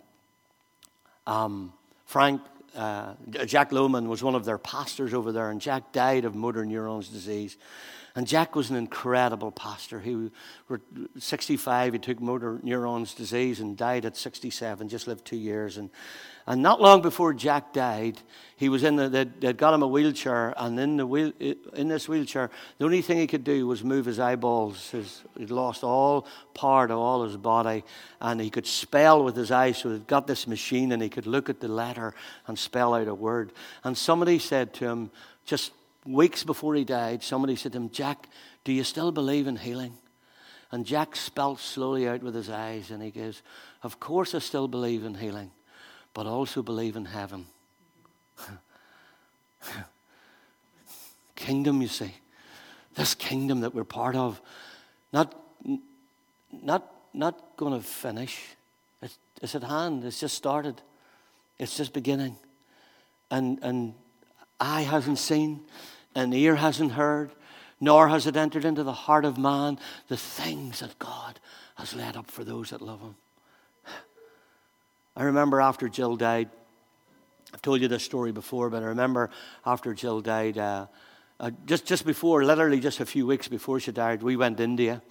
um, 1.26 1.72
Frank, 2.04 2.42
uh, 2.78 3.14
Jack 3.44 3.70
Lohman 3.70 4.06
was 4.06 4.22
one 4.22 4.36
of 4.36 4.44
their 4.44 4.56
pastors 4.56 5.12
over 5.12 5.32
there, 5.32 5.50
and 5.50 5.60
Jack 5.60 5.92
died 5.92 6.24
of 6.24 6.36
motor 6.36 6.64
neurons 6.64 7.08
disease. 7.08 7.56
And 8.18 8.26
Jack 8.26 8.56
was 8.56 8.68
an 8.68 8.74
incredible 8.74 9.52
pastor. 9.52 10.00
He 10.00 10.16
was 10.16 10.30
65, 11.18 11.92
he 11.92 11.98
took 12.00 12.20
motor 12.20 12.58
neurons 12.64 13.14
disease 13.14 13.60
and 13.60 13.76
died 13.76 14.04
at 14.04 14.16
67, 14.16 14.88
just 14.88 15.06
lived 15.06 15.24
two 15.24 15.36
years. 15.36 15.76
And, 15.76 15.88
and 16.44 16.60
not 16.60 16.80
long 16.80 17.00
before 17.00 17.32
Jack 17.32 17.72
died, 17.72 18.20
he 18.56 18.68
was 18.68 18.82
in 18.82 18.96
the, 18.96 19.08
they'd, 19.08 19.40
they'd 19.40 19.56
got 19.56 19.72
him 19.72 19.84
a 19.84 19.86
wheelchair, 19.86 20.52
and 20.56 20.80
in, 20.80 20.96
the 20.96 21.06
wheel, 21.06 21.30
in 21.38 21.86
this 21.86 22.08
wheelchair, 22.08 22.50
the 22.78 22.86
only 22.86 23.02
thing 23.02 23.18
he 23.18 23.28
could 23.28 23.44
do 23.44 23.68
was 23.68 23.84
move 23.84 24.06
his 24.06 24.18
eyeballs. 24.18 24.90
His, 24.90 25.22
he'd 25.36 25.52
lost 25.52 25.84
all 25.84 26.26
part 26.54 26.90
of 26.90 26.98
all 26.98 27.22
his 27.22 27.36
body, 27.36 27.84
and 28.20 28.40
he 28.40 28.50
could 28.50 28.66
spell 28.66 29.22
with 29.22 29.36
his 29.36 29.52
eyes. 29.52 29.78
So 29.78 29.92
he'd 29.92 30.08
got 30.08 30.26
this 30.26 30.48
machine, 30.48 30.90
and 30.90 31.00
he 31.00 31.08
could 31.08 31.28
look 31.28 31.48
at 31.48 31.60
the 31.60 31.68
letter 31.68 32.14
and 32.48 32.58
spell 32.58 32.94
out 32.94 33.06
a 33.06 33.14
word. 33.14 33.52
And 33.84 33.96
somebody 33.96 34.40
said 34.40 34.74
to 34.74 34.86
him, 34.86 35.12
just 35.44 35.70
weeks 36.08 36.42
before 36.42 36.74
he 36.74 36.84
died, 36.84 37.22
somebody 37.22 37.54
said 37.56 37.72
to 37.72 37.78
him, 37.78 37.90
Jack, 37.90 38.28
do 38.64 38.72
you 38.72 38.84
still 38.84 39.12
believe 39.12 39.46
in 39.46 39.56
healing? 39.56 39.92
And 40.70 40.84
Jack 40.84 41.16
spelt 41.16 41.60
slowly 41.60 42.08
out 42.08 42.22
with 42.22 42.34
his 42.34 42.50
eyes, 42.50 42.90
and 42.90 43.02
he 43.02 43.10
goes, 43.10 43.42
Of 43.82 44.00
course 44.00 44.34
I 44.34 44.38
still 44.40 44.68
believe 44.68 45.04
in 45.04 45.14
healing, 45.14 45.50
but 46.12 46.26
also 46.26 46.62
believe 46.62 46.96
in 46.96 47.06
heaven. 47.06 47.46
kingdom, 51.36 51.80
you 51.80 51.88
see. 51.88 52.14
This 52.94 53.14
kingdom 53.14 53.60
that 53.60 53.74
we're 53.74 53.84
part 53.84 54.16
of, 54.16 54.40
not, 55.12 55.34
not, 56.52 56.92
not 57.14 57.56
going 57.56 57.72
to 57.72 57.80
finish. 57.86 58.44
It's, 59.00 59.16
it's 59.40 59.54
at 59.54 59.62
hand. 59.62 60.04
It's 60.04 60.20
just 60.20 60.36
started. 60.36 60.82
It's 61.58 61.76
just 61.76 61.92
beginning. 61.92 62.36
And, 63.30 63.58
and 63.62 63.94
eye 64.60 64.82
hasn't 64.82 65.18
seen, 65.18 65.60
and 66.14 66.32
the 66.32 66.40
ear 66.42 66.56
hasn't 66.56 66.92
heard, 66.92 67.30
nor 67.80 68.08
has 68.08 68.26
it 68.26 68.36
entered 68.36 68.64
into 68.64 68.82
the 68.82 68.92
heart 68.92 69.24
of 69.24 69.38
man 69.38 69.78
the 70.08 70.16
things 70.16 70.80
that 70.80 70.98
God 70.98 71.38
has 71.76 71.94
laid 71.94 72.16
up 72.16 72.30
for 72.30 72.44
those 72.44 72.70
that 72.70 72.82
love 72.82 73.00
Him. 73.00 73.16
I 75.16 75.24
remember 75.24 75.60
after 75.60 75.88
Jill 75.88 76.16
died, 76.16 76.48
I've 77.52 77.62
told 77.62 77.80
you 77.80 77.88
this 77.88 78.04
story 78.04 78.32
before, 78.32 78.68
but 78.70 78.82
I 78.82 78.86
remember 78.86 79.30
after 79.64 79.94
Jill 79.94 80.20
died, 80.20 80.58
uh, 80.58 80.86
uh, 81.40 81.50
just, 81.66 81.86
just 81.86 82.04
before, 82.04 82.44
literally 82.44 82.80
just 82.80 83.00
a 83.00 83.06
few 83.06 83.26
weeks 83.26 83.48
before 83.48 83.80
she 83.80 83.92
died, 83.92 84.22
we 84.22 84.36
went 84.36 84.58
to 84.58 84.64
India. 84.64 85.02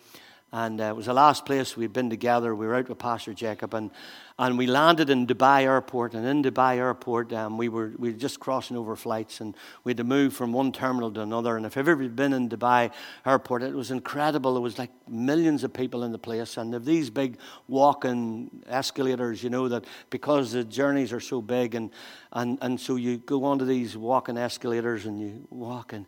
And 0.54 0.80
uh, 0.80 0.86
it 0.86 0.96
was 0.96 1.08
the 1.08 1.14
last 1.14 1.46
place 1.46 1.76
we'd 1.76 1.92
been 1.92 2.10
together. 2.10 2.56
We 2.56 2.68
were 2.68 2.76
out 2.76 2.88
with 2.88 3.00
Pastor 3.00 3.34
Jacob, 3.34 3.74
and, 3.74 3.92
and 4.40 4.58
we 4.58 4.66
landed 4.66 5.10
in 5.10 5.28
Dubai 5.28 5.64
Airport. 5.64 6.14
And 6.14 6.26
in 6.26 6.42
Dubai 6.42 6.78
Airport, 6.78 7.34
um, 7.34 7.58
we, 7.58 7.68
were, 7.68 7.92
we 7.98 8.14
were 8.14 8.18
just 8.18 8.40
crossing 8.40 8.78
over 8.78 8.96
flights, 8.96 9.42
and 9.42 9.56
we 9.84 9.90
had 9.90 9.98
to 9.98 10.06
move 10.06 10.34
from 10.34 10.54
one 10.54 10.72
terminal 10.72 11.12
to 11.12 11.20
another. 11.20 11.58
And 11.58 11.66
if 11.66 11.76
you've 11.76 11.90
ever 11.90 12.08
been 12.08 12.32
in 12.32 12.48
Dubai 12.48 12.92
Airport, 13.26 13.62
it 13.62 13.74
was 13.74 13.92
incredible. 13.92 14.54
There 14.54 14.62
was 14.62 14.80
like 14.80 14.92
millions 15.10 15.66
of 15.66 15.74
people 15.74 16.06
in 16.06 16.14
the 16.14 16.18
place, 16.18 16.56
and 16.56 16.74
of 16.74 16.86
these 16.86 17.10
big 17.10 17.40
walking 17.68 18.64
escalators, 18.68 19.44
you 19.44 19.50
know, 19.50 19.68
that 19.68 19.84
because 20.10 20.54
the 20.54 20.64
journeys 20.64 21.12
are 21.12 21.20
so 21.20 21.42
big, 21.42 21.76
and, 21.76 21.92
and, 22.32 22.58
and 22.62 22.80
so 22.80 22.96
you 22.96 23.18
go 23.18 23.44
onto 23.44 23.66
these 23.66 23.98
walking 23.98 24.38
escalators 24.38 25.08
and 25.08 25.20
you 25.20 25.46
walk. 25.50 25.92
And, 25.92 26.06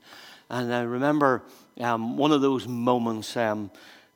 and 0.50 0.74
I 0.74 0.84
remember 0.84 1.44
um, 1.82 2.16
one 2.16 2.32
of 2.32 2.40
those 2.40 2.70
moments. 2.70 3.36
Um, 3.36 3.70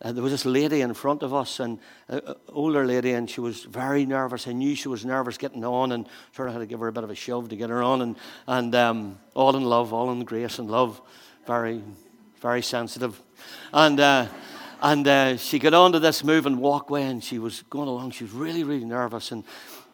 uh, 0.04 0.12
there 0.12 0.22
was 0.22 0.34
this 0.34 0.46
lady 0.46 0.82
in 0.82 0.94
front 0.94 1.24
of 1.24 1.34
us, 1.34 1.62
and 1.62 1.80
an 2.10 2.22
uh, 2.28 2.34
older 2.50 2.86
lady, 2.86 3.14
and 3.14 3.30
she 3.30 3.40
was 3.40 3.64
very 3.64 4.06
nervous. 4.06 4.48
I 4.48 4.52
knew 4.52 4.76
she 4.76 4.90
was 4.90 5.06
nervous 5.06 5.38
getting 5.38 5.64
on, 5.64 5.94
and 5.94 6.08
sort 6.34 6.50
of 6.50 6.56
had 6.56 6.60
to 6.60 6.66
give 6.66 6.82
her 6.82 6.90
a 6.90 6.92
bit 6.92 7.06
of 7.06 7.10
a 7.10 7.16
shove 7.16 7.50
to 7.50 7.56
get 7.56 7.70
her 7.70 7.82
on, 7.82 8.02
and, 8.02 8.16
and 8.46 8.76
um, 8.76 9.20
all 9.34 9.56
in 9.56 9.64
love, 9.64 9.94
all 9.94 10.12
in 10.12 10.24
grace 10.26 10.60
and 10.60 10.70
love, 10.70 11.00
very, 11.48 11.82
very 12.42 12.62
sensitive. 12.62 13.22
And, 13.72 14.00
uh, 14.00 14.28
and 14.82 15.08
uh, 15.08 15.38
she 15.38 15.58
got 15.58 15.74
onto 15.74 16.00
this 16.00 16.22
moving 16.22 16.58
walkway, 16.58 17.04
and 17.04 17.24
she 17.24 17.40
was 17.40 17.64
going 17.70 17.88
along. 17.88 18.12
She 18.12 18.26
was 18.26 18.34
really, 18.34 18.66
really 18.66 18.86
nervous, 18.86 19.32
and, 19.32 19.46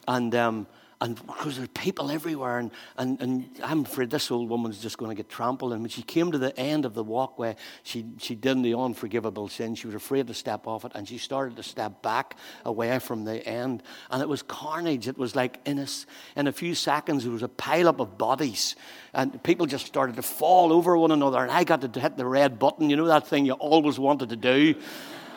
and 0.07 0.33
um, 0.33 0.67
and 1.01 1.15
because 1.15 1.55
there 1.55 1.63
are 1.63 1.69
people 1.69 2.11
everywhere, 2.11 2.59
and, 2.59 2.71
and, 2.97 3.21
and 3.21 3.49
I'm 3.63 3.85
afraid 3.85 4.09
this 4.09 4.29
old 4.31 4.49
woman's 4.49 4.81
just 4.81 4.97
going 4.97 5.09
to 5.09 5.15
get 5.15 5.29
trampled. 5.29 5.71
And 5.71 5.81
when 5.81 5.89
she 5.89 6.01
came 6.01 6.29
to 6.33 6.37
the 6.37 6.57
end 6.59 6.83
of 6.83 6.93
the 6.93 7.05
walkway, 7.05 7.55
she, 7.83 8.05
she 8.17 8.35
did 8.35 8.61
the 8.63 8.73
unforgivable 8.77 9.47
sin. 9.47 9.75
She 9.75 9.87
was 9.87 9.95
afraid 9.95 10.27
to 10.27 10.33
step 10.33 10.67
off 10.67 10.83
it, 10.83 10.91
and 10.95 11.07
she 11.07 11.17
started 11.17 11.55
to 11.55 11.63
step 11.63 12.01
back 12.01 12.35
away 12.65 12.99
from 12.99 13.23
the 13.23 13.45
end. 13.47 13.81
And 14.11 14.21
it 14.21 14.27
was 14.27 14.41
carnage. 14.41 15.07
It 15.07 15.17
was 15.17 15.37
like 15.37 15.59
in 15.65 15.79
a, 15.79 15.87
in 16.35 16.47
a 16.47 16.51
few 16.51 16.75
seconds, 16.75 17.23
there 17.23 17.31
was 17.31 17.43
a 17.43 17.47
pileup 17.47 18.01
of 18.01 18.17
bodies, 18.17 18.75
and 19.13 19.41
people 19.41 19.67
just 19.67 19.85
started 19.85 20.17
to 20.17 20.21
fall 20.21 20.73
over 20.73 20.97
one 20.97 21.11
another. 21.11 21.41
And 21.41 21.49
I 21.49 21.63
got 21.63 21.93
to 21.93 21.99
hit 21.99 22.17
the 22.17 22.25
red 22.25 22.59
button. 22.59 22.89
You 22.89 22.97
know 22.97 23.07
that 23.07 23.25
thing 23.25 23.45
you 23.45 23.53
always 23.53 23.97
wanted 23.97 24.29
to 24.29 24.35
do? 24.35 24.75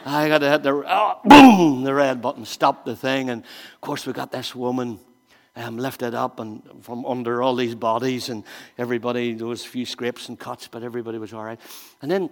I 0.05 0.27
got 0.27 0.39
to 0.39 0.51
hit 0.51 0.65
the, 0.65 0.73
oh, 0.73 1.21
boom, 1.25 1.85
the 1.85 1.95
red 1.95 2.21
button, 2.21 2.45
stop 2.45 2.85
the 2.85 2.97
thing. 2.97 3.31
And 3.31 3.45
of 3.45 3.81
course, 3.81 4.05
we 4.05 4.13
got 4.13 4.33
this 4.33 4.57
woman 4.57 4.99
um, 5.57 5.77
lifted 5.77 6.15
up 6.15 6.41
and 6.41 6.63
from 6.83 7.05
under 7.05 7.43
all 7.43 7.55
these 7.55 7.75
bodies, 7.75 8.29
and 8.29 8.45
everybody, 8.79 9.35
there 9.35 9.47
was 9.47 9.65
a 9.65 9.69
few 9.69 9.87
scrapes 9.87 10.29
and 10.29 10.39
cuts, 10.39 10.69
but 10.69 10.83
everybody 10.83 11.19
was 11.19 11.33
all 11.33 11.45
right. 11.45 11.61
And 12.01 12.11
then 12.11 12.31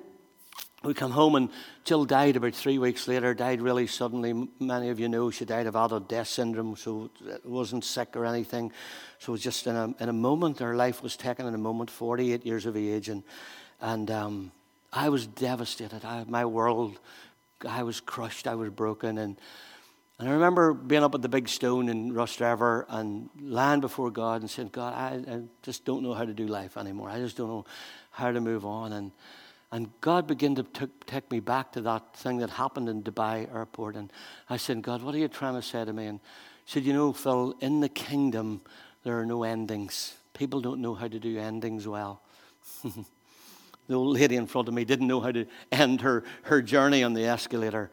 we 0.83 0.95
come 0.95 1.11
home, 1.11 1.35
and 1.35 1.51
Jill 1.85 2.07
died 2.07 2.37
about 2.37 2.55
three 2.55 2.79
weeks 2.79 3.07
later, 3.07 3.35
died 3.35 3.61
really 3.61 3.87
suddenly. 3.87 4.49
Many 4.59 4.89
of 4.89 4.99
you 4.99 5.09
know 5.09 5.31
she 5.31 5.45
died 5.45 5.67
of 5.67 5.77
adult 5.77 6.09
death 6.09 6.29
syndrome, 6.29 6.75
so 6.77 7.11
it 7.27 7.45
wasn't 7.45 7.85
sick 7.85 8.17
or 8.17 8.25
anything. 8.25 8.73
So 9.19 9.33
it 9.33 9.35
was 9.35 9.43
just 9.43 9.67
in 9.67 9.77
a, 9.77 9.95
in 10.01 10.09
a 10.09 10.15
moment, 10.15 10.59
her 10.61 10.75
life 10.75 11.03
was 11.03 11.17
taken 11.17 11.47
in 11.47 11.55
a 11.55 11.59
moment, 11.59 11.91
48 11.91 12.47
years 12.47 12.65
of 12.65 12.77
age. 12.79 13.11
And, 13.11 13.23
and 13.83 14.11
um, 14.11 14.53
I 14.91 15.11
was 15.11 15.27
devastated. 15.27 16.03
I, 16.03 16.25
my 16.27 16.47
world, 16.47 16.99
I 17.69 17.83
was 17.83 18.01
crushed, 18.01 18.47
I 18.47 18.55
was 18.55 18.71
broken. 18.71 19.19
And 19.19 19.37
And 20.21 20.29
I 20.29 20.33
remember 20.33 20.75
being 20.75 21.03
up 21.03 21.15
at 21.15 21.23
the 21.23 21.31
big 21.31 21.49
stone 21.49 21.89
in 21.89 22.13
Rostrevor 22.13 22.85
and 22.91 23.31
lying 23.41 23.81
before 23.81 24.11
God 24.11 24.43
and 24.43 24.51
saying, 24.51 24.69
God, 24.71 24.93
I, 24.93 25.33
I, 25.33 25.41
just 25.63 25.87
don't 25.87 26.03
know 26.03 26.13
how 26.13 26.27
to 26.27 26.35
do 26.35 26.47
life 26.47 26.77
anymore. 26.77 27.09
I 27.09 27.17
just 27.21 27.39
don't 27.39 27.49
know 27.49 27.65
how 28.11 28.31
to 28.31 28.39
move 28.39 28.67
on. 28.67 28.93
And, 28.93 29.13
and 29.73 29.89
God 30.03 30.27
began 30.27 30.55
to 30.57 30.63
t- 30.63 30.93
take 31.07 31.31
me 31.31 31.41
back 31.41 31.73
to 31.73 31.81
that 31.81 32.15
thing 32.15 32.37
that 32.41 32.51
happened 32.51 32.91
in 32.91 33.03
Dubai 33.03 33.51
airport. 33.51 33.97
And 33.97 34.13
I 34.51 34.59
said, 34.59 34.83
God, 34.83 35.03
what 35.03 35.15
are 35.15 35.19
you 35.19 35.27
trying 35.27 35.55
to 35.55 35.63
say 35.63 35.87
to 35.87 35.93
me? 35.95 36.05
And 36.05 36.21
he 36.67 36.73
said, 36.73 36.85
You 36.85 36.93
know, 36.93 37.15
Phil, 37.15 37.55
in 37.61 37.81
the 37.81 37.89
kingdom, 37.89 38.61
there 39.05 39.19
are 39.19 39.25
no 39.25 39.43
endings. 39.43 40.19
People 40.35 40.61
don't 40.61 40.83
know 40.83 40.93
how 40.93 41.09
to 41.09 41.19
do 41.19 41.39
endings 41.39 41.89
well. 41.89 42.21
the 42.85 43.95
old 43.95 44.19
lady 44.19 44.37
in 44.37 44.47
front 44.47 44.69
of 44.69 44.75
me 44.75 44.85
didn't 44.85 45.07
know 45.07 45.21
how 45.21 45.33
to 45.33 45.47
end 45.73 46.03
her, 46.03 46.25
her 46.43 46.61
journey 46.61 47.03
on 47.03 47.15
the 47.15 47.25
escalator. 47.25 47.91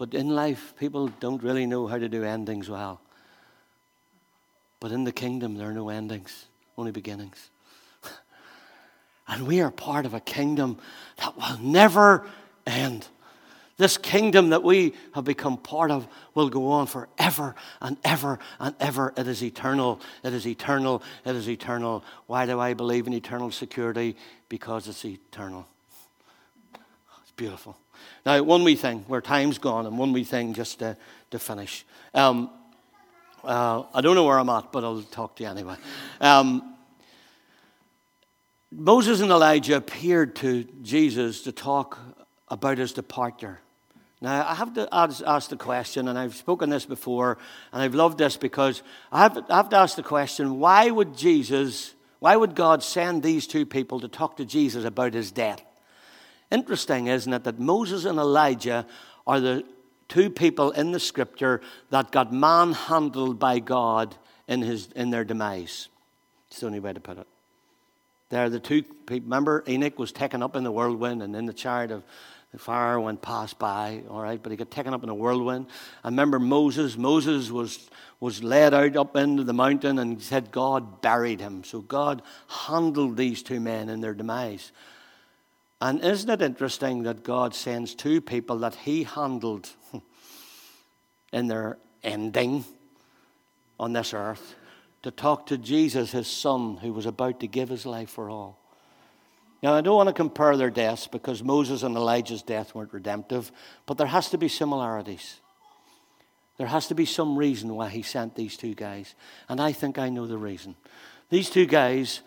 But 0.00 0.14
in 0.14 0.30
life, 0.30 0.72
people 0.78 1.08
don't 1.20 1.42
really 1.42 1.66
know 1.66 1.86
how 1.86 1.98
to 1.98 2.08
do 2.08 2.24
endings 2.24 2.70
well. 2.70 3.02
But 4.80 4.92
in 4.92 5.04
the 5.04 5.12
kingdom, 5.12 5.56
there 5.56 5.68
are 5.68 5.74
no 5.74 5.90
endings, 5.90 6.46
only 6.78 6.90
beginnings. 6.90 7.50
and 9.28 9.46
we 9.46 9.60
are 9.60 9.70
part 9.70 10.06
of 10.06 10.14
a 10.14 10.20
kingdom 10.20 10.78
that 11.18 11.36
will 11.36 11.58
never 11.58 12.26
end. 12.66 13.08
This 13.76 13.98
kingdom 13.98 14.48
that 14.48 14.62
we 14.62 14.94
have 15.12 15.24
become 15.24 15.58
part 15.58 15.90
of 15.90 16.08
will 16.34 16.48
go 16.48 16.68
on 16.68 16.86
forever 16.86 17.54
and 17.82 17.98
ever 18.02 18.38
and 18.58 18.74
ever. 18.80 19.12
It 19.18 19.28
is 19.28 19.44
eternal. 19.44 20.00
It 20.24 20.32
is 20.32 20.46
eternal. 20.46 21.02
It 21.26 21.36
is 21.36 21.46
eternal. 21.46 22.02
Why 22.26 22.46
do 22.46 22.58
I 22.58 22.72
believe 22.72 23.06
in 23.06 23.12
eternal 23.12 23.50
security? 23.50 24.16
Because 24.48 24.88
it's 24.88 25.04
eternal. 25.04 25.66
It's 27.20 27.32
beautiful. 27.36 27.76
Now, 28.24 28.42
one 28.42 28.64
wee 28.64 28.76
thing, 28.76 29.04
where 29.08 29.20
time's 29.20 29.58
gone, 29.58 29.86
and 29.86 29.98
one 29.98 30.12
wee 30.12 30.24
thing 30.24 30.54
just 30.54 30.78
to, 30.80 30.96
to 31.30 31.38
finish. 31.38 31.84
Um, 32.14 32.50
uh, 33.42 33.84
I 33.94 34.00
don't 34.00 34.14
know 34.14 34.24
where 34.24 34.38
I'm 34.38 34.48
at, 34.50 34.70
but 34.72 34.84
I'll 34.84 35.02
talk 35.02 35.36
to 35.36 35.44
you 35.44 35.48
anyway. 35.48 35.76
Um, 36.20 36.74
Moses 38.70 39.20
and 39.20 39.30
Elijah 39.30 39.76
appeared 39.76 40.36
to 40.36 40.64
Jesus 40.82 41.42
to 41.42 41.52
talk 41.52 41.98
about 42.48 42.78
his 42.78 42.92
departure. 42.92 43.60
Now, 44.20 44.46
I 44.46 44.54
have 44.54 44.74
to 44.74 44.86
ask 44.92 45.48
the 45.48 45.56
question, 45.56 46.06
and 46.06 46.18
I've 46.18 46.34
spoken 46.34 46.68
this 46.68 46.84
before, 46.84 47.38
and 47.72 47.82
I've 47.82 47.94
loved 47.94 48.18
this 48.18 48.36
because 48.36 48.82
I 49.10 49.22
have, 49.22 49.38
I 49.48 49.56
have 49.56 49.70
to 49.70 49.76
ask 49.76 49.96
the 49.96 50.02
question 50.02 50.58
why 50.58 50.90
would 50.90 51.16
Jesus, 51.16 51.94
why 52.18 52.36
would 52.36 52.54
God 52.54 52.82
send 52.82 53.22
these 53.22 53.46
two 53.46 53.64
people 53.64 54.00
to 54.00 54.08
talk 54.08 54.36
to 54.36 54.44
Jesus 54.44 54.84
about 54.84 55.14
his 55.14 55.32
death? 55.32 55.62
Interesting, 56.50 57.06
isn't 57.06 57.32
it, 57.32 57.44
that 57.44 57.58
Moses 57.58 58.04
and 58.04 58.18
Elijah 58.18 58.86
are 59.26 59.40
the 59.40 59.64
two 60.08 60.30
people 60.30 60.72
in 60.72 60.92
the 60.92 61.00
scripture 61.00 61.60
that 61.90 62.10
got 62.10 62.32
manhandled 62.32 63.38
by 63.38 63.60
God 63.60 64.16
in, 64.48 64.62
his, 64.62 64.88
in 64.96 65.10
their 65.10 65.24
demise. 65.24 65.88
It's 66.48 66.60
the 66.60 66.66
only 66.66 66.80
way 66.80 66.92
to 66.92 67.00
put 67.00 67.18
it. 67.18 67.26
They're 68.30 68.50
the 68.50 68.60
two 68.60 68.82
people. 68.82 69.26
Remember, 69.26 69.62
Enoch 69.68 69.98
was 69.98 70.12
taken 70.12 70.42
up 70.42 70.56
in 70.56 70.64
the 70.64 70.72
whirlwind, 70.72 71.22
and 71.22 71.34
in 71.36 71.46
the 71.46 71.52
chariot 71.52 71.90
of 71.92 72.02
the 72.52 72.58
fire 72.58 72.98
went 72.98 73.22
past 73.22 73.60
by, 73.60 74.02
all 74.10 74.20
right, 74.20 74.42
but 74.42 74.50
he 74.50 74.56
got 74.56 74.72
taken 74.72 74.92
up 74.92 75.04
in 75.04 75.08
a 75.08 75.14
whirlwind. 75.14 75.66
I 76.02 76.08
remember 76.08 76.40
Moses. 76.40 76.96
Moses 76.96 77.50
was, 77.50 77.88
was 78.18 78.42
led 78.42 78.74
out 78.74 78.96
up 78.96 79.16
into 79.16 79.44
the 79.44 79.52
mountain, 79.52 80.00
and 80.00 80.20
said 80.20 80.50
God 80.50 81.00
buried 81.00 81.40
him. 81.40 81.62
So 81.62 81.80
God 81.80 82.22
handled 82.48 83.16
these 83.16 83.44
two 83.44 83.60
men 83.60 83.88
in 83.88 84.00
their 84.00 84.14
demise. 84.14 84.72
And 85.80 86.04
isn't 86.04 86.28
it 86.28 86.42
interesting 86.42 87.04
that 87.04 87.22
God 87.22 87.54
sends 87.54 87.94
two 87.94 88.20
people 88.20 88.58
that 88.58 88.74
He 88.74 89.04
handled 89.04 89.70
in 91.32 91.48
their 91.48 91.78
ending 92.02 92.64
on 93.78 93.92
this 93.92 94.12
earth 94.12 94.54
to 95.02 95.10
talk 95.10 95.46
to 95.46 95.56
Jesus, 95.56 96.12
His 96.12 96.26
Son, 96.26 96.76
who 96.76 96.92
was 96.92 97.06
about 97.06 97.40
to 97.40 97.46
give 97.46 97.70
His 97.70 97.86
life 97.86 98.10
for 98.10 98.28
all? 98.28 98.58
Now, 99.62 99.74
I 99.74 99.80
don't 99.80 99.96
want 99.96 100.08
to 100.08 100.14
compare 100.14 100.56
their 100.56 100.70
deaths 100.70 101.06
because 101.06 101.42
Moses 101.42 101.82
and 101.82 101.96
Elijah's 101.96 102.42
death 102.42 102.74
weren't 102.74 102.94
redemptive, 102.94 103.52
but 103.86 103.98
there 103.98 104.06
has 104.06 104.30
to 104.30 104.38
be 104.38 104.48
similarities. 104.48 105.40
There 106.56 106.66
has 106.66 106.88
to 106.88 106.94
be 106.94 107.06
some 107.06 107.36
reason 107.36 107.74
why 107.74 107.88
he 107.88 108.02
sent 108.02 108.34
these 108.34 108.56
two 108.56 108.74
guys. 108.74 109.14
And 109.48 109.60
I 109.60 109.72
think 109.72 109.98
I 109.98 110.10
know 110.10 110.26
the 110.26 110.38
reason. 110.38 110.76
These 111.30 111.50
two 111.50 111.66
guys 111.66 112.20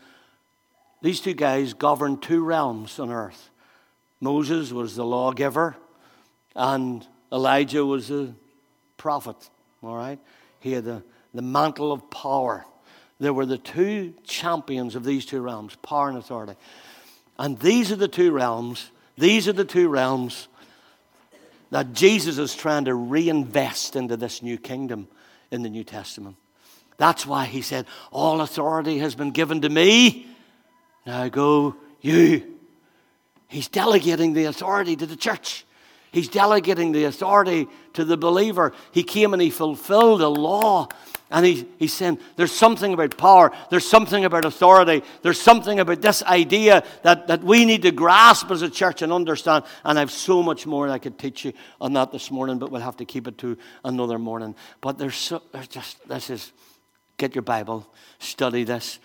these 1.03 1.19
two 1.19 1.33
guys 1.33 1.73
governed 1.73 2.23
two 2.23 2.43
realms 2.43 2.97
on 2.97 3.11
earth. 3.11 3.49
Moses 4.21 4.71
was 4.71 4.95
the 4.95 5.03
lawgiver, 5.03 5.75
and 6.55 7.05
Elijah 7.29 7.85
was 7.85 8.07
the 8.07 8.33
prophet. 8.95 9.35
All 9.83 9.97
right? 9.97 10.17
He 10.61 10.71
had 10.71 10.85
the, 10.85 11.03
the 11.33 11.41
mantle 11.41 11.91
of 11.91 12.09
power. 12.09 12.65
There 13.19 13.33
were 13.33 13.45
the 13.45 13.57
two 13.57 14.13
champions 14.23 14.95
of 14.95 15.03
these 15.03 15.25
two 15.25 15.41
realms 15.41 15.75
power 15.75 16.07
and 16.07 16.17
authority. 16.17 16.55
And 17.37 17.59
these 17.59 17.91
are 17.91 17.97
the 17.97 18.07
two 18.07 18.31
realms, 18.31 18.89
these 19.17 19.49
are 19.49 19.53
the 19.53 19.65
two 19.65 19.89
realms 19.89 20.47
that 21.71 21.91
Jesus 21.91 22.37
is 22.37 22.55
trying 22.55 22.85
to 22.85 22.95
reinvest 22.95 23.97
into 23.97 24.15
this 24.15 24.41
new 24.41 24.57
kingdom 24.57 25.09
in 25.51 25.63
the 25.63 25.69
New 25.69 25.83
Testament. 25.83 26.37
That's 26.95 27.25
why 27.25 27.43
he 27.43 27.61
said, 27.61 27.87
All 28.09 28.39
authority 28.39 28.99
has 28.99 29.15
been 29.15 29.31
given 29.31 29.63
to 29.63 29.69
me. 29.69 30.29
Now 31.05 31.27
go 31.29 31.75
you. 32.01 32.57
He's 33.47 33.67
delegating 33.67 34.33
the 34.33 34.45
authority 34.45 34.95
to 34.95 35.05
the 35.05 35.15
church. 35.15 35.65
He's 36.11 36.27
delegating 36.27 36.91
the 36.91 37.05
authority 37.05 37.67
to 37.93 38.05
the 38.05 38.17
believer. 38.17 38.73
He 38.91 39.03
came 39.03 39.33
and 39.33 39.41
he 39.41 39.49
fulfilled 39.49 40.21
a 40.21 40.27
law. 40.27 40.87
And 41.31 41.43
he, 41.43 41.67
he's 41.79 41.93
saying 41.93 42.19
there's 42.35 42.51
something 42.51 42.93
about 42.93 43.17
power, 43.17 43.51
there's 43.71 43.87
something 43.87 44.23
about 44.23 44.45
authority, 44.45 45.03
there's 45.23 45.41
something 45.41 45.79
about 45.79 45.99
this 45.99 46.21
idea 46.21 46.83
that, 47.01 47.25
that 47.25 47.43
we 47.43 47.65
need 47.65 47.81
to 47.81 47.91
grasp 47.91 48.51
as 48.51 48.61
a 48.61 48.69
church 48.69 49.01
and 49.01 49.11
understand. 49.11 49.65
And 49.83 49.97
I 49.97 50.01
have 50.01 50.11
so 50.11 50.43
much 50.43 50.67
more 50.67 50.87
I 50.87 50.99
could 50.99 51.17
teach 51.17 51.43
you 51.43 51.53
on 51.81 51.93
that 51.93 52.11
this 52.11 52.29
morning, 52.29 52.59
but 52.59 52.69
we'll 52.69 52.81
have 52.81 52.97
to 52.97 53.05
keep 53.05 53.27
it 53.27 53.39
to 53.39 53.57
another 53.83 54.19
morning. 54.19 54.53
But 54.79 54.99
there's, 54.99 55.15
so, 55.15 55.41
there's 55.51 55.67
just, 55.67 56.07
this 56.07 56.29
is, 56.29 56.51
get 57.17 57.33
your 57.33 57.41
Bible, 57.41 57.87
study 58.19 58.63
this, 58.63 58.99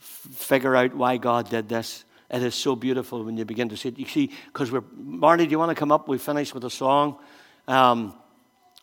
figure 0.00 0.74
out 0.74 0.94
why 0.94 1.16
God 1.16 1.50
did 1.50 1.68
this. 1.68 2.04
It 2.30 2.42
is 2.42 2.54
so 2.54 2.74
beautiful 2.74 3.22
when 3.22 3.36
you 3.36 3.44
begin 3.44 3.68
to 3.68 3.76
see 3.76 3.90
it. 3.90 3.98
You 3.98 4.06
see, 4.06 4.30
because 4.46 4.72
we're, 4.72 4.82
Marty, 4.96 5.44
do 5.44 5.50
you 5.50 5.58
want 5.58 5.70
to 5.70 5.74
come 5.74 5.92
up? 5.92 6.08
We 6.08 6.18
finish 6.18 6.52
with 6.52 6.64
a 6.64 6.70
song. 6.70 7.18
Um, 7.68 8.14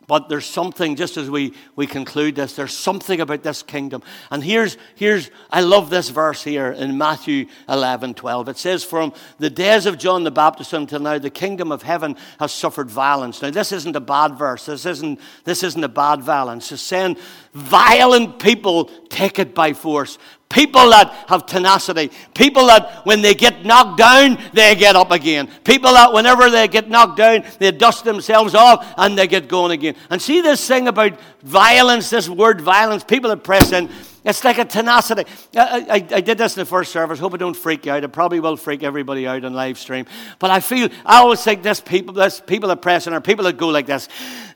but 0.08 0.30
there's 0.30 0.46
something, 0.46 0.96
just 0.96 1.16
as 1.18 1.30
we, 1.30 1.54
we 1.76 1.86
conclude 1.86 2.36
this, 2.36 2.56
there's 2.56 2.76
something 2.76 3.22
about 3.22 3.44
this 3.44 3.62
kingdom. 3.62 4.02
And 4.32 4.44
here's, 4.44 4.78
here's, 4.96 5.30
I 5.52 5.62
love 5.62 5.90
this 5.90 6.10
verse 6.10 6.44
here 6.44 6.72
in 6.72 6.98
Matthew 6.98 7.46
11, 7.70 8.16
12. 8.16 8.50
It 8.50 8.58
says, 8.58 8.84
From 8.84 9.14
the 9.38 9.50
days 9.50 9.86
of 9.86 9.98
John 9.98 10.24
the 10.24 10.32
Baptist 10.32 10.74
until 10.74 11.00
now, 11.00 11.18
the 11.20 11.30
kingdom 11.30 11.72
of 11.72 11.84
heaven 11.84 12.18
has 12.40 12.52
suffered 12.52 12.90
violence. 12.90 13.42
Now, 13.42 13.52
this 13.52 13.72
isn't 13.72 13.96
a 13.96 14.02
bad 14.02 14.36
verse. 14.36 14.66
This 14.66 14.86
isn't, 14.86 15.20
this 15.44 15.64
isn't 15.64 15.84
a 15.84 15.90
bad 15.90 16.24
violence. 16.24 16.72
It's 16.72 16.82
saying 16.82 17.18
violent 17.54 18.40
people 18.40 18.86
take 19.10 19.40
it 19.40 19.54
by 19.54 19.74
force. 19.74 20.18
People 20.52 20.90
that 20.90 21.14
have 21.30 21.46
tenacity. 21.46 22.12
People 22.34 22.68
that 22.68 23.06
when 23.06 23.22
they 23.22 23.34
get 23.34 23.66
knocked 23.66 23.98
down, 23.98 24.38
they 24.54 24.76
get 24.76 24.98
up 24.98 25.12
again. 25.12 25.50
People 25.64 25.94
that 25.94 26.12
whenever 26.12 26.50
they 26.50 26.68
get 26.68 26.90
knocked 26.90 27.18
down, 27.18 27.46
they 27.60 27.72
dust 27.72 28.04
themselves 28.04 28.54
off 28.54 28.94
and 28.98 29.18
they 29.18 29.28
get 29.28 29.48
going 29.48 29.72
again. 29.72 29.96
And 30.10 30.22
see 30.22 30.42
this 30.42 30.68
thing 30.68 30.90
about 30.90 31.18
violence, 31.42 32.10
this 32.10 32.28
word 32.28 32.60
violence, 32.60 33.06
people 33.06 33.30
that 33.30 33.46
press 33.46 33.72
in. 33.72 33.90
It's 34.26 34.44
like 34.44 34.58
a 34.58 34.66
tenacity. 34.66 35.24
I, 35.56 35.86
I, 35.90 35.96
I, 35.96 36.22
did 36.22 36.38
this 36.38 36.56
in 36.56 36.62
the 36.62 36.66
first 36.66 36.92
service. 36.92 37.18
Hope 37.18 37.34
I 37.34 37.38
don't 37.38 37.56
freak 37.56 37.86
you 37.86 37.94
out. 37.94 38.04
It 38.04 38.10
probably 38.10 38.42
will 38.42 38.58
freak 38.58 38.84
everybody 38.84 39.26
out 39.26 39.46
on 39.46 39.54
live 39.54 39.80
stream. 39.80 40.06
But 40.38 40.52
I 40.52 40.60
feel, 40.60 40.90
I 41.06 41.20
always 41.20 41.42
think 41.42 41.64
this 41.64 41.80
people, 41.80 42.14
this 42.14 42.42
people 42.42 42.70
that 42.70 42.82
press 42.82 43.08
in 43.08 43.14
are 43.14 43.22
people 43.22 43.46
that 43.46 43.58
go 43.58 43.70
like 43.70 43.88
this. 43.88 44.10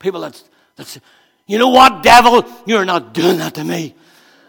people 0.00 0.22
that, 0.22 0.42
that's, 0.74 0.98
you 1.46 1.58
know 1.58 1.68
what, 1.68 2.02
devil? 2.02 2.44
You're 2.66 2.84
not 2.84 3.14
doing 3.14 3.38
that 3.38 3.54
to 3.54 3.64
me. 3.64 3.94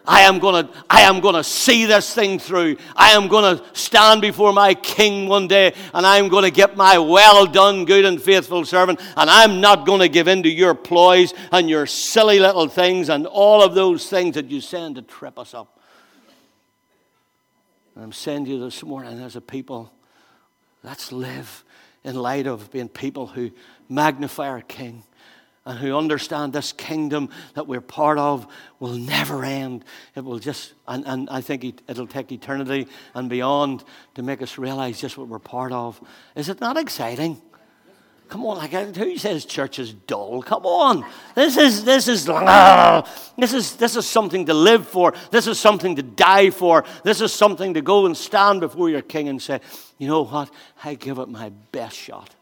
I 0.07 0.21
am 0.21 0.39
gonna, 0.39 0.69
I 0.89 1.01
am 1.01 1.19
gonna 1.19 1.43
see 1.43 1.85
this 1.85 2.15
thing 2.15 2.39
through. 2.39 2.77
I 2.95 3.11
am 3.11 3.27
gonna 3.27 3.61
stand 3.73 4.21
before 4.21 4.53
my 4.53 4.73
king 4.73 5.27
one 5.27 5.49
day 5.49 5.73
and 5.93 6.05
I'm 6.05 6.29
gonna 6.29 6.49
get 6.49 6.77
my 6.77 6.97
well 6.97 7.45
done, 7.45 7.83
good 7.83 8.05
and 8.05 8.21
faithful 8.21 8.63
servant. 8.63 9.01
And 9.17 9.29
I'm 9.29 9.59
not 9.59 9.85
gonna 9.85 10.07
give 10.07 10.29
in 10.29 10.43
to 10.43 10.49
your 10.49 10.73
ploys 10.73 11.33
and 11.51 11.69
your 11.69 11.85
silly 11.85 12.39
little 12.39 12.69
things 12.69 13.09
and 13.09 13.27
all 13.27 13.61
of 13.61 13.75
those 13.75 14.09
things 14.09 14.35
that 14.35 14.49
you 14.49 14.61
send 14.61 14.95
to 14.95 15.01
trip 15.01 15.37
us 15.37 15.53
up. 15.53 15.81
And 17.95 18.05
I'm 18.05 18.13
saying 18.13 18.45
to 18.45 18.51
you 18.51 18.59
this 18.61 18.81
morning 18.83 19.19
as 19.19 19.35
a 19.35 19.41
people, 19.41 19.91
let's 20.83 21.11
live 21.11 21.65
in 22.05 22.15
light 22.15 22.47
of 22.47 22.71
being 22.71 22.87
people 22.87 23.27
who 23.27 23.51
magnify 23.89 24.47
our 24.47 24.61
king 24.61 25.03
and 25.67 25.77
who 25.77 25.95
understand 25.95 26.53
this 26.53 26.71
kingdom 26.71 27.29
that 27.53 27.67
we're 27.67 27.81
part 27.81 28.17
of 28.17 28.47
will 28.79 28.93
never 28.93 29.43
end. 29.43 29.83
It 30.15 30.23
will 30.23 30.39
just, 30.39 30.73
and, 30.87 31.05
and 31.05 31.29
I 31.29 31.41
think 31.41 31.81
it'll 31.89 32.07
take 32.07 32.31
eternity 32.31 32.87
and 33.13 33.29
beyond 33.29 33.83
to 34.15 34.23
make 34.23 34.41
us 34.41 34.57
realize 34.57 35.01
just 35.01 35.17
what 35.17 35.27
we're 35.27 35.39
part 35.39 35.73
of. 35.73 36.01
Is 36.35 36.47
it 36.47 36.61
not 36.61 36.77
exciting? 36.77 37.41
Come 38.29 38.45
on, 38.45 38.57
like 38.57 38.73
uh, 38.73 38.85
who 38.85 39.17
says 39.17 39.45
church 39.45 39.77
is 39.79 39.93
dull? 39.93 40.41
Come 40.41 40.65
on, 40.65 41.05
this 41.35 41.55
is 41.55 41.85
this 41.85 42.07
is 42.09 42.25
this 43.37 43.53
is 43.53 43.75
this 43.77 43.95
is 43.95 44.05
something 44.05 44.45
to 44.45 44.53
live 44.53 44.85
for. 44.85 45.13
This 45.31 45.47
is 45.47 45.57
something 45.57 45.95
to 45.95 46.03
die 46.03 46.49
for. 46.49 46.83
This 47.03 47.21
is 47.21 47.33
something 47.33 47.73
to 47.75 47.81
go 47.81 48.05
and 48.05 48.17
stand 48.17 48.59
before 48.59 48.89
your 48.89 49.01
King 49.01 49.29
and 49.29 49.41
say, 49.41 49.61
you 49.97 50.07
know 50.07 50.25
what? 50.25 50.49
I 50.83 50.95
give 50.95 51.19
it 51.19 51.29
my 51.29 51.49
best 51.71 51.95
shot. 51.95 52.36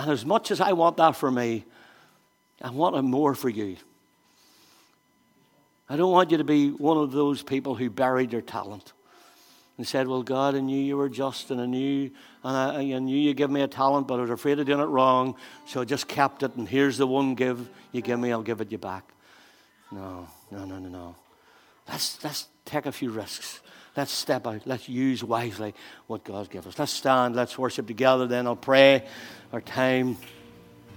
And 0.00 0.10
as 0.10 0.24
much 0.24 0.50
as 0.50 0.62
I 0.62 0.72
want 0.72 0.96
that 0.96 1.14
for 1.14 1.30
me, 1.30 1.66
I 2.62 2.70
want 2.70 2.96
it 2.96 3.02
more 3.02 3.34
for 3.34 3.50
you. 3.50 3.76
I 5.90 5.96
don't 5.96 6.10
want 6.10 6.30
you 6.30 6.38
to 6.38 6.44
be 6.44 6.70
one 6.70 6.96
of 6.96 7.12
those 7.12 7.42
people 7.42 7.74
who 7.74 7.90
buried 7.90 8.30
their 8.30 8.40
talent 8.40 8.94
and 9.76 9.86
said, 9.86 10.08
Well, 10.08 10.22
God, 10.22 10.54
I 10.54 10.60
knew 10.60 10.80
you 10.80 10.96
were 10.96 11.10
just 11.10 11.50
and 11.50 11.60
I 11.60 11.66
knew, 11.66 12.10
and 12.42 12.56
I, 12.56 12.94
I 12.96 12.98
knew 12.98 13.14
you 13.14 13.34
give 13.34 13.50
me 13.50 13.60
a 13.60 13.68
talent, 13.68 14.06
but 14.06 14.14
I 14.14 14.22
was 14.22 14.30
afraid 14.30 14.58
of 14.58 14.64
doing 14.64 14.80
it 14.80 14.84
wrong, 14.84 15.34
so 15.66 15.82
I 15.82 15.84
just 15.84 16.08
kept 16.08 16.42
it, 16.42 16.54
and 16.54 16.66
here's 16.66 16.96
the 16.96 17.06
one 17.06 17.34
give 17.34 17.68
you 17.92 18.00
give 18.00 18.18
me, 18.18 18.32
I'll 18.32 18.40
give 18.40 18.62
it 18.62 18.72
you 18.72 18.78
back. 18.78 19.04
No, 19.92 20.26
no, 20.50 20.64
no, 20.64 20.78
no, 20.78 20.88
no. 20.88 21.14
Let's, 21.86 22.24
let's 22.24 22.48
take 22.64 22.86
a 22.86 22.92
few 22.92 23.10
risks. 23.10 23.60
Let's 24.00 24.12
step 24.12 24.46
out. 24.46 24.62
Let's 24.64 24.88
use 24.88 25.22
wisely 25.22 25.74
what 26.06 26.24
God 26.24 26.48
gives 26.48 26.66
us. 26.66 26.78
Let's 26.78 26.90
stand. 26.90 27.36
Let's 27.36 27.58
worship 27.58 27.86
together. 27.86 28.26
Then 28.26 28.46
I'll 28.46 28.56
pray. 28.56 29.04
Our 29.52 29.60
time 29.60 30.16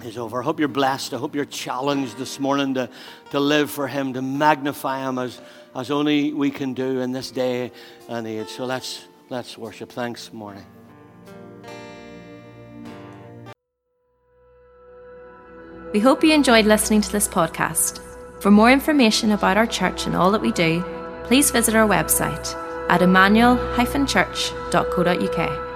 is 0.05 0.17
over. 0.17 0.41
I 0.41 0.45
hope 0.45 0.57
you're 0.57 0.69
blessed. 0.69 1.13
I 1.13 1.17
hope 1.17 1.35
you're 1.35 1.43
challenged 1.43 2.17
this 2.17 2.39
morning 2.39 2.75
to, 2.75 2.89
to 3.31 3.41
live 3.41 3.69
for 3.69 3.89
Him, 3.89 4.13
to 4.13 4.21
magnify 4.21 5.05
Him 5.05 5.19
as 5.19 5.41
as 5.75 5.91
only 5.91 6.31
we 6.31 6.49
can 6.49 6.73
do 6.73 7.01
in 7.01 7.11
this 7.11 7.29
day 7.29 7.73
and 8.07 8.25
age. 8.25 8.47
So 8.47 8.63
let's, 8.63 9.03
let's 9.29 9.57
worship. 9.57 9.91
Thanks, 9.91 10.31
morning. 10.31 10.65
We 15.91 15.99
hope 15.99 16.23
you 16.23 16.31
enjoyed 16.31 16.67
listening 16.67 17.01
to 17.01 17.11
this 17.11 17.27
podcast. 17.27 17.99
For 18.41 18.49
more 18.49 18.71
information 18.71 19.31
about 19.31 19.57
our 19.57 19.67
church 19.67 20.05
and 20.05 20.15
all 20.15 20.31
that 20.31 20.41
we 20.41 20.53
do, 20.53 20.85
please 21.25 21.51
visit 21.51 21.75
our 21.75 21.85
website 21.85 22.62
at 22.89 23.01
emmanuel-church.co.uk. 23.01 25.72